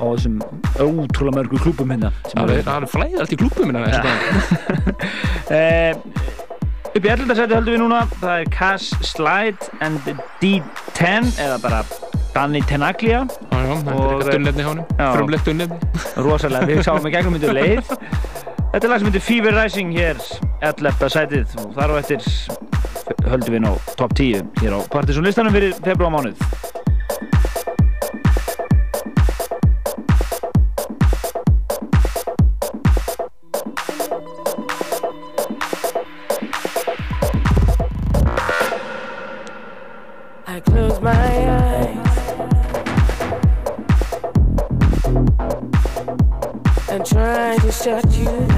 á 0.01 0.05
þessum 0.09 0.39
ótrúlega 0.81 1.35
mörgu 1.37 1.59
klúpum 1.61 1.93
hérna 1.93 2.09
Það 2.33 2.53
eru- 2.57 2.73
er, 2.75 2.87
flæðið 2.89 3.19
allt 3.23 3.35
í 3.35 3.39
klúpum 3.41 3.71
dag. 3.77 3.85
Eh, 5.51 5.93
upp 6.95 7.03
í 7.05 7.09
11. 7.11 7.35
seti 7.35 7.55
höldum 7.57 7.73
við 7.75 7.81
núna 7.81 8.01
það 8.21 8.37
er 8.41 8.49
Cass 8.55 8.91
Slide 9.03 9.69
and 9.83 9.99
D10 10.41 11.27
eða 11.43 11.57
bara 11.63 11.81
Danny 12.35 12.61
Tenaglia 12.63 13.25
Og-. 13.25 14.23
Frumlegt 14.23 15.45
dunnefni. 15.49 15.79
rosalega, 16.23 16.67
við 16.69 16.83
sáum 16.87 17.07
í 17.07 17.11
gegnum 17.13 17.35
myndu 17.35 17.51
leið 17.55 17.91
þetta 17.91 18.85
er 18.85 18.89
lag 18.93 19.01
sem 19.03 19.09
heitir 19.11 19.25
Fever 19.27 19.57
Rising 19.59 19.91
hér 19.97 20.21
11. 20.63 21.09
sætið 21.11 21.57
og 21.65 21.73
þar 21.75 21.91
á 21.91 21.95
eftir 21.99 22.23
höldum 23.27 23.57
við 23.57 23.63
ná 23.65 23.71
top 23.99 24.15
10 24.15 24.47
hér 24.63 24.77
á 24.77 24.79
Partisan 24.93 25.27
listanum 25.27 25.51
fyrir 25.55 25.75
februar 25.83 26.13
mánuð 26.15 26.39
shut 47.83 48.05
you 48.13 48.50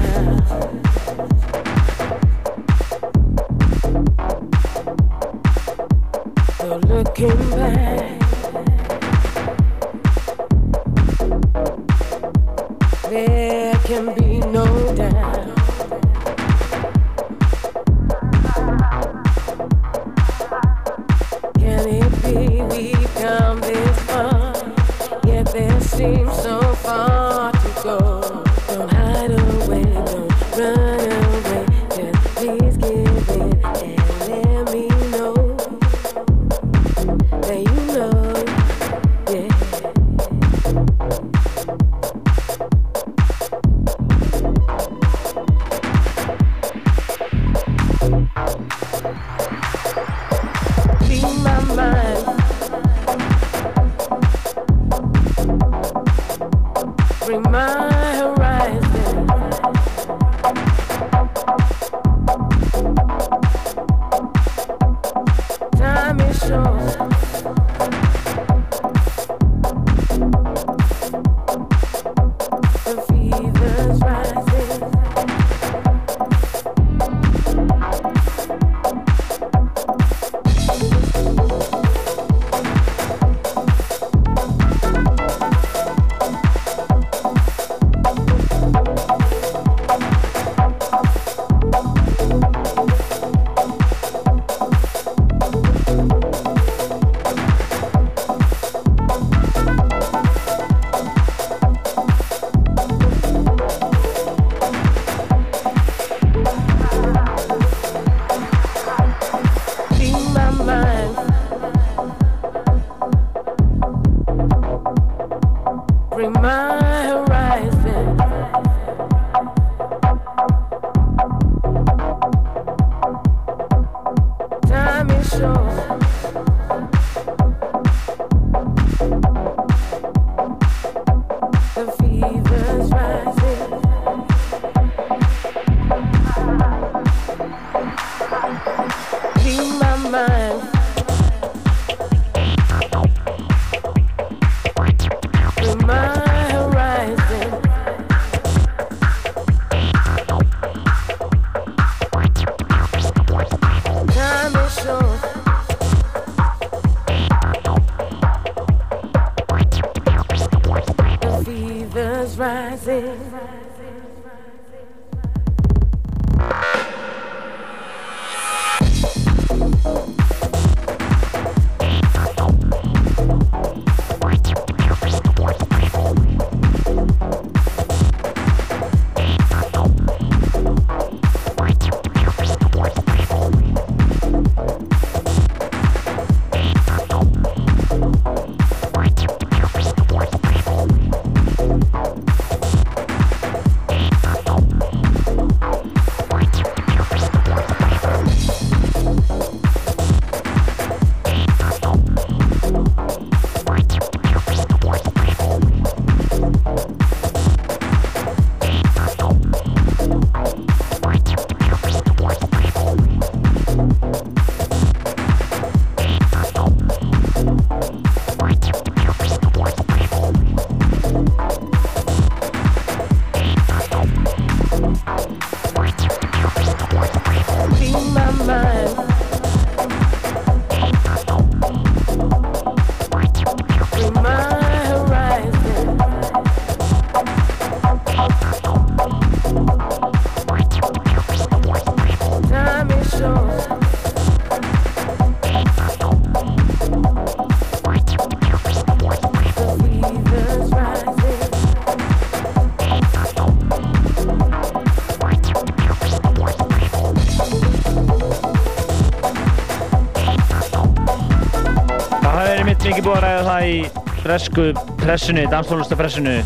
í 264.24 264.26
bresku 264.26 264.70
pressinu, 265.02 265.42
danstólusta 265.52 265.96
pressinu 265.98 266.38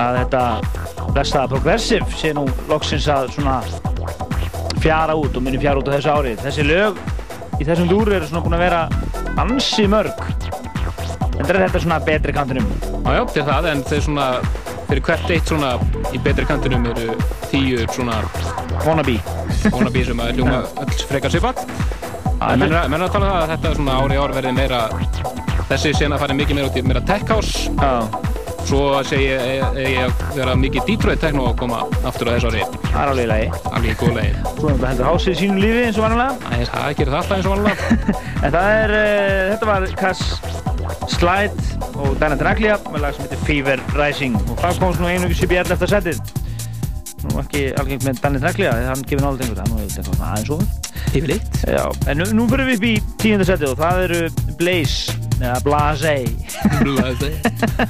að 0.00 0.14
þetta 0.22 0.42
blessa 1.12 1.42
progressive 1.50 2.06
sé 2.16 2.30
nú 2.32 2.46
loksins 2.70 3.04
að 3.12 3.26
svona 3.34 3.58
fjara 4.80 5.12
út 5.20 5.36
og 5.36 5.44
muni 5.44 5.60
fjara 5.60 5.82
út 5.82 5.90
á 5.92 5.94
þessu 5.98 6.08
ári. 6.14 6.32
Þessi 6.40 6.64
lög 6.64 6.96
í 7.60 7.66
þessum 7.68 7.90
dúr 7.90 8.14
eru 8.16 8.26
svona 8.30 8.42
búin 8.46 8.56
að 8.56 8.64
vera 8.64 8.80
ansi 9.44 9.84
mörg. 9.92 10.24
En 11.36 11.44
þetta 11.44 11.52
er 11.52 11.60
þetta 11.66 11.82
svona 11.84 12.00
betri 12.06 12.32
kantinum. 12.36 12.66
Já, 13.04 13.12
já, 13.18 13.22
til 13.36 13.44
það, 13.50 13.68
en 13.74 13.84
þeir 13.92 14.02
svona, 14.08 14.26
fyrir 14.88 15.04
hvert 15.10 15.30
eitt 15.36 15.52
svona 15.52 15.74
í 16.16 16.22
betri 16.24 16.48
kantinum 16.48 16.88
eru 16.94 17.16
tíu 17.52 17.84
svona 17.92 18.22
Wannabe. 18.86 19.18
wannabe 19.68 20.04
sem 20.08 20.24
að 20.24 20.32
hljóma 20.40 20.62
öll 20.86 21.04
frekar 21.12 21.34
svipat. 21.36 21.60
En 22.42 22.58
menn 22.58 22.72
er 22.72 22.80
að- 22.80 22.96
er 23.04 23.12
tala 23.12 23.26
um 23.28 23.32
það 23.36 23.42
að 23.44 23.50
þetta 23.52 23.74
svona 23.76 24.00
ári 24.00 24.16
ár 24.18 24.32
verði 24.34 24.56
meira, 24.56 24.80
þessi 25.72 25.94
sena 25.96 26.18
farið 26.20 26.42
mikið 26.42 26.58
meira 26.58 26.68
út 26.68 26.76
í 26.76 26.84
meira 26.84 27.02
tech 27.08 27.28
house. 27.32 27.70
Já. 27.80 27.92
Svo 28.62 28.82
segi 29.06 29.24
ég 29.26 29.78
ég 29.80 29.96
að 30.04 30.36
vera 30.36 30.52
mikið 30.56 30.86
Detroit 30.86 31.20
techno 31.22 31.48
að 31.50 31.56
koma 31.62 31.80
aftur 32.06 32.30
á 32.30 32.36
þessu 32.36 32.52
ári. 32.52 32.66
Það 32.84 32.98
er 33.02 33.10
alveg 33.12 33.24
í 33.24 33.30
lagi. 33.30 33.48
Alveg 33.72 33.88
í 33.90 33.96
góð 33.98 34.12
lagi. 34.18 34.34
Svo 34.58 34.68
er 34.68 34.76
þetta 34.76 34.90
heldur 34.92 35.08
hásið 35.08 35.32
í 35.32 35.38
sínu 35.40 35.62
lífi 35.62 35.80
eins 35.86 35.98
og 35.98 36.06
vanlega. 36.06 36.36
Æ, 36.52 36.54
það 36.70 36.92
gerir 36.98 37.12
það 37.14 37.18
alltaf 37.22 37.36
eins 37.38 37.48
og 37.48 37.56
vanlega. 37.56 37.78
En 38.42 38.50
það 38.50 38.68
er, 38.74 38.92
uh, 38.98 39.40
þetta 39.52 39.66
var 39.68 39.84
Cass 40.00 40.22
Slide 41.12 41.90
og 42.02 42.16
Dana 42.18 42.38
Draglia 42.38 42.78
með 42.88 43.04
lag 43.04 43.16
sem 43.16 43.26
heitir 43.26 43.42
Fever 43.46 43.82
Rising 43.94 44.38
og 44.42 44.56
það 44.58 44.80
komst 44.82 45.02
nú 45.02 45.10
einugis 45.10 45.42
upp 45.46 45.54
í 45.54 45.60
11. 45.62 45.90
setið. 45.92 46.22
Nú 47.22 47.36
ekki 47.42 47.64
algengt 47.78 48.06
með 48.08 48.22
Dana 48.24 48.42
Draglia, 48.42 48.72
hann 48.88 49.04
gefur 49.06 49.22
nálega 49.26 49.44
tengur, 49.46 49.62
var 49.62 49.84
eitthvað 49.84 50.08
svona 50.10 50.32
aðeins. 50.34 50.80
Yfirleitt. 51.12 51.62
Já, 51.68 51.84
en 52.08 52.18
nú, 52.18 52.26
nú 52.34 52.48
fyrir 52.50 52.70
við 52.72 52.78
upp 52.80 52.88
í 52.88 52.94
10. 53.22 53.46
setið 53.46 53.74
og 53.74 53.82
það 53.82 54.02
eru 54.08 54.20
Blaze, 54.58 55.14
eða 55.46 55.60
Blaze 55.66 56.14
Blaze. 56.82 57.32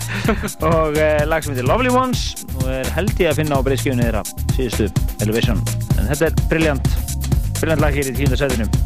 og 0.72 0.96
uh, 0.96 1.22
lag 1.28 1.44
sem 1.44 1.54
heitir 1.54 1.68
Lovely 1.68 1.92
Ones 1.92 2.44
og 2.60 2.68
er 2.72 2.92
held 2.96 3.12
ég 3.22 3.32
að 3.32 3.42
finna 3.42 3.58
á 3.58 3.64
breyskjöfunni 3.66 4.08
þeirra 4.08 4.24
síðustu 4.56 4.88
Elevation. 5.24 5.60
En 5.98 6.08
þetta 6.10 6.30
er 6.30 6.46
brilljant, 6.52 6.94
brilljant 7.60 7.84
lag 7.84 8.00
hér 8.00 8.10
í 8.12 8.16
10. 8.24 8.81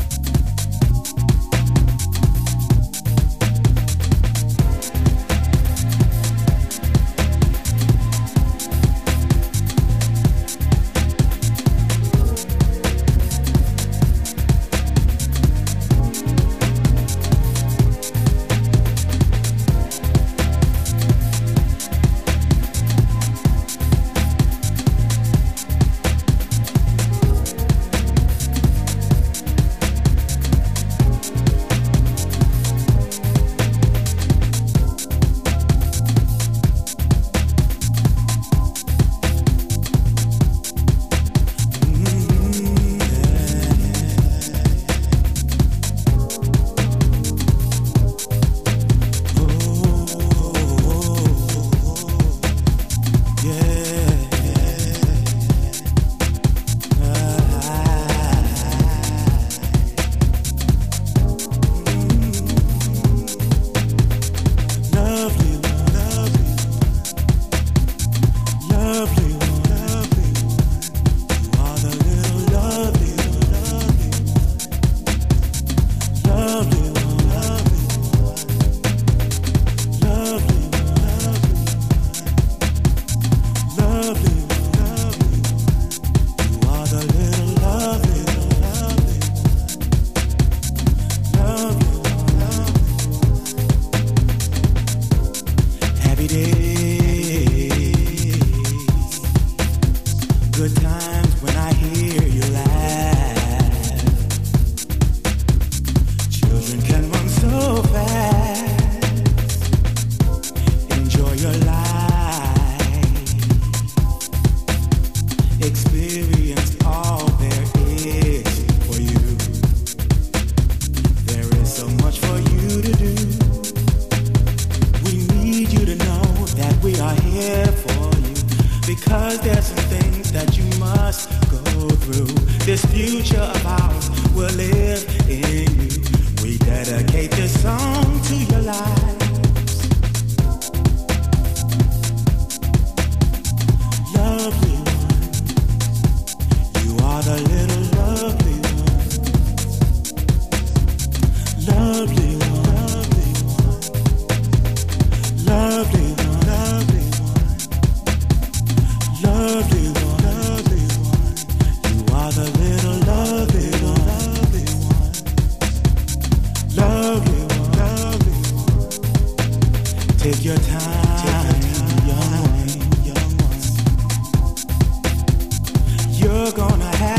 You're 176.47 176.55
gonna 176.55 176.97
have 176.97 177.16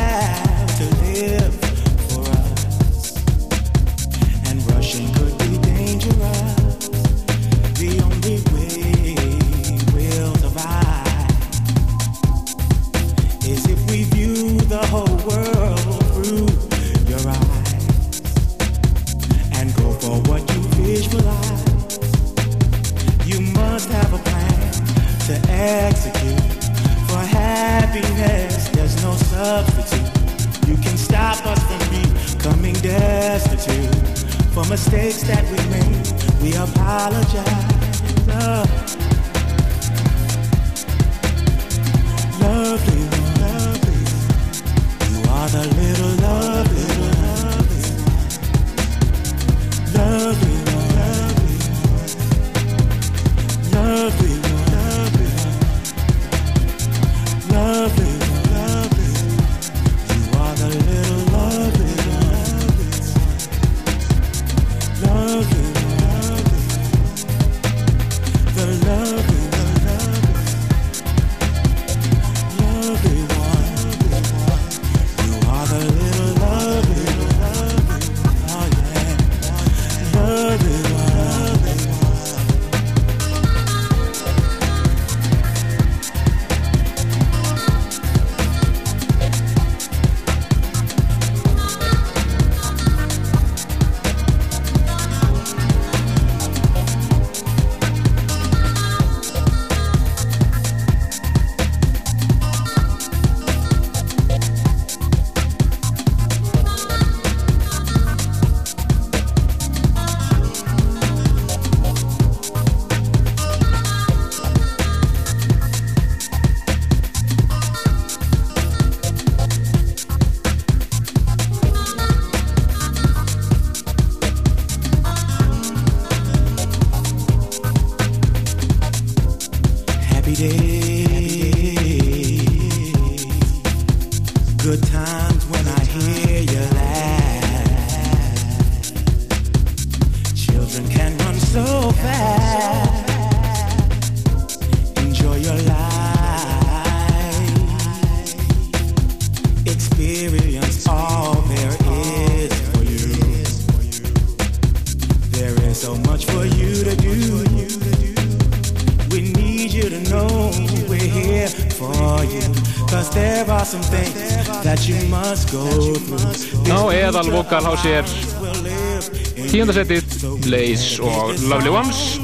Lovely 171.47 171.69
Ones. 171.71 172.19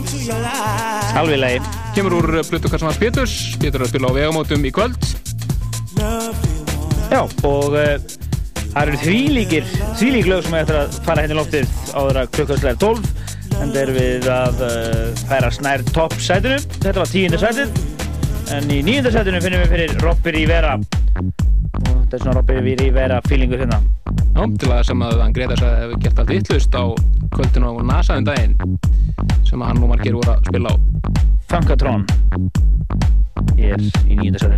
Alveg 1.15 1.39
lagi. 1.39 1.59
Kemur 1.95 2.17
úr 2.17 2.41
Blutukassamans 2.49 2.97
Péturs. 2.99 3.55
Pétur 3.61 3.79
er 3.79 3.85
að 3.85 3.93
spila 3.93 4.09
á 4.11 4.17
vegamótum 4.17 4.65
í 4.67 4.71
kvöld. 4.75 4.97
Já, 7.07 7.21
og 7.21 7.77
uh, 7.77 7.93
það 8.73 8.81
eru 8.81 8.99
þvílíkir 9.05 9.69
þvílík 9.99 10.27
lög 10.27 10.43
sem 10.43 10.57
er 10.57 10.65
eftir 10.65 10.79
að 10.81 10.99
fara 11.07 11.23
henni 11.23 11.37
loftið 11.37 11.71
áður 11.93 12.19
að 12.23 12.31
klukkastlega 12.35 12.79
12 12.81 13.07
en 13.61 13.71
það 13.71 13.79
er 13.83 13.91
við 13.95 14.29
að 14.33 14.63
uh, 14.67 15.23
færa 15.29 15.51
snær 15.55 15.85
topp 15.93 16.15
sætinu, 16.19 16.59
þetta 16.79 16.99
var 16.99 17.11
tíunda 17.13 17.39
sætið. 17.45 17.81
En 18.57 18.71
í 18.75 18.81
níunda 18.83 19.13
sætinu 19.13 19.43
finnum 19.45 19.63
við 19.63 19.75
fyrir 19.77 19.97
Robby 20.03 20.35
Rivera. 20.35 20.75
Og 20.75 21.91
þetta 21.93 22.17
er 22.17 22.25
svona 22.25 22.39
Robby 22.41 22.75
Rivera 22.81 23.23
feelingur 23.29 23.63
hérna. 23.63 23.79
Já, 24.33 24.43
til 24.59 24.73
að 24.73 24.83
sem 24.89 25.05
að 25.05 25.21
hann 25.21 25.37
Greta 25.37 25.59
sagði 25.61 25.85
hefur 25.85 26.03
gert 26.03 26.23
allt 26.23 26.33
vittlust 26.33 26.75
á 26.75 26.83
kvöldinu 27.37 27.69
á 27.69 27.73
NASA 27.85 28.17
um 28.17 28.27
daginn 28.27 28.57
sem 29.53 29.61
hann 29.61 29.83
og 29.85 29.91
margir 29.91 30.15
voru 30.17 30.31
að 30.33 30.47
spila 30.49 30.71
á. 30.73 30.75
Funkatron 31.51 32.05
er 33.61 33.83
í 34.09 34.17
níunda 34.17 34.49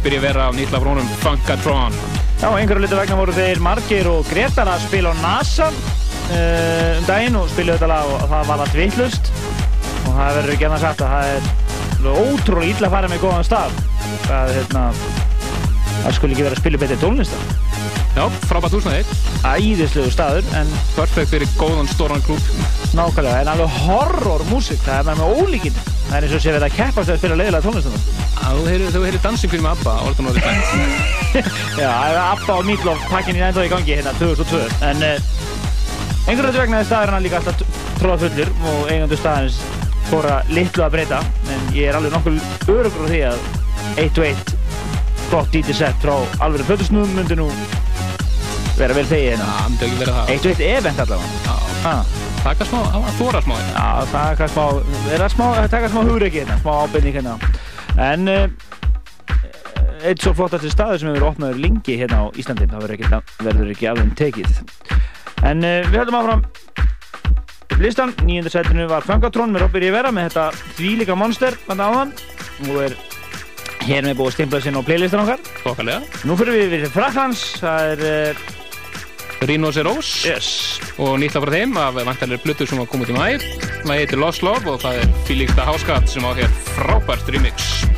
Á 0.00 0.02
lag 0.02 0.16
er 0.16 0.16
Robby 0.16 0.16
Rivera 0.16 0.48
af 0.48 0.54
nýtla 0.54 0.80
frónum 0.80 1.08
Funkatron. 1.20 1.92
Já, 2.40 2.48
einhverju 2.56 2.80
litur 2.80 2.96
vegna 2.96 3.16
voru 3.16 3.32
þeir 3.32 3.60
Margir 3.60 4.06
og 4.08 4.24
Gretar 4.30 4.68
að 4.68 4.86
spila 4.86 5.12
á 5.12 5.20
NASA 5.20 5.66
uh, 5.68 6.98
um 6.98 7.04
daginn 7.04 7.36
og 7.36 7.50
spilu 7.50 7.74
þetta 7.74 7.86
lag 7.86 8.08
og 8.08 8.22
það 8.30 8.46
var 8.48 8.62
allt 8.64 8.76
vittlust 8.78 9.30
og 10.06 10.14
það 10.16 10.36
verður 10.38 10.54
ekki 10.54 10.64
annað 10.64 10.80
sagt 10.86 11.02
að 11.04 11.12
það 11.12 11.26
er 11.34 11.42
ótrúlega 12.16 12.70
illa 12.72 12.88
að 12.88 12.94
fara 12.94 13.10
með 13.12 13.20
góðan 13.26 13.44
stað. 13.44 13.76
Það, 14.24 14.54
hérna, 14.56 14.86
það 16.00 16.16
skulle 16.16 16.32
ekki 16.32 16.46
vera 16.46 16.56
að 16.56 16.62
spila 16.62 16.80
betri 16.80 17.00
tónlistar 17.02 17.44
Já, 18.16 18.24
frábært 18.48 18.74
húsnaði. 18.74 19.04
Æðislegu 19.44 20.10
staður 20.10 20.48
en 20.58 20.72
Perfekt 20.96 21.30
fyrir 21.34 21.52
góðan 21.60 21.92
stóran 21.92 22.24
klúb. 22.24 22.40
nákvæmlega, 22.96 23.44
en 23.44 23.52
alveg 23.52 23.78
horror 23.84 24.42
músík, 24.48 24.80
það 24.82 25.12
er 25.12 25.20
með 25.20 25.36
ólíkinn 25.36 25.76
það 26.10 26.16
er 26.16 26.26
eins 26.26 26.34
og 26.34 26.42
sé 26.42 26.56
að 26.56 26.74
keppast 26.74 27.12
að 27.12 27.20
spila 27.20 27.36
leiðilega 27.38 27.68
tónlistar 27.68 27.92
Já, 27.92 28.19
þú 28.56 28.64
heyrir, 28.66 28.92
þú 28.94 29.02
heyrir 29.04 29.22
dansing 29.24 29.52
fyrir 29.52 29.64
með 29.64 29.74
ABBA, 29.76 29.94
orðan 30.08 30.28
orðið 30.30 30.46
bænt. 30.46 31.10
Já, 31.80 31.90
það 31.90 32.18
Abba 32.22 32.56
og 32.56 32.64
Meatloaf 32.68 33.02
pakkin 33.10 33.38
í 33.38 33.42
ennþá 33.46 33.66
í 33.66 33.70
gangi 33.70 33.96
hérna 33.98 34.14
2002 34.18 34.62
en 34.88 35.04
uh, 35.06 35.28
einhverju 36.26 36.48
þetta 36.50 36.62
vegna 36.64 36.80
er 36.80 36.88
staðurinn 36.88 37.26
líka 37.26 37.40
alltaf 37.40 37.60
tróða 38.00 38.18
fullur 38.24 38.50
og 38.72 38.90
eigandu 38.90 39.18
staðins 39.20 39.60
fóra 40.10 40.40
litlu 40.50 40.86
að 40.86 40.96
breyta. 40.96 41.20
En 41.54 41.68
ég 41.76 41.90
er 41.90 41.98
alveg 41.98 42.16
nokkuð 42.16 42.40
örugur 42.74 43.06
á 43.06 43.10
því 43.12 43.22
að 43.30 43.44
1 44.06 44.22
og 44.22 44.26
1 44.30 44.56
gott 45.30 45.54
DJ 45.54 45.76
set 45.82 46.02
frá 46.02 46.16
alveg 46.42 46.66
fötusnúðum 46.66 47.14
myndi 47.20 47.38
nú 47.38 47.46
vera 48.80 48.96
vel 48.96 49.06
þegi 49.06 49.30
hérna. 49.30 49.46
Það 49.46 49.70
myndi 49.70 49.88
ekki 49.90 50.02
vera 50.02 50.18
það. 50.18 50.34
1 50.34 50.50
og 50.50 50.52
1 50.56 50.68
event 50.74 51.02
allavega. 51.04 51.58
Ah, 51.90 52.14
taka 52.42 52.66
smá, 52.68 52.80
að 52.98 53.10
þóra 53.20 53.42
smá. 53.44 53.56
Já, 53.60 53.88
það 54.10 54.20
er 54.20 54.30
eitthvað 54.30 54.54
smá, 54.54 54.64
er 55.14 55.24
að 55.24 55.34
smá, 55.36 55.46
taka 55.76 55.92
smá 55.92 56.00
hugreiki 56.08 56.42
hérna, 56.42 56.58
smá 56.64 56.72
ábyrning 56.82 57.20
hérna 57.20 57.36
en 57.98 58.28
uh, 58.30 58.46
eitt 60.06 60.22
svo 60.22 60.32
flottasti 60.36 60.70
staður 60.72 61.02
sem 61.02 61.10
hefur 61.12 61.28
opnaður 61.32 61.60
lengi 61.60 61.98
hérna 62.00 62.24
á 62.24 62.24
Íslandi 62.40 62.68
það 62.70 62.84
verður 62.86 62.96
ekki, 62.98 63.22
verður 63.44 63.72
ekki 63.74 63.90
af 63.90 64.00
þeim 64.00 64.12
tekið 64.20 64.60
en 65.50 65.64
uh, 65.66 65.76
við 65.90 65.98
höldum 66.02 66.20
áfram 66.20 66.44
listan, 67.80 68.12
nýjönda 68.28 68.52
setinu 68.52 68.86
var 68.90 69.06
Funkatrón 69.08 69.54
með 69.54 69.64
Robby 69.64 69.80
Rivera 69.86 70.12
með 70.12 70.30
þetta 70.30 70.74
þvílíka 70.76 71.16
monster 71.16 71.56
þarna 71.66 71.90
áðan 71.90 72.14
og 72.68 72.82
er 72.84 72.96
hér 73.86 74.04
með 74.04 74.18
búið 74.20 74.34
stimplað 74.36 74.66
sinn 74.66 74.76
á 74.76 74.82
playlistan 74.84 75.22
okkar 75.24 75.40
Þokkalega. 75.64 76.00
nú 76.28 76.36
fyrir 76.36 76.58
við 76.58 76.74
við 76.76 76.88
Fraklands 76.92 77.44
það 77.62 77.92
er 77.94 78.08
uh, 78.34 78.48
Rino 79.48 79.70
Zeros. 79.72 80.26
yes, 80.28 80.80
Og 81.00 81.14
nýtla 81.16 81.40
frá 81.40 81.54
þeim 81.54 81.76
af 81.80 81.96
vantarlega 81.96 82.44
blötu 82.44 82.66
sem 82.68 82.76
var 82.76 82.90
komið 82.92 83.08
til 83.08 83.16
mæ. 83.16 83.69
Það 83.80 83.96
heitir 83.96 84.20
Lost 84.20 84.44
Love 84.46 84.70
og 84.70 84.82
það 84.84 85.00
er 85.00 85.14
Fílíkta 85.26 85.64
Háskatt 85.66 86.12
sem 86.12 86.26
á 86.26 86.30
hér 86.36 86.52
frábært 86.76 87.32
remix. 87.32 87.89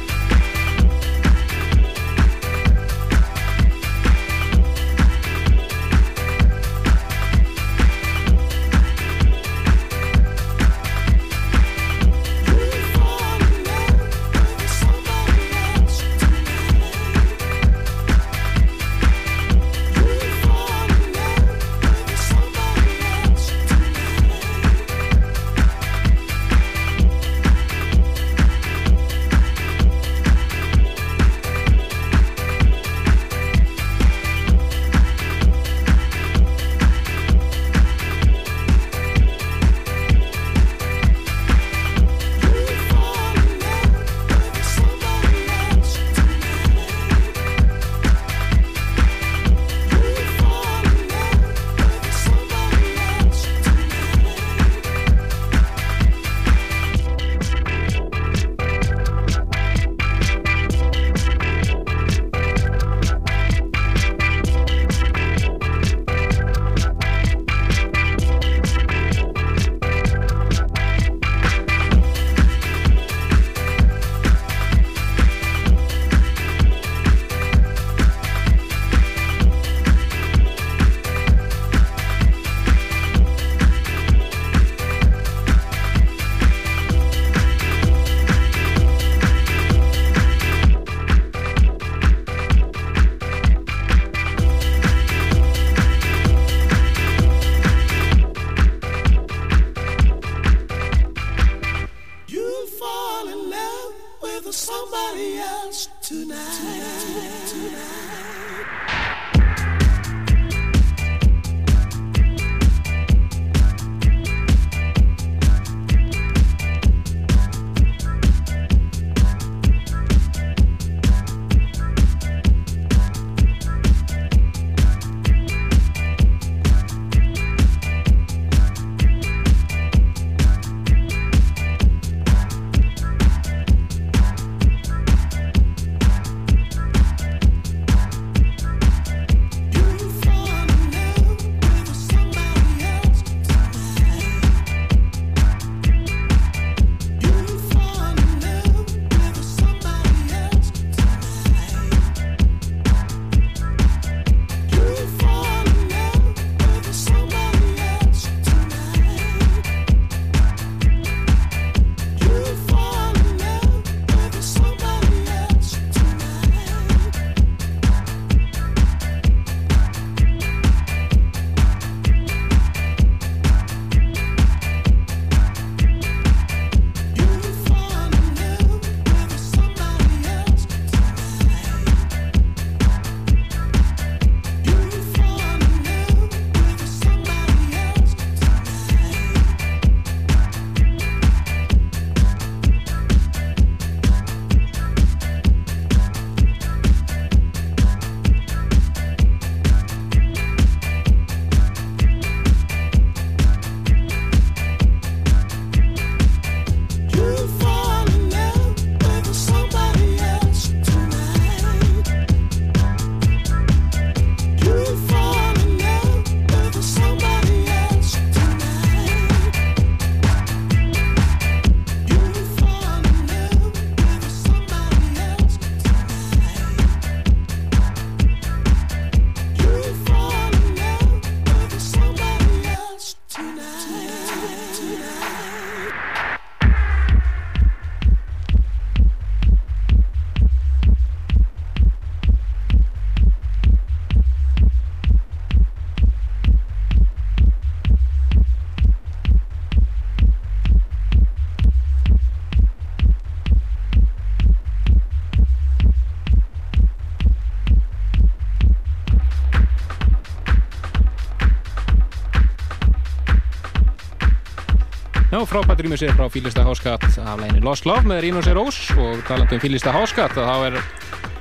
Já, 265.53 265.59
frábært 265.61 265.83
rýmur 265.85 265.99
sér 266.01 266.15
frá 266.17 266.31
Fílista 266.33 266.63
Háskatt 266.65 267.03
af 267.21 267.37
læginu 267.37 267.61
Lost 267.67 267.85
Love 267.85 268.09
með 268.09 268.23
Rínus 268.25 268.47
Rós 268.57 268.77
og 268.97 269.19
talandu 269.29 269.59
um 269.59 269.61
Fílista 269.61 269.93
Háskatt 269.93 270.39
að 270.41 270.49
þá 270.49 270.63
er 270.65 270.79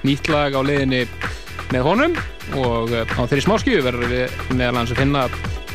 nýtt 0.04 0.28
lag 0.28 0.52
á 0.52 0.60
liðinni 0.68 1.06
með 1.72 1.86
honum 1.88 2.18
og 2.60 2.92
eh, 2.92 3.08
á 3.08 3.24
þeirri 3.24 3.46
smáskjöfu 3.46 3.86
verður 3.86 4.12
við 4.12 4.36
meðal 4.52 4.82
hans 4.82 4.92
að 4.92 5.00
finna 5.00 5.24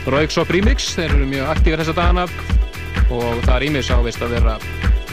Rauksop 0.05 0.53
Remix, 0.53 0.91
þeir 0.99 1.17
eru 1.17 1.31
mjög 1.33 1.49
aktífir 1.55 1.81
þessa 1.81 1.97
dagana 1.97 2.29
og 3.09 3.41
það 3.47 3.55
er 3.57 3.67
ímis 3.71 3.93
ávist 3.97 4.21
að 4.21 4.37
vera 4.37 4.61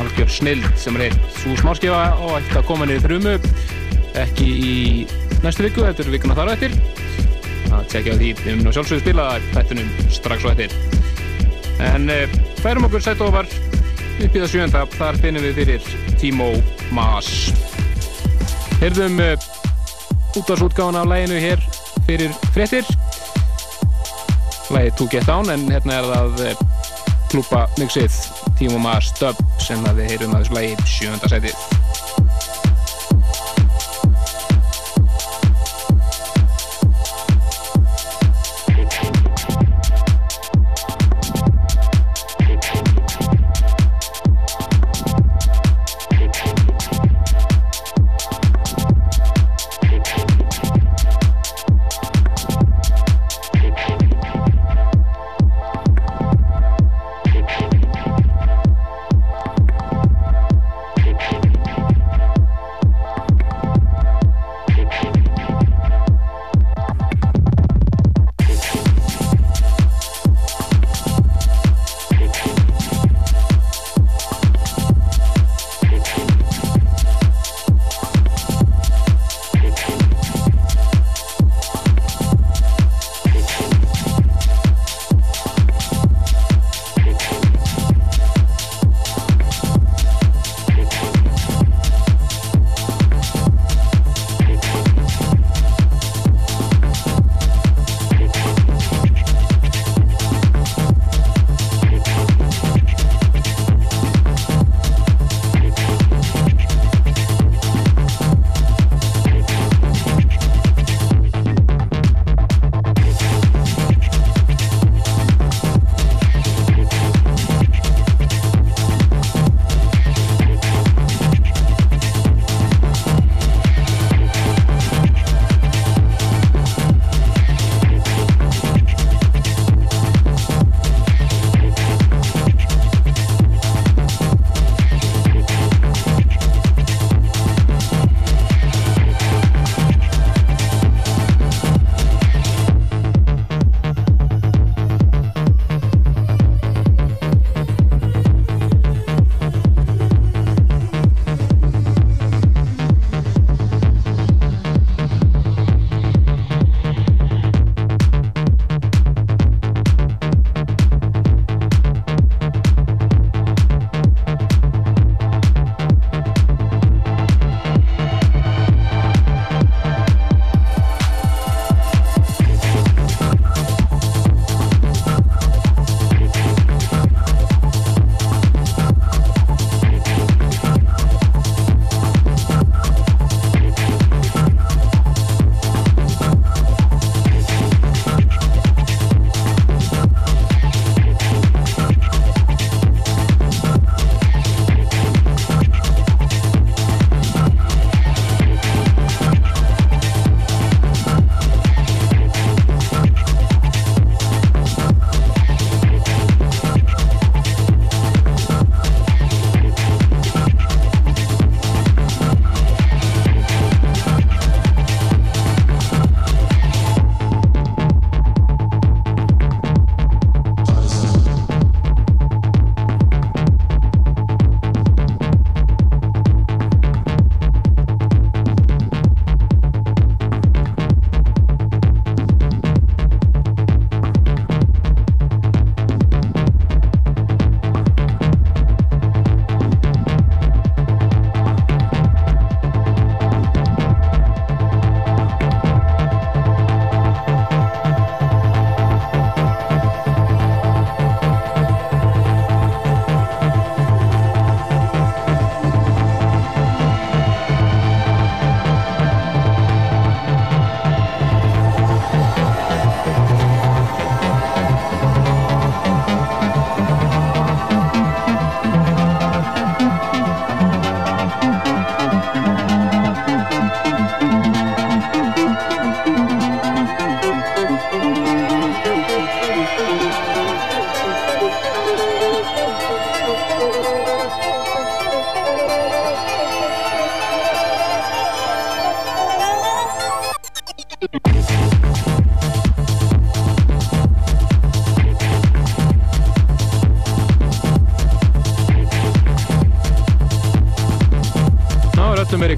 algjör 0.03 0.35
snild 0.41 0.67
sem 0.83 0.99
er 0.99 1.07
heilt 1.07 1.39
svo 1.39 1.55
smáskjöfa 1.63 2.05
og 2.27 2.37
ætti 2.41 2.59
að 2.59 2.69
koma 2.73 2.91
niður 2.91 3.07
þrumu 3.07 3.39
ekki 4.19 4.49
í 4.51 4.77
næstu 5.45 5.69
viku, 5.69 5.87
þetta 5.87 6.09
er 6.09 6.15
vikuna 6.17 6.41
þar 6.41 6.51
á 6.51 6.55
eftir. 6.57 6.75
Að 7.71 7.87
tekja 7.95 8.19
á 8.19 8.19
því 8.19 8.35
munum 8.49 8.75
sjálfsögðu 8.75 9.05
spila 9.07 9.35
þættunum 9.53 9.95
strax 10.11 10.43
á 10.43 10.51
eftir. 10.57 10.75
En 11.83 12.11
e, 12.11 12.25
færum 12.63 12.87
okkur 12.87 13.03
sætt 13.03 13.21
ofar. 13.21 13.47
Upp 14.23 14.35
í 14.35 14.39
það 14.39 14.51
sjönda, 14.51 14.83
þar 14.95 15.17
finnum 15.19 15.43
við 15.43 15.57
fyrir 15.57 15.87
Timo 16.21 16.51
Maas 16.93 17.27
Heyrðum 18.79 19.19
e, 19.23 19.33
útvarsútgáðan 20.37 20.99
af 21.01 21.09
læginu 21.09 21.41
hér 21.41 21.63
fyrir 22.07 22.33
fréttir. 22.55 22.87
Lægið 24.71 24.97
To 24.99 25.09
Get 25.11 25.27
Down 25.27 25.51
en 25.51 25.67
hérna 25.71 25.99
er 25.99 26.09
það 26.13 26.43
e, 26.47 26.55
klúpa 27.33 27.65
mixið 27.81 28.19
Timo 28.59 28.79
Maas 28.83 29.11
Dub 29.19 29.39
sem 29.63 29.83
við 29.89 30.13
heyrum 30.13 30.35
að 30.37 30.45
þessu 30.45 30.59
lægi 30.59 30.91
sjönda 30.97 31.31
sætið 31.31 31.72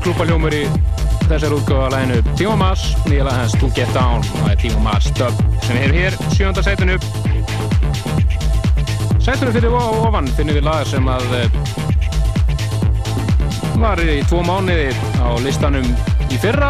meiri 0.05 0.13
klúpaljómur 0.13 0.53
í 0.53 0.65
þessar 1.25 1.53
útgáfa 1.55 1.87
læginu 1.89 2.21
Timo 2.37 2.55
Mars, 2.55 2.93
nýja 3.07 3.23
lag 3.25 3.39
hans 3.39 3.55
To 3.57 3.69
Get 3.73 3.89
Down. 3.93 4.21
Og 4.21 4.43
það 4.43 4.51
er 4.51 4.59
Timo 4.61 4.79
Mars 4.83 5.07
dub 5.17 5.33
sem 5.65 5.77
hefum 5.77 5.95
hér 5.97 6.17
sjönda 6.35 6.61
sætinu. 6.61 6.97
Sætinu 9.17 9.51
fyrir 9.55 9.73
ofan 9.73 10.29
finnum 10.37 10.55
við 10.59 10.67
lag 10.67 10.85
sem 10.85 11.09
að 11.09 11.25
eh, 11.39 11.49
var 13.81 13.97
í 14.03 14.21
tvo 14.29 14.43
mánuði 14.45 14.93
á 15.17 15.33
listanum 15.41 15.89
í 16.29 16.37
fyrra. 16.37 16.69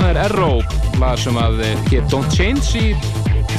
Það 0.00 0.08
er 0.08 0.22
Arrow 0.24 0.64
lag 1.02 1.20
sem 1.20 1.36
að 1.36 1.60
eh, 1.68 1.76
hér 1.90 2.08
Don't 2.08 2.32
Change 2.32 2.80
í 2.80 2.94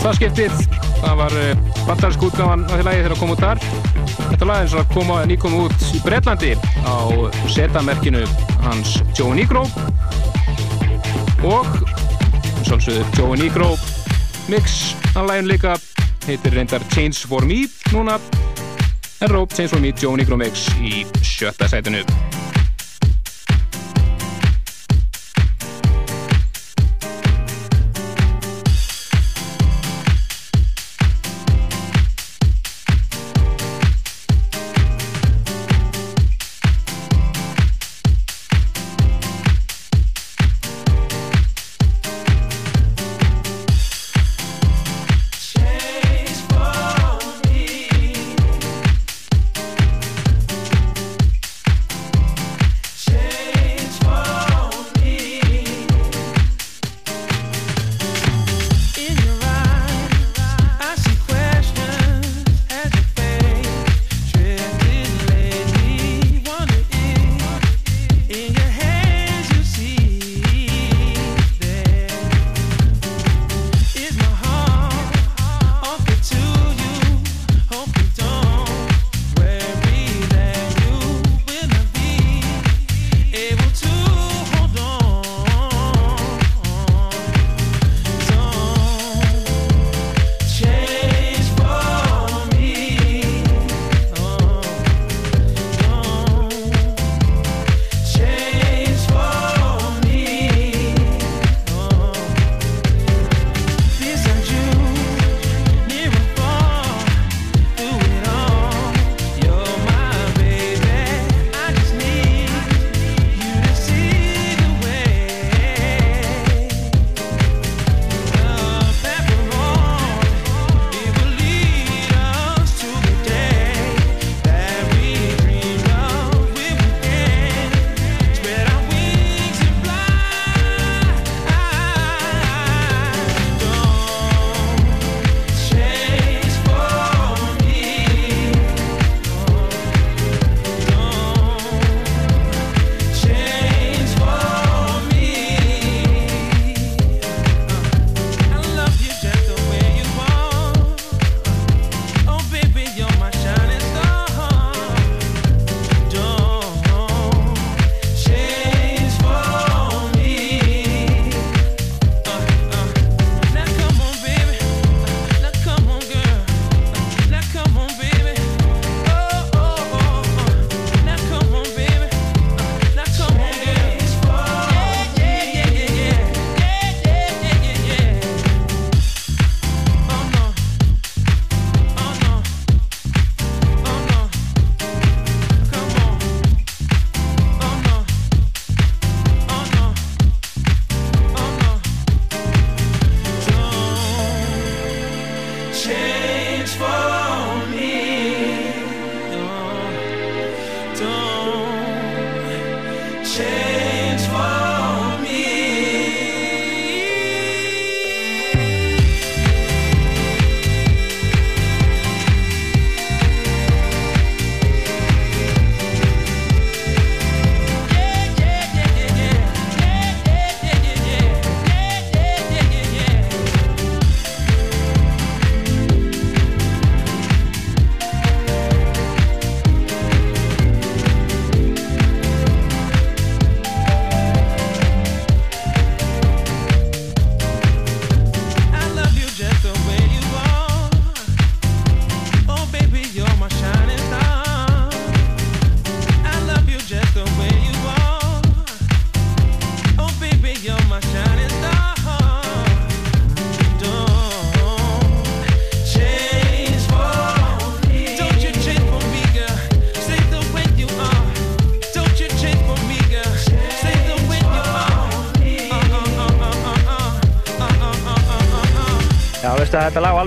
það 0.02 0.18
skiptið. 0.18 0.70
Það 1.02 1.18
var 1.26 1.40
bandarinsk 1.86 2.26
útgáfan 2.26 2.66
á 2.66 2.74
því 2.74 2.84
lagi 2.90 3.04
þegar 3.04 3.18
að 3.20 3.22
koma 3.22 3.38
út 3.38 3.46
þar. 3.46 3.60
Þetta 4.32 4.46
lag 4.50 4.66
er 4.66 4.80
að 4.82 4.94
koma 4.98 5.26
nýkom 5.30 5.60
út 5.68 5.92
í 5.94 6.02
Breitlandi 6.02 6.56
á 6.86 6.98
setamerkinu 7.50 8.24
hans 8.64 9.00
Joe 9.18 9.36
Negro. 9.36 9.66
Og 11.44 11.68
svolsögðu 12.66 13.06
Joe 13.18 13.38
Negro 13.40 13.72
mix. 14.52 14.96
Að 15.16 15.28
lagin 15.32 15.50
líka 15.52 15.76
heitir 16.28 16.56
reyndar 16.56 16.86
Change 16.94 17.28
for 17.28 17.46
Me 17.46 17.66
núna. 17.92 18.20
Arrow 19.22 19.48
Change 19.48 19.74
for 19.76 19.82
Me 19.84 19.94
Joe 19.94 20.18
Negro 20.18 20.38
mix 20.40 20.70
í 20.82 21.06
sjötta 21.22 21.70
sætinu 21.70 22.06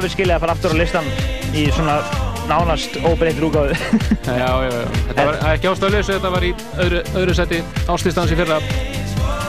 alveg 0.05 0.19
skilja 0.19 0.35
að 0.37 0.43
fara 0.43 0.53
aftur 0.53 0.73
á 0.75 0.77
listan 0.77 1.07
í 1.57 1.63
svona 1.73 1.95
nánast 2.45 2.97
óbreyttur 3.09 3.47
úgáðu 3.49 3.77
Já, 4.29 4.51
já, 4.61 4.69
já. 4.69 4.89
Þetta 5.09 5.25
var 5.25 5.39
ekki 5.55 5.69
ástæðulegs, 5.71 6.11
þetta 6.11 6.33
var 6.35 6.45
í 6.45 6.51
öðru, 6.85 7.01
öðru 7.21 7.37
seti 7.39 7.61
áslistans 7.89 8.33
í 8.35 8.37
fyrra. 8.37 8.59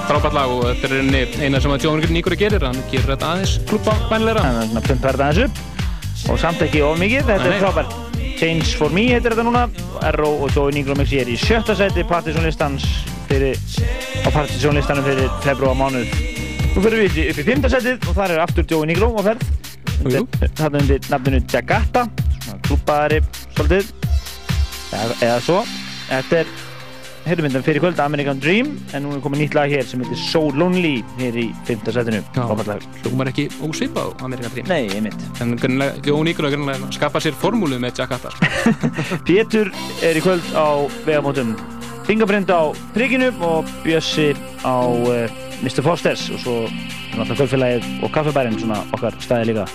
Frábært 0.05 0.37
lag 0.37 0.53
og 0.53 0.61
þetta 0.69 0.87
er 0.87 0.95
einni 1.01 1.23
eina 1.43 1.59
sem 1.63 1.73
að 1.75 1.87
John 1.87 2.03
Nýgur 2.13 2.37
gerir, 2.39 2.63
hann 2.63 2.79
gerir 2.91 3.11
þetta 3.15 3.31
aðeins 3.33 3.55
klúpa 3.67 3.95
bænleira. 4.11 4.45
Þannig 4.45 4.61
að 4.61 4.69
svona 4.69 4.85
pumpar 4.87 5.17
þetta 5.17 5.27
aðeins 5.27 5.49
upp. 5.49 6.29
Og 6.31 6.39
samt 6.39 6.63
ekki 6.63 6.83
of 6.85 7.01
mikið, 7.01 7.27
þetta 7.31 7.49
Nei, 7.49 7.57
er 7.57 7.65
frábært. 7.65 7.99
Change 8.39 8.77
for 8.79 8.95
me 8.95 9.05
heitir 9.09 9.35
þetta 9.35 9.47
núna. 9.49 9.65
Erró 10.07 10.31
og 10.45 10.55
Joey 10.55 10.77
Nigromix 10.77 11.11
er 11.15 11.31
í 11.31 11.35
sjötta 11.39 11.75
seti 11.75 12.05
Partisan 12.07 12.47
listans 12.47 12.87
fyrir 13.27 13.59
á 14.23 14.29
Partisan 14.29 14.77
listanum 14.77 15.07
fyrir 15.07 15.27
februar 15.43 15.75
mánuð 15.79 16.15
Nú 16.75 16.83
fyrir 16.83 17.05
við 17.05 17.21
upp 17.31 17.39
í 17.39 17.47
fymta 17.47 17.71
setið 17.71 18.09
og 18.11 18.17
þar 18.17 18.35
er 18.35 18.43
aftur 18.43 18.67
Joey 18.67 18.91
Nigro 18.91 19.13
á 19.15 19.23
ferð 19.31 19.54
Þarna 20.05 20.83
undir 20.83 21.01
nafninu 21.09 21.41
Jagata 21.49 22.05
klúpaðari 22.67 23.23
svolítið 23.55 23.87
eða, 24.93 25.15
eða 25.17 25.37
svo 25.41 25.59
Þetta 26.05 26.41
er 26.43 26.51
heyrðumyndan 27.25 27.63
fyrir 27.65 27.81
kvöld 27.81 28.01
American 28.03 28.41
Dream 28.41 28.75
en 28.93 29.07
nú 29.07 29.15
er 29.15 29.23
komið 29.23 29.41
nýtt 29.41 29.55
lag 29.57 29.71
hér 29.73 29.87
sem 29.89 30.03
heitir 30.03 30.19
So 30.21 30.51
Lonely 30.53 30.99
hér 31.17 31.39
í 31.41 31.45
fymta 31.65 31.93
setinu 31.95 32.19
Frábært 32.35 32.69
lag. 32.69 32.85
Hljómar 33.01 33.31
ekki 33.31 33.47
ósvipað 33.65 34.11
á 34.13 34.29
Amerikan 34.29 34.53
Dream. 34.53 34.69
Nei, 34.69 34.93
einmitt 34.93 35.41
En 35.41 35.55
greinlega, 35.57 35.97
Jón 36.05 36.29
Ígur 36.29 36.51
er 36.51 36.53
greinlega 36.53 36.85
að 36.85 36.93
skapa 36.99 37.23
sér 37.25 37.33
formúlu 37.41 37.79
með 37.81 38.03
Jack 38.03 38.13
Attar. 38.19 38.37
Pétur 39.27 39.73
er 40.05 40.19
í 40.19 40.21
kvöld 40.21 40.45
á 40.53 40.85
vegamótum 41.07 41.55
Fingerprint 42.05 42.53
á 42.53 42.69
prigginu 42.93 43.31
og 43.41 43.65
Bjössi 43.81 44.35
á 44.61 44.85
uh, 44.85 45.25
Mr. 45.65 45.81
Fosters 45.81 46.29
og 46.29 46.45
svo 46.45 46.59
náttúrulega 47.15 47.39
kvöldfélagið 47.39 48.03
og 48.03 48.11
kaffebærin 48.15 48.59
svona 48.59 48.81
okkar 48.95 49.15
staði 49.23 49.51
líka 49.51 49.65